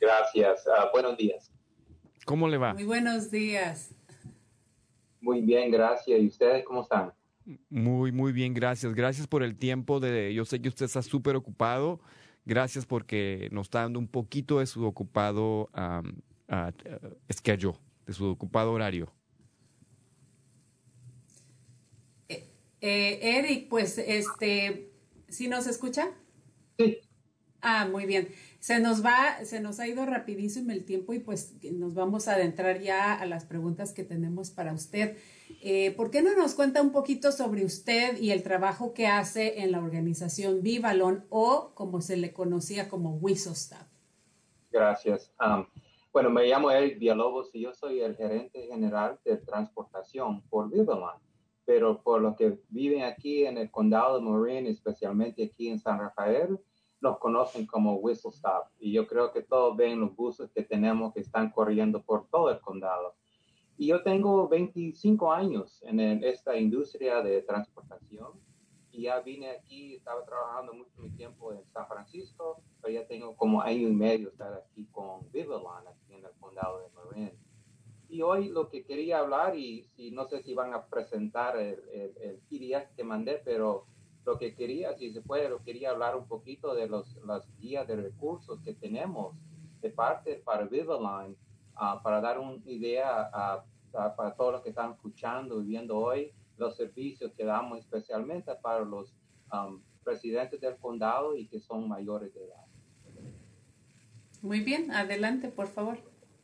Gracias. 0.00 0.66
Ah, 0.66 0.88
buenos 0.90 1.18
días. 1.18 1.52
¿Cómo 2.24 2.48
le 2.48 2.56
va? 2.56 2.72
Muy 2.72 2.84
buenos 2.84 3.30
días. 3.30 3.94
Muy 5.20 5.42
bien, 5.42 5.70
gracias. 5.70 6.18
¿Y 6.18 6.26
ustedes 6.28 6.64
cómo 6.64 6.80
están? 6.80 7.12
Muy, 7.68 8.10
muy 8.10 8.32
bien, 8.32 8.54
gracias. 8.54 8.94
Gracias 8.94 9.26
por 9.26 9.42
el 9.42 9.56
tiempo 9.56 10.00
de... 10.00 10.32
Yo 10.32 10.46
sé 10.46 10.62
que 10.62 10.68
usted 10.68 10.86
está 10.86 11.02
súper 11.02 11.36
ocupado 11.36 12.00
Gracias 12.44 12.86
porque 12.86 13.48
nos 13.52 13.66
está 13.66 13.82
dando 13.82 13.98
un 13.98 14.08
poquito 14.08 14.58
de 14.58 14.66
su 14.66 14.84
ocupado 14.84 15.70
es 17.28 17.40
que 17.40 17.56
yo, 17.56 17.74
de 18.06 18.12
su 18.12 18.26
ocupado 18.26 18.72
horario. 18.72 19.12
Eh, 22.28 22.48
eh, 22.80 23.38
Eric, 23.38 23.68
pues, 23.68 23.98
este, 23.98 24.90
¿sí 25.28 25.48
nos 25.48 25.66
escucha? 25.66 26.10
Sí. 26.78 26.98
Ah, 27.60 27.86
muy 27.90 28.06
bien. 28.06 28.28
Se 28.60 28.78
nos 28.78 29.02
va, 29.02 29.42
se 29.42 29.60
nos 29.60 29.80
ha 29.80 29.88
ido 29.88 30.04
rapidísimo 30.04 30.70
el 30.70 30.84
tiempo 30.84 31.14
y 31.14 31.18
pues 31.18 31.54
nos 31.72 31.94
vamos 31.94 32.28
a 32.28 32.34
adentrar 32.34 32.80
ya 32.80 33.14
a 33.14 33.24
las 33.24 33.46
preguntas 33.46 33.94
que 33.94 34.04
tenemos 34.04 34.50
para 34.50 34.74
usted. 34.74 35.16
Eh, 35.62 35.92
¿Por 35.92 36.10
qué 36.10 36.20
no 36.20 36.36
nos 36.36 36.54
cuenta 36.54 36.82
un 36.82 36.92
poquito 36.92 37.32
sobre 37.32 37.64
usted 37.64 38.20
y 38.20 38.32
el 38.32 38.42
trabajo 38.42 38.92
que 38.92 39.06
hace 39.06 39.62
en 39.62 39.72
la 39.72 39.82
organización 39.82 40.62
Vivalon 40.62 41.24
o 41.30 41.72
como 41.74 42.02
se 42.02 42.18
le 42.18 42.34
conocía 42.34 42.90
como 42.90 43.16
WISOSTAF? 43.16 43.88
Gracias. 44.70 45.32
Bueno, 46.12 46.28
me 46.28 46.46
llamo 46.46 46.70
Eric 46.70 46.98
Villalobos 46.98 47.54
y 47.54 47.62
yo 47.62 47.72
soy 47.72 48.00
el 48.00 48.14
gerente 48.14 48.66
general 48.66 49.18
de 49.24 49.38
transportación 49.38 50.42
por 50.50 50.70
Vivalon. 50.70 51.18
Pero 51.64 52.02
por 52.02 52.20
lo 52.20 52.36
que 52.36 52.58
viven 52.68 53.04
aquí 53.04 53.46
en 53.46 53.56
el 53.56 53.70
condado 53.70 54.18
de 54.18 54.22
Marin, 54.22 54.66
especialmente 54.66 55.44
aquí 55.44 55.68
en 55.68 55.78
San 55.78 55.98
Rafael, 55.98 56.58
nos 57.00 57.18
conocen 57.18 57.66
como 57.66 57.96
Whistle 57.96 58.30
Stop. 58.30 58.68
Y 58.78 58.92
yo 58.92 59.06
creo 59.06 59.32
que 59.32 59.42
todos 59.42 59.76
ven 59.76 60.00
los 60.00 60.14
buses 60.14 60.50
que 60.52 60.62
tenemos 60.62 61.12
que 61.12 61.20
están 61.20 61.50
corriendo 61.50 62.02
por 62.02 62.28
todo 62.28 62.50
el 62.50 62.60
condado. 62.60 63.14
Y 63.76 63.86
yo 63.86 64.02
tengo 64.02 64.48
25 64.48 65.32
años 65.32 65.82
en 65.84 66.00
esta 66.22 66.56
industria 66.58 67.22
de 67.22 67.40
transportación 67.42 68.28
y 68.92 69.02
ya 69.02 69.20
vine 69.20 69.50
aquí, 69.50 69.94
estaba 69.94 70.24
trabajando 70.24 70.74
mucho 70.74 71.00
mi 71.00 71.10
tiempo 71.10 71.52
en 71.52 71.64
San 71.72 71.86
Francisco, 71.86 72.62
pero 72.80 72.92
ya 72.92 73.06
tengo 73.06 73.36
como 73.36 73.62
año 73.62 73.88
y 73.88 73.92
medio 73.92 74.28
estar 74.28 74.52
aquí 74.52 74.86
con 74.86 75.30
Vivalon, 75.32 75.86
aquí 75.88 76.12
en 76.14 76.24
el 76.24 76.32
condado 76.40 76.80
de 76.80 76.88
Marin. 76.90 77.38
Y 78.08 78.22
hoy 78.22 78.48
lo 78.48 78.68
que 78.68 78.84
quería 78.84 79.20
hablar, 79.20 79.56
y 79.56 79.84
si 79.94 80.10
no 80.10 80.26
sé 80.26 80.42
si 80.42 80.52
van 80.52 80.74
a 80.74 80.86
presentar 80.86 81.56
el, 81.56 81.80
el, 81.92 82.14
el 82.20 82.38
PDF 82.48 82.94
que 82.96 83.04
mandé, 83.04 83.40
pero 83.44 83.86
lo 84.24 84.38
que 84.38 84.54
quería, 84.54 84.94
si 84.94 85.12
se 85.12 85.22
puede, 85.22 85.48
lo 85.48 85.62
quería 85.62 85.90
hablar 85.90 86.16
un 86.16 86.26
poquito 86.26 86.74
de 86.74 86.88
los, 86.88 87.16
las 87.24 87.48
guías 87.58 87.86
de 87.86 87.96
recursos 87.96 88.60
que 88.60 88.74
tenemos 88.74 89.34
de 89.80 89.90
parte 89.90 90.36
para 90.44 90.64
Vivaline, 90.64 91.36
uh, 91.76 92.02
para 92.02 92.20
dar 92.20 92.38
una 92.38 92.60
idea 92.66 93.30
uh, 93.32 93.62
para 93.92 94.34
todos 94.34 94.52
los 94.52 94.62
que 94.62 94.70
están 94.70 94.92
escuchando 94.92 95.60
y 95.60 95.66
viendo 95.66 95.98
hoy 95.98 96.32
los 96.56 96.76
servicios 96.76 97.32
que 97.32 97.44
damos 97.44 97.78
especialmente 97.80 98.54
para 98.56 98.84
los 98.84 99.14
um, 99.52 99.82
residentes 100.04 100.60
del 100.60 100.76
condado 100.76 101.34
y 101.36 101.46
que 101.46 101.58
son 101.58 101.88
mayores 101.88 102.32
de 102.34 102.44
edad. 102.44 102.64
Muy 104.42 104.60
bien, 104.60 104.90
adelante, 104.92 105.48
por 105.48 105.66
favor. 105.66 105.98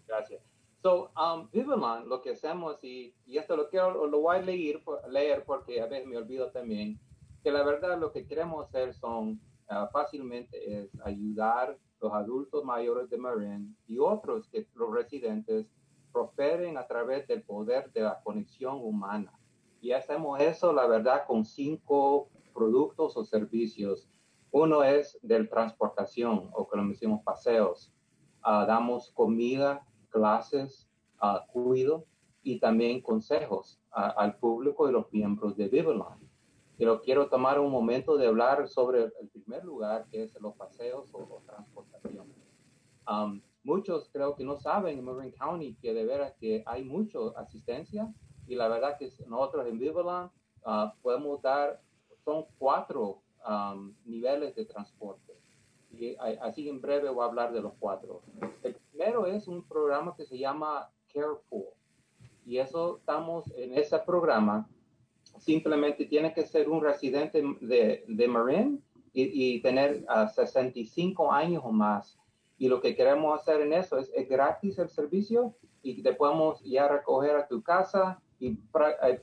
Gracias. 0.06 0.42
So, 0.82 1.10
um, 1.16 1.48
Vivaline, 1.50 2.06
lo 2.08 2.22
que 2.22 2.30
hacemos, 2.30 2.82
y, 2.84 3.14
y 3.26 3.38
esto 3.38 3.56
lo 3.56 3.68
quiero, 3.68 4.06
lo 4.06 4.20
voy 4.20 4.36
a 4.36 4.42
leer, 4.42 4.82
leer 5.10 5.44
porque 5.44 5.80
a 5.80 5.86
veces 5.86 6.06
me 6.06 6.16
olvido 6.16 6.50
también, 6.50 6.98
que 7.46 7.52
la 7.52 7.62
verdad 7.62 7.96
lo 7.96 8.10
que 8.10 8.26
queremos 8.26 8.66
hacer 8.66 8.92
son 8.92 9.40
uh, 9.70 9.86
fácilmente 9.92 10.80
es 10.80 10.90
ayudar 11.04 11.78
los 12.00 12.12
adultos 12.12 12.64
mayores 12.64 13.08
de 13.08 13.18
Marin 13.18 13.76
y 13.86 14.00
otros 14.00 14.48
que 14.48 14.66
los 14.74 14.92
residentes 14.92 15.70
prosperen 16.10 16.76
a 16.76 16.88
través 16.88 17.28
del 17.28 17.44
poder 17.44 17.92
de 17.92 18.00
la 18.00 18.20
conexión 18.24 18.80
humana. 18.82 19.32
Y 19.80 19.92
hacemos 19.92 20.40
eso, 20.40 20.72
la 20.72 20.88
verdad, 20.88 21.24
con 21.24 21.44
cinco 21.44 22.30
productos 22.52 23.16
o 23.16 23.24
servicios. 23.24 24.08
Uno 24.50 24.82
es 24.82 25.16
de 25.22 25.44
transportación, 25.44 26.50
o 26.52 26.66
como 26.66 26.88
decimos, 26.88 27.22
paseos. 27.22 27.92
Uh, 28.44 28.66
damos 28.66 29.12
comida, 29.12 29.86
clases, 30.08 30.88
uh, 31.22 31.46
cuido 31.52 32.06
y 32.42 32.58
también 32.58 33.00
consejos 33.00 33.78
al 33.92 34.36
público 34.38 34.88
y 34.88 34.92
los 34.92 35.12
miembros 35.12 35.56
de 35.56 35.68
Vivaline. 35.68 36.25
Pero 36.78 37.00
quiero 37.00 37.28
tomar 37.28 37.58
un 37.58 37.70
momento 37.70 38.16
de 38.16 38.26
hablar 38.26 38.68
sobre 38.68 39.04
el 39.04 39.28
primer 39.32 39.64
lugar, 39.64 40.06
que 40.10 40.24
es 40.24 40.40
los 40.40 40.54
paseos 40.54 41.08
o, 41.12 41.18
o 41.18 41.42
transportación. 41.46 42.26
Um, 43.08 43.40
muchos 43.62 44.08
creo 44.12 44.34
que 44.34 44.44
no 44.44 44.56
saben 44.56 44.98
en 44.98 45.04
Marin 45.04 45.32
County 45.32 45.76
que 45.76 45.94
de 45.94 46.04
veras 46.04 46.34
que 46.40 46.62
hay 46.66 46.84
mucha 46.84 47.18
asistencia 47.36 48.12
y 48.46 48.54
la 48.54 48.68
verdad 48.68 48.98
que 48.98 49.10
nosotros 49.26 49.66
en 49.66 49.78
Vivaland 49.78 50.30
uh, 50.64 50.90
podemos 51.02 51.40
dar, 51.42 51.80
son 52.24 52.46
cuatro 52.58 53.22
um, 53.48 53.94
niveles 54.04 54.54
de 54.54 54.64
transporte. 54.64 55.34
Y 55.90 56.14
así 56.16 56.68
en 56.68 56.80
breve 56.80 57.08
voy 57.08 57.22
a 57.22 57.28
hablar 57.28 57.52
de 57.52 57.60
los 57.60 57.72
cuatro. 57.78 58.20
El 58.62 58.74
primero 58.74 59.24
es 59.24 59.48
un 59.48 59.66
programa 59.66 60.14
que 60.14 60.26
se 60.26 60.36
llama 60.36 60.90
Carepool. 61.12 61.68
Y 62.44 62.58
eso 62.58 62.98
estamos 62.98 63.50
en 63.56 63.72
ese 63.78 63.98
programa 64.00 64.68
simplemente 65.38 66.06
tiene 66.06 66.32
que 66.32 66.46
ser 66.46 66.68
un 66.68 66.82
residente 66.82 67.42
de, 67.60 68.04
de 68.06 68.28
Marin 68.28 68.82
y, 69.12 69.56
y 69.56 69.62
tener 69.62 70.04
uh, 70.08 70.28
65 70.28 71.32
años 71.32 71.62
o 71.64 71.72
más. 71.72 72.18
Y 72.58 72.68
lo 72.68 72.80
que 72.80 72.94
queremos 72.94 73.38
hacer 73.38 73.60
en 73.60 73.72
eso 73.72 73.98
es, 73.98 74.10
es 74.14 74.28
gratis 74.28 74.78
el 74.78 74.88
servicio 74.88 75.54
y 75.82 76.02
te 76.02 76.12
podemos 76.14 76.62
ya 76.62 76.88
recoger 76.88 77.36
a 77.36 77.46
tu 77.46 77.62
casa. 77.62 78.20
Y, 78.38 78.58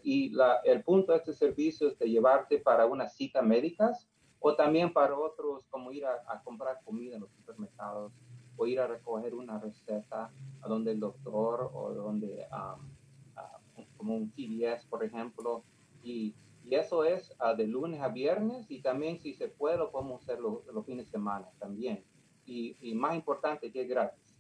y 0.01 0.29
la, 0.29 0.61
el 0.63 0.83
punto 0.83 1.11
de 1.11 1.19
este 1.19 1.33
servicio 1.33 1.87
es 1.87 1.99
de 1.99 2.09
llevarte 2.09 2.57
para 2.57 2.87
unas 2.87 3.15
citas 3.15 3.43
médicas 3.43 4.07
o 4.39 4.55
también 4.55 4.91
para 4.91 5.17
otros, 5.17 5.65
como 5.69 5.91
ir 5.91 6.05
a, 6.05 6.41
comprar 6.43 6.81
comida 6.83 7.15
en 7.15 7.21
los 7.21 7.31
supermercados 7.31 8.11
o 8.57 8.65
ir 8.67 8.79
a 8.79 8.87
recoger 8.87 9.35
una 9.35 9.59
receta 9.59 10.31
a 10.61 10.67
donde 10.67 10.91
el 10.91 10.99
doctor 10.99 11.71
o 11.73 11.93
donde, 11.93 12.45
um, 12.51 12.89
uh, 13.37 13.85
como 13.95 14.15
un 14.15 14.29
CVS, 14.31 14.85
por 14.87 15.03
ejemplo, 15.03 15.63
y, 16.03 16.35
y, 16.63 16.75
eso 16.75 17.03
es 17.03 17.33
uh, 17.39 17.55
de 17.55 17.67
lunes 17.67 18.01
a 18.01 18.09
viernes 18.09 18.69
y 18.69 18.81
también 18.81 19.19
si 19.19 19.33
se 19.33 19.47
puede 19.47 19.77
lo 19.77 19.91
podemos 19.91 20.21
hacer 20.21 20.39
los, 20.39 20.65
los 20.67 20.85
fines 20.85 21.05
de 21.05 21.11
semana 21.11 21.49
también. 21.59 22.03
Y, 22.45 22.77
y, 22.81 22.93
más 22.93 23.15
importante 23.15 23.71
que 23.71 23.81
es 23.81 23.89
gratis. 23.89 24.35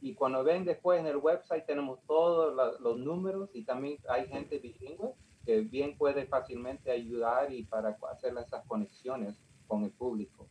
Y 0.00 0.14
cuando 0.14 0.44
ven 0.44 0.64
después 0.64 1.00
en 1.00 1.06
el 1.06 1.16
website 1.16 1.64
tenemos 1.66 2.00
todos 2.06 2.54
los, 2.54 2.80
los 2.80 2.98
números 2.98 3.50
y 3.54 3.64
también 3.64 3.98
hay 4.08 4.28
gente 4.28 4.58
bilingüe 4.58 5.14
que 5.46 5.60
bien 5.60 5.96
puede 5.96 6.26
fácilmente 6.26 6.90
ayudar 6.90 7.52
y 7.52 7.62
para 7.64 7.96
hacer 8.10 8.36
esas 8.36 8.66
conexiones 8.66 9.40
con 9.66 9.84
el 9.84 9.92
público. 9.92 10.48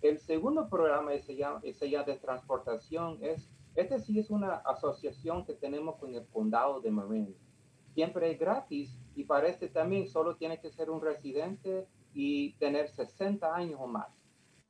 El 0.00 0.18
segundo 0.18 0.68
programa 0.68 1.12
ese 1.12 1.36
ya, 1.36 1.60
ese 1.62 1.90
ya 1.90 2.02
de 2.04 2.16
transportación 2.16 3.18
es, 3.20 3.48
este 3.74 3.98
sí 3.98 4.18
es 4.18 4.30
una 4.30 4.54
asociación 4.54 5.44
que 5.44 5.54
tenemos 5.54 5.96
con 5.96 6.14
el 6.14 6.26
condado 6.26 6.80
de 6.80 6.90
Marin. 6.90 7.36
Siempre 7.94 8.30
es 8.30 8.38
gratis 8.38 8.98
y 9.14 9.24
para 9.24 9.48
este 9.48 9.68
también 9.68 10.08
solo 10.08 10.36
tiene 10.36 10.60
que 10.60 10.70
ser 10.70 10.90
un 10.90 11.00
residente 11.00 11.86
y 12.14 12.52
tener 12.54 12.88
60 12.88 13.54
años 13.54 13.78
o 13.80 13.86
más. 13.86 14.08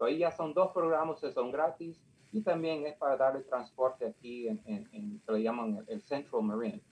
Ahí 0.00 0.18
ya 0.18 0.32
son 0.32 0.52
dos 0.52 0.72
programas 0.72 1.20
que 1.20 1.30
son 1.30 1.52
gratis 1.52 2.00
y 2.32 2.42
también 2.42 2.86
es 2.86 2.96
para 2.96 3.16
darle 3.16 3.42
transporte 3.42 4.06
aquí 4.06 4.48
en, 4.48 4.60
en, 4.66 4.88
en 4.92 5.42
llaman 5.42 5.84
el, 5.86 6.02
Central 6.02 6.42
Marine. 6.42 6.82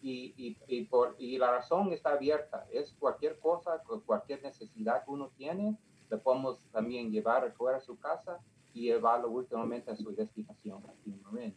Y, 0.00 0.56
y, 0.68 0.84
por, 0.84 1.16
y 1.18 1.38
la 1.38 1.50
razón 1.50 1.92
está 1.92 2.12
abierta, 2.12 2.66
es 2.70 2.92
cualquier 3.00 3.38
cosa, 3.40 3.82
cualquier 4.06 4.42
necesidad 4.42 5.04
que 5.04 5.10
uno 5.10 5.30
tiene, 5.36 5.76
le 6.08 6.16
podemos 6.18 6.64
también 6.70 7.10
llevar 7.10 7.38
a 7.38 7.46
recoger 7.46 7.74
a 7.74 7.80
su 7.80 7.98
casa 7.98 8.38
y 8.72 8.82
llevarlo 8.82 9.28
últimamente 9.28 9.90
a 9.90 9.96
su 9.96 10.14
destinación 10.14 10.84
aquí 10.88 11.20
en. 11.40 11.56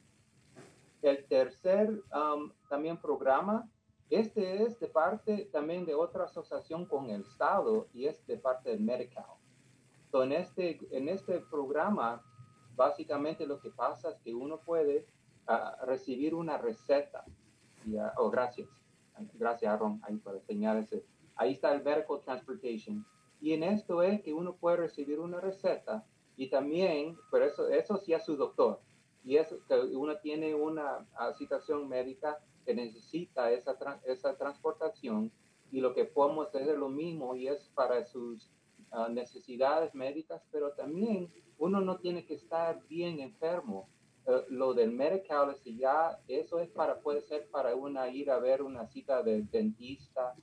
El 1.04 1.26
tercer 1.26 1.90
um, 2.14 2.52
también 2.68 2.98
programa 2.98 3.70
este 4.12 4.64
es 4.64 4.80
de 4.80 4.88
parte 4.88 5.50
también 5.52 5.86
de 5.86 5.96
otra 5.96 6.26
asociación 6.26 6.86
con 6.86 7.10
el 7.10 7.22
Estado 7.22 7.88
y 7.94 8.08
es 8.08 8.26
de 8.28 8.38
parte 8.38 8.70
del 8.70 8.82
Medical. 8.82 9.26
So, 10.12 10.24
en, 10.24 10.34
este, 10.34 10.80
en 10.92 11.08
este 11.08 11.40
programa, 11.40 12.22
básicamente 12.76 13.46
lo 13.46 13.60
que 13.60 13.70
pasa 13.70 14.10
es 14.10 14.18
que 14.22 14.34
uno 14.34 14.60
puede 14.60 15.08
uh, 15.48 15.86
recibir 15.86 16.36
una 16.36 16.58
receta. 16.58 17.24
Y, 17.86 17.96
uh, 17.96 18.10
oh, 18.18 18.30
gracias. 18.30 18.68
Gracias, 19.36 19.72
Aaron, 19.72 20.02
ahí 20.04 20.18
para 20.18 20.38
enseñar 20.38 20.78
ese. 20.78 21.06
Ahí 21.36 21.54
está 21.54 21.74
el 21.74 21.84
Medical 21.84 22.20
Transportation. 22.20 23.06
Y 23.40 23.54
en 23.54 23.64
esto 23.64 24.02
es 24.04 24.22
que 24.22 24.34
uno 24.34 24.56
puede 24.56 24.78
recibir 24.78 25.20
una 25.20 25.40
receta 25.40 26.06
y 26.36 26.50
también, 26.50 27.18
pero 27.32 27.46
eso, 27.46 27.70
eso 27.70 27.98
sí 27.98 28.14
es 28.14 28.26
su 28.26 28.36
doctor. 28.36 28.82
Y 29.24 29.38
es 29.38 29.48
que 29.68 29.80
uno 29.96 30.18
tiene 30.18 30.54
una 30.54 31.08
uh, 31.18 31.34
situación 31.38 31.88
médica 31.88 32.40
que 32.66 32.74
necesita 32.74 33.52
esa, 33.52 33.78
esa 34.06 34.38
transportación 34.38 35.32
y 35.72 35.80
lo 35.80 35.94
que 35.94 36.06
podemos 36.06 36.54
es 36.54 36.78
lo 36.78 36.90
mismo 36.90 37.36
y 37.36 37.48
es 37.48 37.70
para 37.74 38.06
sus 38.06 38.50
uh, 38.92 39.10
necesidades 39.10 39.96
médicas, 39.96 40.44
pero 40.52 40.74
también 40.74 41.32
uno 41.58 41.80
no 41.82 41.98
tiene 42.00 42.26
que 42.26 42.36
estar 42.36 42.86
bien 42.88 43.20
enfermo. 43.20 43.90
Uh, 44.26 44.42
lo 44.50 44.74
del 44.74 44.92
medical 44.92 45.50
es 45.52 45.64
ya, 45.64 46.20
eso 46.28 46.60
es 46.60 46.70
para, 46.70 47.00
puede 47.00 47.22
ser 47.22 47.50
para 47.50 47.74
una 47.76 48.10
ir 48.10 48.30
a 48.30 48.40
ver 48.40 48.62
una 48.62 48.86
cita 48.88 49.24
del 49.24 49.50
dentista, 49.50 50.36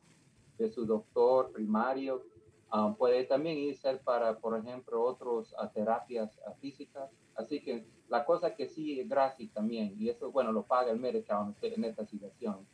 de 0.57 0.71
su 0.71 0.87
doctor 0.87 1.53
primario, 1.53 2.25
uh, 2.73 2.95
puede 2.97 3.25
también 3.25 3.59
ir 3.59 3.77
ser 3.77 4.01
para, 4.01 4.39
por 4.39 4.59
ejemplo, 4.59 5.03
otras 5.03 5.55
terapias 5.73 6.41
físicas. 6.61 7.11
Así 7.35 7.61
que 7.61 7.87
la 8.09 8.25
cosa 8.25 8.55
que 8.55 8.67
sí 8.67 9.01
es 9.01 9.09
gratis 9.09 9.53
también, 9.53 9.95
y 9.99 10.09
eso, 10.09 10.31
bueno, 10.31 10.53
lo 10.53 10.63
paga 10.63 10.91
el 10.91 10.99
Medicaid 10.99 11.55
en 11.61 11.85
esta 11.85 12.05
situación. 12.05 12.67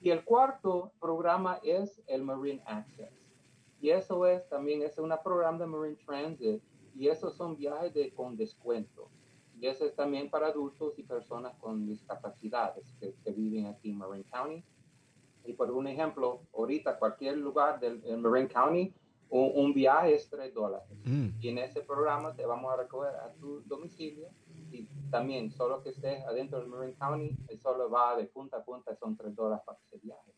Y 0.00 0.10
el 0.10 0.24
cuarto 0.24 0.92
programa 1.00 1.58
es 1.62 2.02
el 2.06 2.22
Marine 2.22 2.62
Access. 2.66 3.12
Y 3.80 3.90
eso 3.90 4.26
es 4.26 4.48
también, 4.48 4.82
es 4.82 4.98
un 4.98 5.12
programa 5.22 5.58
de 5.58 5.66
Marine 5.66 5.98
Transit, 6.04 6.62
y 6.94 7.08
esos 7.08 7.34
son 7.34 7.56
viajes 7.56 7.92
de, 7.94 8.12
con 8.12 8.36
descuento. 8.36 9.08
Y 9.58 9.66
eso 9.66 9.86
es 9.86 9.94
también 9.94 10.28
para 10.28 10.48
adultos 10.48 10.98
y 10.98 11.02
personas 11.02 11.54
con 11.56 11.86
discapacidades 11.86 12.94
que, 13.00 13.14
que 13.24 13.30
viven 13.30 13.66
aquí 13.66 13.90
en 13.90 13.98
Marin 13.98 14.24
County. 14.24 14.62
Y 15.44 15.52
por 15.54 15.70
un 15.70 15.86
ejemplo, 15.86 16.40
ahorita 16.54 16.98
cualquier 16.98 17.38
lugar 17.38 17.80
del 17.80 18.02
Marin 18.18 18.48
County, 18.48 18.92
un, 19.30 19.52
un, 19.54 19.74
viaje 19.74 20.14
es 20.14 20.28
3 20.30 20.54
dólares. 20.54 20.88
Mm. 21.04 21.28
Y 21.40 21.48
en 21.48 21.58
ese 21.58 21.80
programa 21.82 22.34
te 22.34 22.44
vamos 22.44 22.72
a 22.72 22.76
recoger 22.76 23.14
a 23.16 23.32
tu 23.34 23.60
domicilio 23.62 24.28
y 24.70 24.84
también 25.10 25.50
solo 25.50 25.82
que 25.82 25.90
estés 25.90 26.24
adentro 26.24 26.58
del 26.58 26.68
Marin 26.68 26.94
County, 26.94 27.36
solo 27.62 27.90
va 27.90 28.16
de 28.16 28.24
punta 28.24 28.58
a 28.58 28.64
punta, 28.64 28.94
son 28.96 29.16
3 29.16 29.34
dólares 29.34 29.64
para 29.64 29.78
ese 29.86 29.98
viaje. 29.98 30.32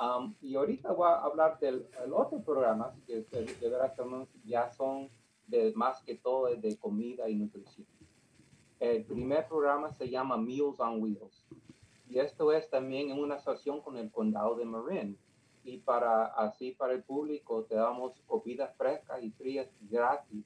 Um, 0.00 0.34
y 0.40 0.54
ahorita 0.54 0.92
voy 0.92 1.08
a 1.08 1.22
hablar 1.22 1.58
del 1.58 1.86
otro 2.14 2.40
programa 2.40 2.94
que 3.06 3.22
de, 3.22 3.44
de 3.44 3.68
verdad 3.68 3.94
ya 4.44 4.70
son 4.70 5.10
de 5.46 5.72
más 5.74 6.02
que 6.02 6.14
todo 6.14 6.46
de 6.46 6.78
comida 6.78 7.28
y 7.28 7.34
nutrición. 7.34 7.86
El 8.78 9.04
primer 9.04 9.46
programa 9.46 9.92
se 9.92 10.08
llama 10.08 10.38
Meals 10.38 10.80
on 10.80 11.02
Wheels. 11.02 11.46
Y 12.08 12.18
esto 12.18 12.50
es 12.52 12.68
también 12.70 13.10
en 13.10 13.20
una 13.20 13.34
asociación 13.34 13.82
con 13.82 13.98
el 13.98 14.10
condado 14.10 14.54
de 14.54 14.64
Marin. 14.64 15.18
Y 15.64 15.78
para 15.78 16.26
así 16.26 16.72
para 16.72 16.92
el 16.92 17.02
público 17.02 17.64
te 17.64 17.74
damos 17.74 18.20
comidas 18.26 18.74
frescas 18.76 19.22
y 19.22 19.30
frías 19.30 19.68
gratis 19.82 20.44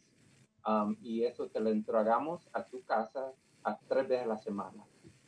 um, 0.67 0.97
y 1.03 1.25
eso 1.25 1.49
te 1.49 1.61
lo 1.61 1.71
entregamos 1.71 2.49
a 2.53 2.65
tu 2.65 2.83
casa 2.85 3.33
a 3.63 3.79
tres 3.89 4.09
veces 4.09 4.25
a 4.25 4.29
la 4.29 4.39
semana. 4.39 4.85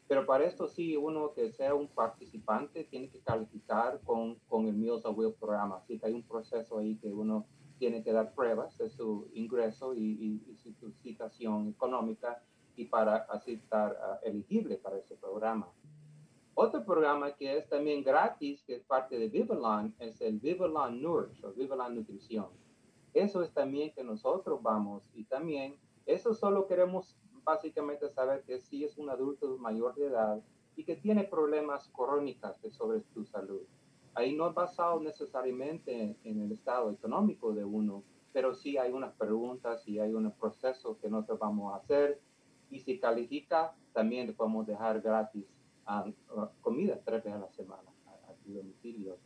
Pero 0.09 0.25
para 0.25 0.45
esto 0.45 0.69
sí, 0.69 0.97
uno 0.97 1.33
que 1.33 1.51
sea 1.51 1.75
un 1.75 1.89
participante 1.89 2.85
tiene 2.85 3.09
que 3.09 3.21
calificar 3.21 4.01
con, 4.05 4.37
con 4.49 4.67
el 4.67 4.75
Meals 4.75 5.05
on 5.05 5.19
Wheels 5.19 5.35
programa. 5.35 5.79
Así 5.79 5.99
que 5.99 6.07
hay 6.07 6.13
un 6.13 6.23
proceso 6.23 6.79
ahí 6.79 6.97
que 6.97 7.13
uno 7.13 7.45
tiene 7.79 8.03
que 8.03 8.13
dar 8.13 8.33
pruebas 8.33 8.77
de 8.79 8.89
su 8.89 9.29
ingreso 9.35 9.95
y, 9.95 10.41
su 10.79 10.93
situación 11.03 11.69
económica 11.69 12.43
y 12.77 12.87
para 12.87 13.17
así 13.31 13.53
estar 13.55 13.97
ah, 14.03 14.21
elegible 14.23 14.77
para 14.77 14.99
ese 14.99 15.17
programa. 15.17 15.69
Otro 16.59 16.87
programa 16.87 17.33
que 17.33 17.59
es 17.59 17.69
también 17.69 18.03
gratis, 18.03 18.63
que 18.63 18.77
es 18.77 18.83
parte 18.83 19.19
de 19.19 19.29
Vivalon, 19.29 19.95
es 19.99 20.23
el 20.23 20.39
Vivalon 20.39 21.03
Nourish 21.03 21.45
o 21.45 21.53
Vivalon 21.53 21.97
Nutrición. 21.97 22.47
Eso 23.13 23.43
es 23.43 23.53
también 23.53 23.93
que 23.93 24.03
nosotros 24.03 24.63
vamos 24.63 25.03
y 25.13 25.25
también 25.25 25.77
eso 26.07 26.33
solo 26.33 26.67
queremos 26.67 27.15
básicamente 27.45 28.09
saber 28.09 28.43
que 28.45 28.59
si 28.59 28.85
es 28.85 28.97
un 28.97 29.11
adulto 29.11 29.59
mayor 29.59 29.95
de 29.97 30.07
edad 30.07 30.41
y 30.77 30.85
que 30.85 30.97
tiene 30.97 31.25
problemas 31.25 31.91
crónicos 31.95 32.57
sobre 32.71 33.03
su 33.03 33.27
salud. 33.27 33.61
Ahí 34.15 34.35
no 34.35 34.49
es 34.49 34.55
basado 34.55 34.99
necesariamente 34.99 36.17
en 36.25 36.41
el 36.41 36.53
estado 36.53 36.91
económico 36.91 37.53
de 37.53 37.67
uno, 37.67 38.03
pero 38.33 38.55
sí 38.55 38.79
hay 38.79 38.93
unas 38.93 39.13
preguntas 39.17 39.87
y 39.87 39.99
hay 39.99 40.15
unos 40.15 40.33
procesos 40.33 40.97
que 41.03 41.11
nosotros 41.11 41.39
vamos 41.39 41.75
a 41.75 41.77
hacer. 41.77 42.19
Y 42.71 42.81
si 42.81 42.99
califica, 42.99 43.77
también 43.93 44.27
le 44.27 44.33
podemos 44.33 44.67
dejar 44.67 45.03
gratis 45.03 45.45
um, 45.89 46.15
comida 46.61 47.01
tres 47.05 47.25
veces 47.25 47.33
a 47.33 47.39
la 47.39 47.51
semana 47.51 47.93
a, 48.07 48.33
tu 48.45 48.53
domicilio. 48.53 49.17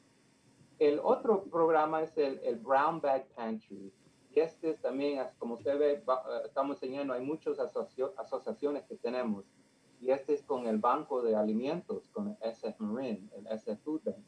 El 0.78 1.00
otro 1.02 1.44
programa 1.44 2.02
es 2.02 2.16
el, 2.16 2.38
el 2.42 2.56
Brown 2.56 3.00
Bag 3.00 3.26
Pantry. 3.34 3.92
Y 4.32 4.40
este 4.40 4.74
también, 4.74 5.20
como 5.38 5.54
usted 5.54 5.78
ve, 5.78 5.92
eh, 5.92 6.02
estamos 6.46 6.76
enseñando, 6.76 7.12
hay 7.12 7.24
muchas 7.24 7.58
asociaciones 7.58 8.84
que 8.84 8.96
tenemos. 8.96 9.44
Y 10.00 10.10
este 10.10 10.34
es 10.34 10.42
con 10.42 10.66
el 10.66 10.78
Banco 10.78 11.22
de 11.22 11.36
Alimentos, 11.36 12.08
con 12.12 12.28
el 12.28 12.36
SF 12.40 12.80
Marine, 12.80 13.28
el 13.36 13.46
SF 13.48 13.82
Food 13.82 14.02
Bank. 14.04 14.24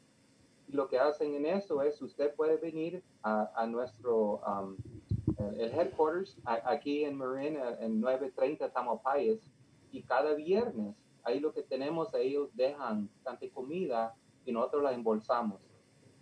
Y 0.67 0.73
lo 0.73 0.87
que 0.87 0.99
hacen 0.99 1.33
en 1.33 1.45
eso 1.45 1.81
es, 1.81 1.99
usted 2.01 2.35
puede 2.35 2.57
venir 2.57 3.03
a, 3.23 3.51
a 3.55 3.65
nuestro, 3.65 4.41
um, 4.45 4.77
el 5.57 5.71
headquarters, 5.71 6.37
aquí 6.45 7.05
en 7.05 7.15
Marine, 7.15 7.59
en 7.79 7.99
930 7.99 8.71
Tamalpayas, 8.71 9.39
y 9.91 10.03
cada 10.03 10.33
viernes, 10.33 10.95
ahí 11.23 11.39
lo 11.39 11.53
que 11.53 11.63
tenemos, 11.63 12.13
ellos 12.13 12.49
dejan 12.53 13.09
tanta 13.23 13.49
comida 13.49 14.15
y 14.45 14.51
nosotros 14.51 14.83
la 14.83 14.93
embolsamos 14.93 15.61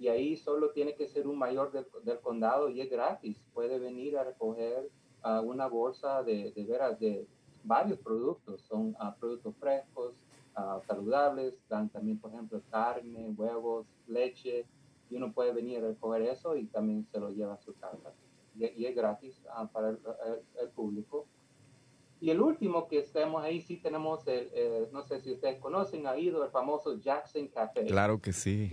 y 0.02 0.08
ahí 0.08 0.36
solo 0.36 0.72
tiene 0.72 0.96
que 0.96 1.08
ser 1.08 1.28
un 1.28 1.38
mayor 1.38 1.72
del, 1.72 1.86
del 2.04 2.20
condado 2.22 2.70
y 2.70 2.82
es 2.82 2.90
gratis. 2.90 3.40
Puede 3.54 3.78
venir 3.78 4.18
a 4.18 4.24
recoger 4.24 4.90
una 5.44 5.68
bolsa 5.68 6.24
de, 6.24 6.52
de, 6.54 6.64
veras 6.64 7.00
de 7.00 7.28
varios 7.64 8.00
productos. 8.00 8.62
Son 8.62 8.96
uh, 9.00 9.14
productos 9.20 9.56
frescos, 9.58 10.16
uh, 10.58 10.82
saludables, 10.88 11.54
dan 11.70 11.88
también, 11.90 12.18
por 12.20 12.32
ejemplo, 12.32 12.64
carne, 12.72 13.30
huevos, 13.38 13.86
leche, 14.08 14.66
y 15.10 15.18
uno 15.18 15.32
puede 15.32 15.54
venir 15.54 15.78
a 15.78 15.90
recoger 15.90 16.24
eso 16.24 16.56
y 16.56 16.66
también 16.66 17.06
se 17.12 17.20
lo 17.20 17.30
lleva 17.30 17.54
a 17.54 17.62
su 17.62 17.76
casa. 17.76 18.12
Y, 18.56 18.86
es 18.86 18.96
gratis 18.96 19.40
para 19.72 19.90
el, 19.90 20.00
el, 20.60 20.70
público. 20.70 21.28
Y 22.22 22.30
el 22.30 22.40
último 22.40 22.88
que 22.88 23.00
estemos 23.00 23.44
ahí, 23.44 23.62
sí 23.62 23.78
tenemos, 23.78 24.28
el, 24.28 24.88
no 24.92 25.02
sé 25.02 25.20
si 25.22 25.34
ustedes 25.34 25.60
conocen, 25.60 26.06
ha 26.06 26.16
ido 26.16 26.46
el 26.46 26.52
famoso 26.52 27.00
Jackson 27.00 27.48
Café. 27.48 27.84
Claro 27.86 28.22
que 28.22 28.32
sí. 28.32 28.72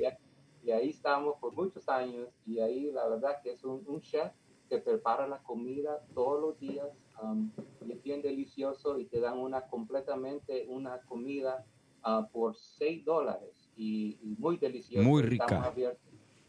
Y 0.62 0.70
ahí 0.70 0.90
estamos 0.90 1.36
por 1.40 1.55
muchos 1.55 1.88
años 1.88 2.28
y 2.44 2.61
ahí 2.61 2.90
la 2.92 3.09
verdad 3.09 3.40
que 3.42 3.53
es 3.53 3.64
un, 3.64 3.82
un 3.86 4.03
chef 4.03 4.30
que 4.68 4.76
prepara 4.76 5.26
la 5.26 5.42
comida 5.42 6.05
todos 6.12 6.40
los 6.40 6.61
días 6.61 6.86
um, 7.22 7.51
y 7.86 7.92
es 7.92 8.03
bien 8.03 8.20
delicioso 8.20 8.99
y 8.99 9.07
te 9.07 9.18
dan 9.18 9.38
una 9.38 9.62
completamente 9.62 10.66
una 10.68 11.01
comida 11.01 11.64
uh, 12.05 12.30
por 12.30 12.55
6 12.55 13.03
dólares 13.03 13.70
y, 13.76 14.18
muy 14.38 14.59
deliciosa. 14.59 15.09
Muy 15.09 15.22
rica. 15.22 15.72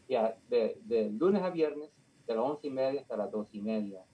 ya, 0.06 0.36
de, 0.50 0.78
de, 0.84 1.08
lunes 1.08 1.42
a 1.42 1.48
viernes, 1.48 1.90
de 2.26 2.34
las 2.34 2.44
11 2.44 2.66
y 2.66 2.70
media 2.70 3.00
hasta 3.00 3.16
las 3.16 3.30
2 3.30 3.54
y 3.54 3.62
media. 3.62 4.04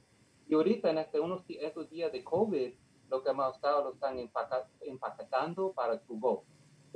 Y 0.49 0.55
ahorita 0.55 0.91
en 0.91 0.99
este, 0.99 1.21
unos, 1.21 1.43
estos 1.49 1.91
días 1.91 2.13
de 2.13 2.23
COVID, 2.23 2.73
lo 3.11 3.23
que 3.23 3.31
hemos 3.31 3.55
estado 3.55 3.85
lo 3.85 3.95
están 3.95 4.19
empaquetando 4.81 5.73
para 5.73 6.01
tu 6.01 6.19
go 6.19 6.45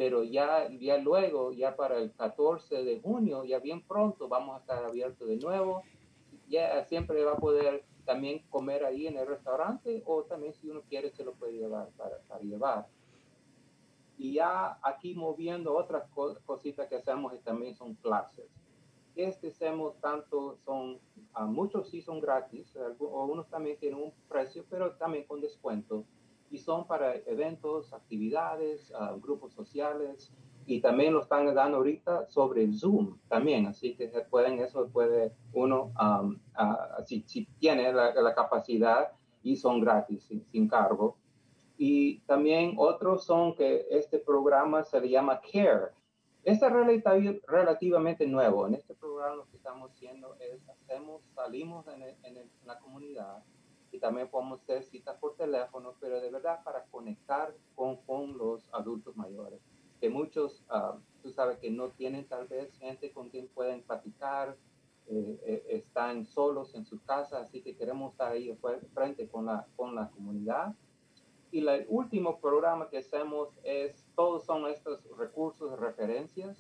pero 0.01 0.25
ya, 0.25 0.67
ya 0.79 0.97
luego, 0.97 1.53
ya 1.53 1.77
para 1.77 1.99
el 1.99 2.11
14 2.15 2.85
de 2.85 3.01
junio, 3.03 3.45
ya 3.45 3.59
bien 3.59 3.83
pronto 3.83 4.29
vamos 4.29 4.57
a 4.57 4.61
estar 4.61 4.83
abiertos 4.83 5.29
de 5.29 5.37
nuevo. 5.37 5.83
Ya 6.49 6.83
siempre 6.87 7.23
va 7.23 7.33
a 7.33 7.37
poder 7.37 7.85
también 8.07 8.43
comer 8.49 8.83
ahí 8.87 9.07
en 9.07 9.19
el 9.19 9.27
restaurante 9.27 10.03
o 10.07 10.23
también 10.23 10.55
si 10.55 10.71
uno 10.71 10.81
quiere 10.89 11.11
se 11.11 11.23
lo 11.23 11.35
puede 11.35 11.53
llevar 11.53 11.91
para, 11.99 12.17
para 12.29 12.41
llevar. 12.41 12.87
Y 14.17 14.33
ya 14.33 14.79
aquí 14.83 15.15
moviendo 15.15 15.77
otras 15.77 16.09
cositas 16.47 16.89
que 16.89 16.97
hacemos 16.97 17.39
también 17.43 17.77
son 17.77 17.93
clases. 17.97 18.47
Este 19.15 19.49
hacemos 19.49 20.01
tanto, 20.01 20.57
son, 20.65 20.99
a 21.35 21.47
muchos 21.47 21.91
sí 21.91 22.03
son 22.03 22.21
gratis, 22.21 22.77
o 22.99 23.25
unos 23.25 23.49
también 23.49 23.79
tienen 23.79 24.03
un 24.03 24.13
precio, 24.29 24.65
pero 24.69 24.93
también 24.93 25.25
con 25.25 25.41
descuento 25.41 26.05
y 26.51 26.59
son 26.59 26.87
para 26.87 27.15
eventos, 27.27 27.93
actividades, 27.93 28.91
uh, 28.91 29.21
grupos 29.21 29.53
sociales 29.53 30.33
y 30.67 30.81
también 30.81 31.15
lo 31.15 31.23
están 31.23 31.53
dando 31.55 31.79
ahorita 31.79 32.29
sobre 32.29 32.71
Zoom 32.73 33.19
también, 33.29 33.67
así 33.67 33.95
que 33.95 34.09
pueden, 34.31 34.59
eso 34.59 34.89
puede 34.89 35.33
uno, 35.53 35.93
um, 36.01 36.39
uh, 36.59 37.03
si, 37.07 37.25
si, 37.27 37.47
tiene 37.59 37.93
la, 37.93 38.13
la, 38.15 38.35
capacidad 38.35 39.13
y 39.43 39.57
son 39.57 39.81
gratis, 39.81 40.25
sin, 40.25 40.45
sin, 40.51 40.69
cargo. 40.69 41.17
Y 41.79 42.19
también 42.21 42.75
otros 42.77 43.25
son 43.25 43.55
que 43.55 43.87
este 43.91 44.19
programa 44.19 44.85
se 44.85 45.01
le 45.01 45.09
llama 45.09 45.41
CARE. 45.41 45.93
Este 46.43 46.67
es 46.67 47.43
relativamente 47.47 48.27
nuevo. 48.27 48.67
En 48.67 48.75
este 48.75 48.95
programa 48.95 49.37
lo 49.37 49.51
que 49.51 49.57
estamos 49.57 49.91
haciendo 49.91 50.37
es, 50.41 50.67
hacemos, 50.69 51.23
salimos 51.35 51.87
en, 51.89 52.03
el, 52.03 52.17
en, 52.23 52.37
el, 52.39 52.43
en 52.45 52.67
la 52.67 52.79
comunidad 52.79 53.43
y 53.93 53.99
también 53.99 54.29
podemos 54.29 54.61
hacer 54.63 54.85
citas 54.85 55.17
por 55.19 55.37
teléfono, 55.37 55.95
pero 56.01 56.21
de 56.21 56.31
verdad 56.31 56.63
para 56.65 56.85
conectar 56.85 57.55
con, 57.75 57.97
con 58.03 58.39
los 58.39 58.69
adultos 58.73 59.17
mayores, 59.17 59.61
que 60.01 60.09
muchos, 60.09 60.65
uh, 60.71 60.99
tú 61.23 61.31
sabes 61.31 61.59
que 61.59 61.71
no 61.71 61.91
tienen 61.91 62.27
tal 62.27 62.47
vez 62.47 62.73
gente 62.79 63.13
con 63.13 63.29
quien 63.29 63.49
pueden 63.49 63.83
platicar, 63.83 64.57
eh, 65.09 65.41
eh, 65.45 65.65
están 65.69 66.25
solos 66.25 66.75
en 66.75 66.87
su 66.87 67.03
casa, 67.03 67.41
así 67.41 67.63
que 67.63 67.77
queremos 67.77 68.13
estar 68.13 68.33
ahí 68.33 68.57
frente 68.95 69.29
con 69.29 69.47
la, 69.47 69.67
con 69.77 69.95
la 69.95 70.09
comunidad. 70.11 70.75
Y 71.51 71.67
el 71.67 71.85
último 71.89 72.39
programa 72.39 72.89
que 72.89 72.99
hacemos 72.99 73.49
es, 73.65 74.07
todos 74.21 74.45
son 74.45 74.67
estos 74.67 74.97
recursos, 75.17 75.79
referencias, 75.79 76.55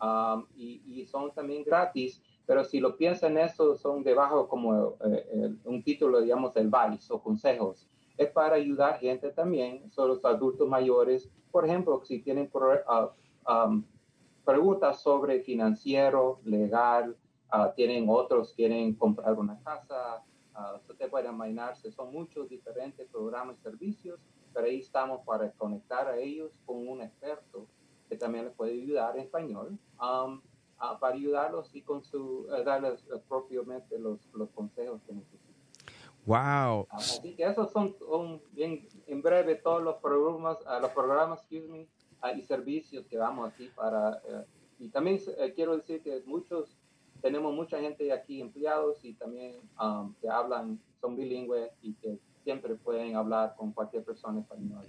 um, 0.00 0.46
y, 0.56 0.82
y 0.86 1.06
son 1.06 1.32
también 1.32 1.62
gratis 1.62 2.22
pero 2.46 2.64
si 2.64 2.80
lo 2.80 2.96
piensan 2.96 3.38
eso, 3.38 3.76
son 3.76 4.02
debajo 4.02 4.48
como 4.48 4.96
eh, 5.04 5.54
un 5.64 5.82
título, 5.82 6.20
digamos, 6.20 6.56
el 6.56 6.70
advice 6.72 7.12
o 7.12 7.22
consejos. 7.22 7.88
Es 8.16 8.30
para 8.30 8.56
ayudar 8.56 8.98
gente 8.98 9.30
también, 9.30 9.90
son 9.90 10.08
los 10.08 10.24
adultos 10.24 10.68
mayores. 10.68 11.30
Por 11.50 11.64
ejemplo, 11.64 12.02
si 12.04 12.20
tienen 12.20 12.50
uh, 12.52 13.82
preguntas 14.44 15.00
sobre 15.00 15.40
financiero, 15.40 16.40
legal, 16.44 17.16
uh, 17.52 17.72
tienen 17.74 18.06
otros, 18.08 18.52
quieren 18.54 18.94
comprar 18.94 19.38
una 19.38 19.58
casa, 19.62 20.22
uh, 20.56 20.90
usted 20.90 21.08
puede 21.08 21.28
imaginarse, 21.28 21.90
son 21.92 22.12
muchos 22.12 22.48
diferentes 22.48 23.06
programas 23.08 23.56
y 23.58 23.62
servicios, 23.62 24.20
pero 24.52 24.66
ahí 24.66 24.80
estamos 24.80 25.24
para 25.24 25.50
conectar 25.52 26.08
a 26.08 26.18
ellos 26.18 26.52
con 26.66 26.88
un 26.88 27.02
experto 27.02 27.66
que 28.08 28.16
también 28.16 28.44
les 28.44 28.54
puede 28.54 28.72
ayudar 28.72 29.16
en 29.16 29.22
español. 29.22 29.78
Um, 30.00 30.42
para 31.00 31.14
ayudarlos 31.14 31.74
y 31.74 31.82
con 31.82 32.02
su, 32.02 32.46
uh, 32.48 32.64
darles 32.64 33.04
uh, 33.10 33.20
propiamente 33.28 33.98
los, 33.98 34.28
los, 34.34 34.50
consejos 34.50 35.00
que 35.06 35.12
necesitan. 35.12 35.54
Wow. 36.26 36.86
Así 36.90 37.34
que 37.34 37.44
esos 37.44 37.70
son 37.70 37.94
bien, 38.52 38.88
en 39.06 39.22
breve 39.22 39.56
todos 39.56 39.82
los 39.82 39.96
programas, 39.96 40.58
uh, 40.62 40.80
los 40.80 40.90
programas 40.90 41.40
excuse 41.40 41.68
me, 41.68 41.88
y 42.36 42.42
servicios 42.42 43.06
que 43.06 43.18
vamos 43.18 43.52
aquí 43.52 43.68
para... 43.74 44.22
y 44.78 44.88
también 44.90 45.20
quiero 45.56 45.76
decir 45.76 46.00
que 46.02 46.22
muchos, 46.24 46.78
tenemos 47.20 47.52
mucha 47.52 47.80
gente 47.80 48.12
aquí 48.12 48.40
empleados 48.40 49.04
y 49.04 49.14
también 49.14 49.56
um, 49.80 50.14
que 50.20 50.28
hablan, 50.28 50.80
son 51.00 51.16
bilingües 51.16 51.72
y 51.82 51.94
que 51.94 52.20
siempre 52.44 52.74
pueden 52.74 53.16
hablar 53.16 53.54
con 53.56 53.72
cualquier 53.72 54.04
persona 54.04 54.40
española. 54.40 54.82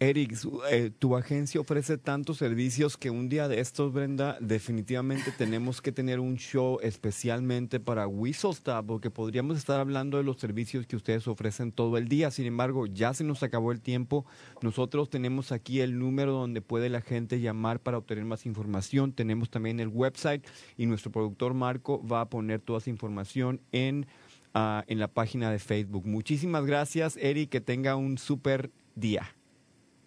Eric, 0.00 0.36
eh, 0.70 0.92
tu 0.96 1.16
agencia 1.16 1.60
ofrece 1.60 1.98
tantos 1.98 2.36
servicios 2.36 2.96
que 2.96 3.10
un 3.10 3.28
día 3.28 3.48
de 3.48 3.58
estos, 3.58 3.92
Brenda, 3.92 4.36
definitivamente 4.40 5.32
tenemos 5.36 5.82
que 5.82 5.90
tener 5.90 6.20
un 6.20 6.36
show 6.36 6.78
especialmente 6.82 7.80
para 7.80 8.06
Whistlestop, 8.06 8.86
porque 8.86 9.10
podríamos 9.10 9.58
estar 9.58 9.80
hablando 9.80 10.16
de 10.16 10.22
los 10.22 10.36
servicios 10.36 10.86
que 10.86 10.94
ustedes 10.94 11.26
ofrecen 11.26 11.72
todo 11.72 11.98
el 11.98 12.06
día. 12.06 12.30
Sin 12.30 12.46
embargo, 12.46 12.86
ya 12.86 13.12
se 13.12 13.24
nos 13.24 13.42
acabó 13.42 13.72
el 13.72 13.80
tiempo. 13.80 14.24
Nosotros 14.62 15.10
tenemos 15.10 15.50
aquí 15.50 15.80
el 15.80 15.98
número 15.98 16.30
donde 16.30 16.62
puede 16.62 16.90
la 16.90 17.00
gente 17.00 17.40
llamar 17.40 17.80
para 17.80 17.98
obtener 17.98 18.24
más 18.24 18.46
información. 18.46 19.12
Tenemos 19.12 19.50
también 19.50 19.80
el 19.80 19.88
website 19.88 20.46
y 20.76 20.86
nuestro 20.86 21.10
productor 21.10 21.54
Marco 21.54 22.06
va 22.06 22.20
a 22.20 22.30
poner 22.30 22.60
toda 22.60 22.78
esa 22.78 22.90
información 22.90 23.60
en, 23.72 24.06
ah, 24.54 24.84
en 24.86 24.98
la 24.98 25.08
página 25.08 25.50
de 25.50 25.58
Facebook. 25.58 26.06
Muchísimas 26.06 26.66
gracias, 26.66 27.16
Eric. 27.16 27.50
Que 27.50 27.60
tenga 27.60 27.96
un 27.96 28.18
súper 28.18 28.70
día. 28.94 29.34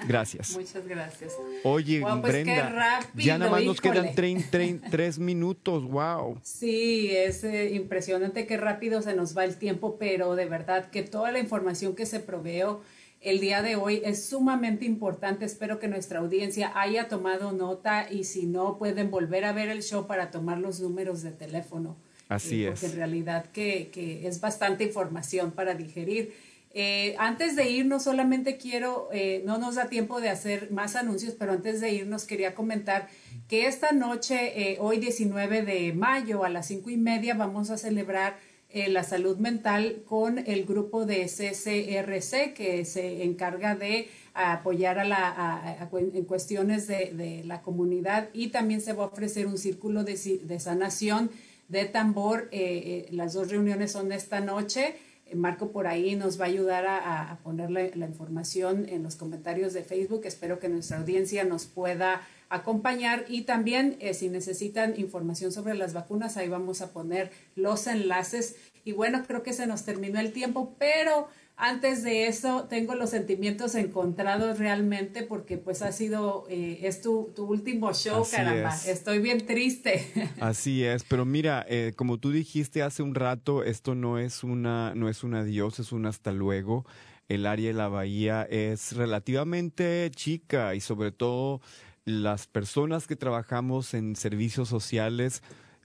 Gracias. 0.07 0.51
Muchas 0.57 0.87
gracias. 0.87 1.33
Oye, 1.65 2.01
Guau, 2.01 2.21
pues 2.21 2.35
qué 2.35 2.43
Brenda, 2.45 2.69
rápido, 2.71 3.25
ya 3.27 3.39
nada 3.39 3.51
más 3.51 3.65
nos 3.65 3.81
quedan 3.81 4.07
híjole. 4.07 4.15
trein- 4.15 4.51
trein- 4.51 4.81
tres 4.91 5.19
minutos. 5.19 5.85
Wow. 5.85 6.39
Sí, 6.43 7.11
es 7.11 7.45
eh, 7.45 7.71
impresionante 7.75 8.47
qué 8.47 8.57
rápido 8.57 9.03
se 9.03 9.15
nos 9.15 9.37
va 9.37 9.45
el 9.45 9.57
tiempo, 9.57 9.97
pero 9.99 10.35
de 10.37 10.47
verdad 10.47 10.91
que 10.91 11.03
toda 11.03 11.33
la 11.33 11.39
información 11.39 11.95
que 11.95 12.07
se 12.07 12.21
proveó 12.21 12.83
el 13.21 13.41
día 13.41 13.63
de 13.63 13.75
hoy 13.77 14.01
es 14.05 14.25
sumamente 14.27 14.85
importante. 14.85 15.45
Espero 15.45 15.81
que 15.81 15.89
nuestra 15.89 16.21
audiencia 16.21 16.73
haya 16.81 17.09
tomado 17.09 17.51
nota 17.53 18.07
y 18.11 18.25
si 18.25 18.47
no, 18.47 18.79
pueden 18.79 19.11
volver 19.11 19.45
a 19.45 19.53
ver 19.53 19.69
el 19.71 19.83
show 19.83 20.07
para 20.07 20.31
tomar 20.31 20.59
los 20.59 20.81
números 20.81 21.23
de 21.23 21.33
teléfono. 21.33 21.97
Así 22.29 22.65
Eh, 22.65 22.69
Porque 22.69 22.87
es. 22.87 22.93
en 22.93 22.99
realidad 22.99 23.47
que, 23.47 23.89
que 23.91 24.29
es 24.29 24.41
bastante 24.41 24.85
información 24.85 25.51
para 25.51 25.75
digerir. 25.75 26.33
Eh, 26.81 27.17
antes 27.19 27.57
de 27.57 27.69
irnos, 27.69 28.05
solamente 28.05 28.57
quiero, 28.57 29.09
eh, 29.13 29.43
no 29.45 29.59
nos 29.59 29.75
da 29.75 29.89
tiempo 29.89 30.21
de 30.21 30.29
hacer 30.29 30.71
más 30.71 30.95
anuncios, 30.95 31.35
pero 31.37 31.51
antes 31.51 31.81
de 31.81 31.93
irnos 31.93 32.25
quería 32.25 32.55
comentar 32.55 33.09
que 33.49 33.67
esta 33.67 33.91
noche, 33.91 34.53
eh, 34.55 34.77
hoy 34.79 34.99
19 34.99 35.63
de 35.63 35.93
mayo 35.93 36.45
a 36.45 36.49
las 36.49 36.69
cinco 36.69 36.91
y 36.91 36.97
media, 36.97 37.35
vamos 37.35 37.71
a 37.71 37.79
celebrar 37.79 38.37
eh, 38.71 38.89
la 38.91 39.03
salud 39.03 39.39
mental 39.39 40.05
con 40.07 40.39
el 40.39 40.67
grupo 40.67 41.05
de 41.05 41.25
CCRC 41.25 42.55
que 42.55 42.85
se 42.85 43.25
encarga 43.25 43.75
de 43.75 44.09
apoyar 44.33 45.01
a 45.01 45.05
la, 45.05 45.89
en 45.93 46.25
cuestiones 46.27 46.87
de, 46.87 47.43
la 47.45 47.61
comunidad 47.61 48.29
y 48.33 48.51
también 48.51 48.81
se 48.81 48.93
va 48.93 49.03
a 49.03 49.07
ofrecer 49.09 49.49
un 49.49 49.59
círculo 49.59 50.05
de, 50.05 50.17
de 50.45 50.61
sanación 50.61 51.33
de 51.67 51.87
tambor. 51.87 52.49
Eh, 52.53 53.09
las 53.11 53.33
dos 53.33 53.51
reuniones 53.51 53.91
son 53.91 54.13
esta 54.13 54.39
noche. 54.41 54.95
Marco 55.35 55.71
por 55.71 55.87
ahí 55.87 56.17
nos 56.17 56.41
va 56.41 56.45
a 56.45 56.49
ayudar 56.49 56.87
a, 56.87 57.39
ponerle 57.43 57.93
la 57.95 58.07
información 58.07 58.89
en 58.89 59.03
los 59.03 59.17
comentarios 59.17 59.73
de 59.73 59.83
Facebook. 59.83 60.23
Espero 60.25 60.59
que 60.59 60.69
nuestra 60.69 60.99
audiencia 60.99 61.45
nos 61.45 61.67
pueda 61.67 62.23
acompañar 62.49 63.25
y 63.29 63.43
también 63.43 63.97
eh, 64.01 64.15
si 64.15 64.29
necesitan 64.29 64.99
información 64.99 65.53
sobre 65.53 65.75
las 65.75 65.93
vacunas, 65.93 66.37
ahí 66.37 66.49
vamos 66.49 66.81
a 66.81 66.93
poner 66.93 67.31
los 67.55 67.87
enlaces. 67.87 68.57
Y 68.85 68.93
bueno, 68.93 69.25
creo 69.27 69.43
que 69.43 69.53
se 69.53 69.67
nos 69.67 69.85
terminó 69.85 70.19
el 70.19 70.33
tiempo, 70.33 70.75
pero 70.79 71.29
antes 71.59 72.05
de 72.05 72.29
eso 72.29 72.67
tengo 72.71 72.95
los 72.95 73.11
sentimientos 73.11 73.75
encontrados 73.75 74.59
realmente 74.61 75.25
porque 75.25 75.59
pues 75.59 75.83
ha 75.83 75.91
sido, 75.91 76.47
eh, 76.49 76.79
es 76.83 77.03
tu, 77.03 77.33
tu 77.35 77.47
último 77.47 77.93
show, 77.93 78.23
Así 78.23 78.37
caramba. 78.37 78.73
es. 78.73 78.87
Estoy 78.87 79.19
bien 79.19 79.45
triste. 79.45 80.07
Así 80.41 80.85
es, 80.85 81.03
pero 81.03 81.25
mira, 81.25 81.67
eh, 81.69 81.95
como 81.97 82.19
tú 82.19 82.31
dijiste 82.31 82.83
hace 82.83 83.03
un 83.03 83.17
rato, 83.17 83.65
esto 83.65 83.97
no 83.97 84.21
es 84.21 84.45
una, 84.45 84.95
no 84.95 85.09
es 85.09 85.25
un 85.25 85.35
adiós, 85.35 85.81
es 85.81 85.91
un 85.91 86.07
hasta 86.07 86.31
luego. 86.31 86.87
El 87.29 87.45
área 87.45 87.67
de 87.67 87.75
la 87.75 87.89
bahía 87.89 88.47
es 88.49 88.93
relativamente 88.93 90.11
chica 90.15 90.77
y 90.77 90.81
sobre 90.81 91.11
todo 91.11 91.61
las 92.05 92.47
personas 92.47 93.09
que 93.09 93.17
trabajamos 93.17 93.95
en 93.95 94.15
servicios 94.15 94.69
sociales, 94.69 95.43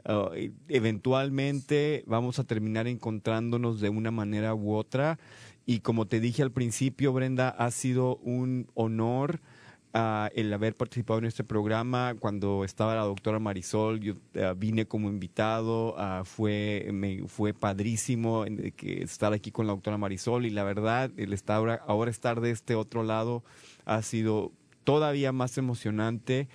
uh, 0.07 0.29
eventualmente 0.67 2.03
vamos 2.05 2.37
a 2.37 2.43
terminar 2.43 2.87
encontrándonos 2.87 3.81
de 3.81 3.89
una 3.89 4.11
manera 4.11 4.53
u 4.53 4.75
otra. 4.75 5.17
Y 5.65 5.79
como 5.79 6.07
te 6.07 6.19
dije 6.19 6.43
al 6.43 6.51
principio, 6.51 7.13
Brenda, 7.13 7.49
ha 7.49 7.71
sido 7.71 8.17
un 8.17 8.67
honor 8.73 9.39
ah, 9.93 10.29
el 10.35 10.51
haber 10.51 10.75
participado 10.75 11.19
en 11.19 11.25
este 11.25 11.45
programa. 11.45 12.15
Cuando 12.19 12.65
estaba 12.65 12.95
la 12.95 13.03
doctora 13.03 13.39
Marisol, 13.39 14.01
yo 14.01 14.15
ah, 14.35 14.53
vine 14.57 14.85
como 14.85 15.07
invitado, 15.07 15.95
ah, 15.97 16.23
fue, 16.25 16.89
me, 16.91 17.23
fue 17.27 17.53
padrísimo 17.53 18.45
estar 18.45 19.31
aquí 19.31 19.51
con 19.51 19.67
la 19.67 19.73
doctora 19.73 19.97
Marisol 19.97 20.45
y 20.45 20.49
la 20.49 20.65
verdad, 20.65 21.11
el 21.15 21.31
estar 21.31 21.81
ahora, 21.87 22.11
estar 22.11 22.41
de 22.41 22.51
este 22.51 22.75
otro 22.75 23.03
lado 23.03 23.43
ha 23.85 24.01
sido 24.01 24.51
todavía 24.83 25.31
más 25.31 25.57
emocionante. 25.57 26.49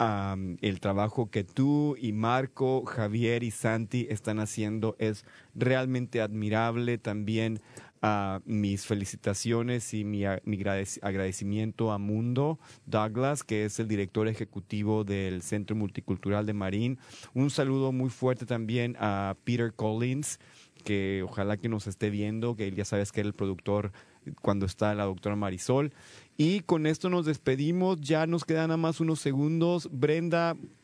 Am, 0.00 0.58
el 0.60 0.78
trabajo 0.78 1.28
que 1.28 1.42
tú 1.42 1.96
y 2.00 2.12
Marco, 2.12 2.84
Javier 2.84 3.42
y 3.42 3.50
Santi 3.50 4.06
están 4.08 4.38
haciendo 4.38 4.94
es 5.00 5.24
realmente 5.56 6.20
admirable. 6.20 6.98
También 6.98 7.60
ah, 8.02 8.40
mis 8.44 8.86
felicitaciones 8.86 9.94
y 9.94 10.04
mi, 10.04 10.24
mi 10.44 10.58
agradec- 10.58 10.98
agradecimiento 11.02 11.92
a 11.92 11.98
Mundo 11.98 12.58
Douglas, 12.86 13.44
que 13.44 13.64
es 13.64 13.78
el 13.80 13.88
director 13.88 14.28
ejecutivo 14.28 15.04
del 15.04 15.42
Centro 15.42 15.76
Multicultural 15.76 16.46
de 16.46 16.52
Marín. 16.52 16.98
Un 17.34 17.50
saludo 17.50 17.92
muy 17.92 18.10
fuerte 18.10 18.46
también 18.46 18.96
a 18.98 19.36
Peter 19.44 19.72
Collins, 19.74 20.38
que 20.84 21.22
ojalá 21.24 21.56
que 21.56 21.68
nos 21.68 21.86
esté 21.86 22.10
viendo, 22.10 22.54
que 22.56 22.70
ya 22.70 22.84
sabes 22.84 23.12
que 23.12 23.20
era 23.20 23.28
el 23.28 23.34
productor 23.34 23.92
cuando 24.42 24.66
está 24.66 24.94
la 24.94 25.04
doctora 25.04 25.36
Marisol. 25.36 25.92
Y 26.36 26.60
con 26.60 26.86
esto 26.86 27.10
nos 27.10 27.26
despedimos, 27.26 28.00
ya 28.00 28.26
nos 28.26 28.44
quedan 28.44 28.68
nada 28.68 28.76
más 28.76 29.00
unos 29.00 29.20
segundos. 29.20 29.88
Brenda, 29.90 30.54
es- 30.54 30.77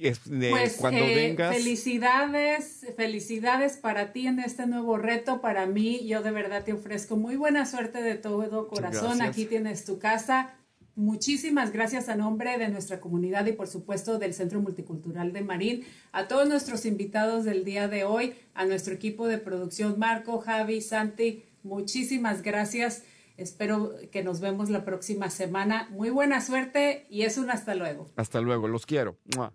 de- 0.00 0.50
Pues 0.50 0.76
cuando 0.76 1.00
eh, 1.04 1.14
vengas... 1.14 1.54
felicidades, 1.56 2.86
felicidades 2.96 3.76
para 3.76 4.12
ti 4.12 4.26
en 4.26 4.40
este 4.40 4.66
nuevo 4.66 4.96
reto. 4.98 5.40
Para 5.40 5.66
mí, 5.66 6.06
yo 6.06 6.22
de 6.22 6.30
verdad 6.30 6.64
te 6.64 6.72
ofrezco 6.72 7.16
muy 7.16 7.36
buena 7.36 7.66
suerte 7.66 8.02
de 8.02 8.14
todo 8.16 8.68
corazón. 8.68 9.18
gracias. 9.18 9.28
Aquí 9.28 9.44
tienes 9.46 9.84
tu 9.84 9.98
casa. 9.98 10.54
Muchísimas 10.96 11.72
gracias 11.72 12.08
a 12.08 12.16
nombre 12.16 12.58
de 12.58 12.68
nuestra 12.68 13.00
comunidad 13.00 13.46
y 13.46 13.52
por 13.52 13.68
supuesto 13.68 14.18
del 14.18 14.34
Centro 14.34 14.60
Multicultural 14.60 15.32
de 15.32 15.40
Marín, 15.40 15.84
a 16.12 16.28
todos 16.28 16.46
nuestros 16.48 16.84
invitados 16.84 17.44
del 17.44 17.64
día 17.64 17.88
de 17.88 18.04
hoy, 18.04 18.34
a 18.54 18.66
nuestro 18.66 18.92
equipo 18.92 19.26
de 19.26 19.38
producción, 19.38 19.98
Marco, 19.98 20.40
Javi, 20.40 20.80
Santi, 20.82 21.44
muchísimas 21.62 22.42
gracias. 22.42 23.04
Espero 23.38 23.94
que 24.12 24.22
nos 24.22 24.40
vemos 24.40 24.68
la 24.68 24.84
próxima 24.84 25.30
semana. 25.30 25.88
Muy 25.90 26.10
buena 26.10 26.42
suerte 26.42 27.06
y 27.08 27.22
es 27.22 27.38
un 27.38 27.50
hasta 27.50 27.74
luego. 27.74 28.10
Hasta 28.16 28.40
luego, 28.42 28.68
los 28.68 28.84
quiero. 28.84 29.16
¡Mua! 29.36 29.54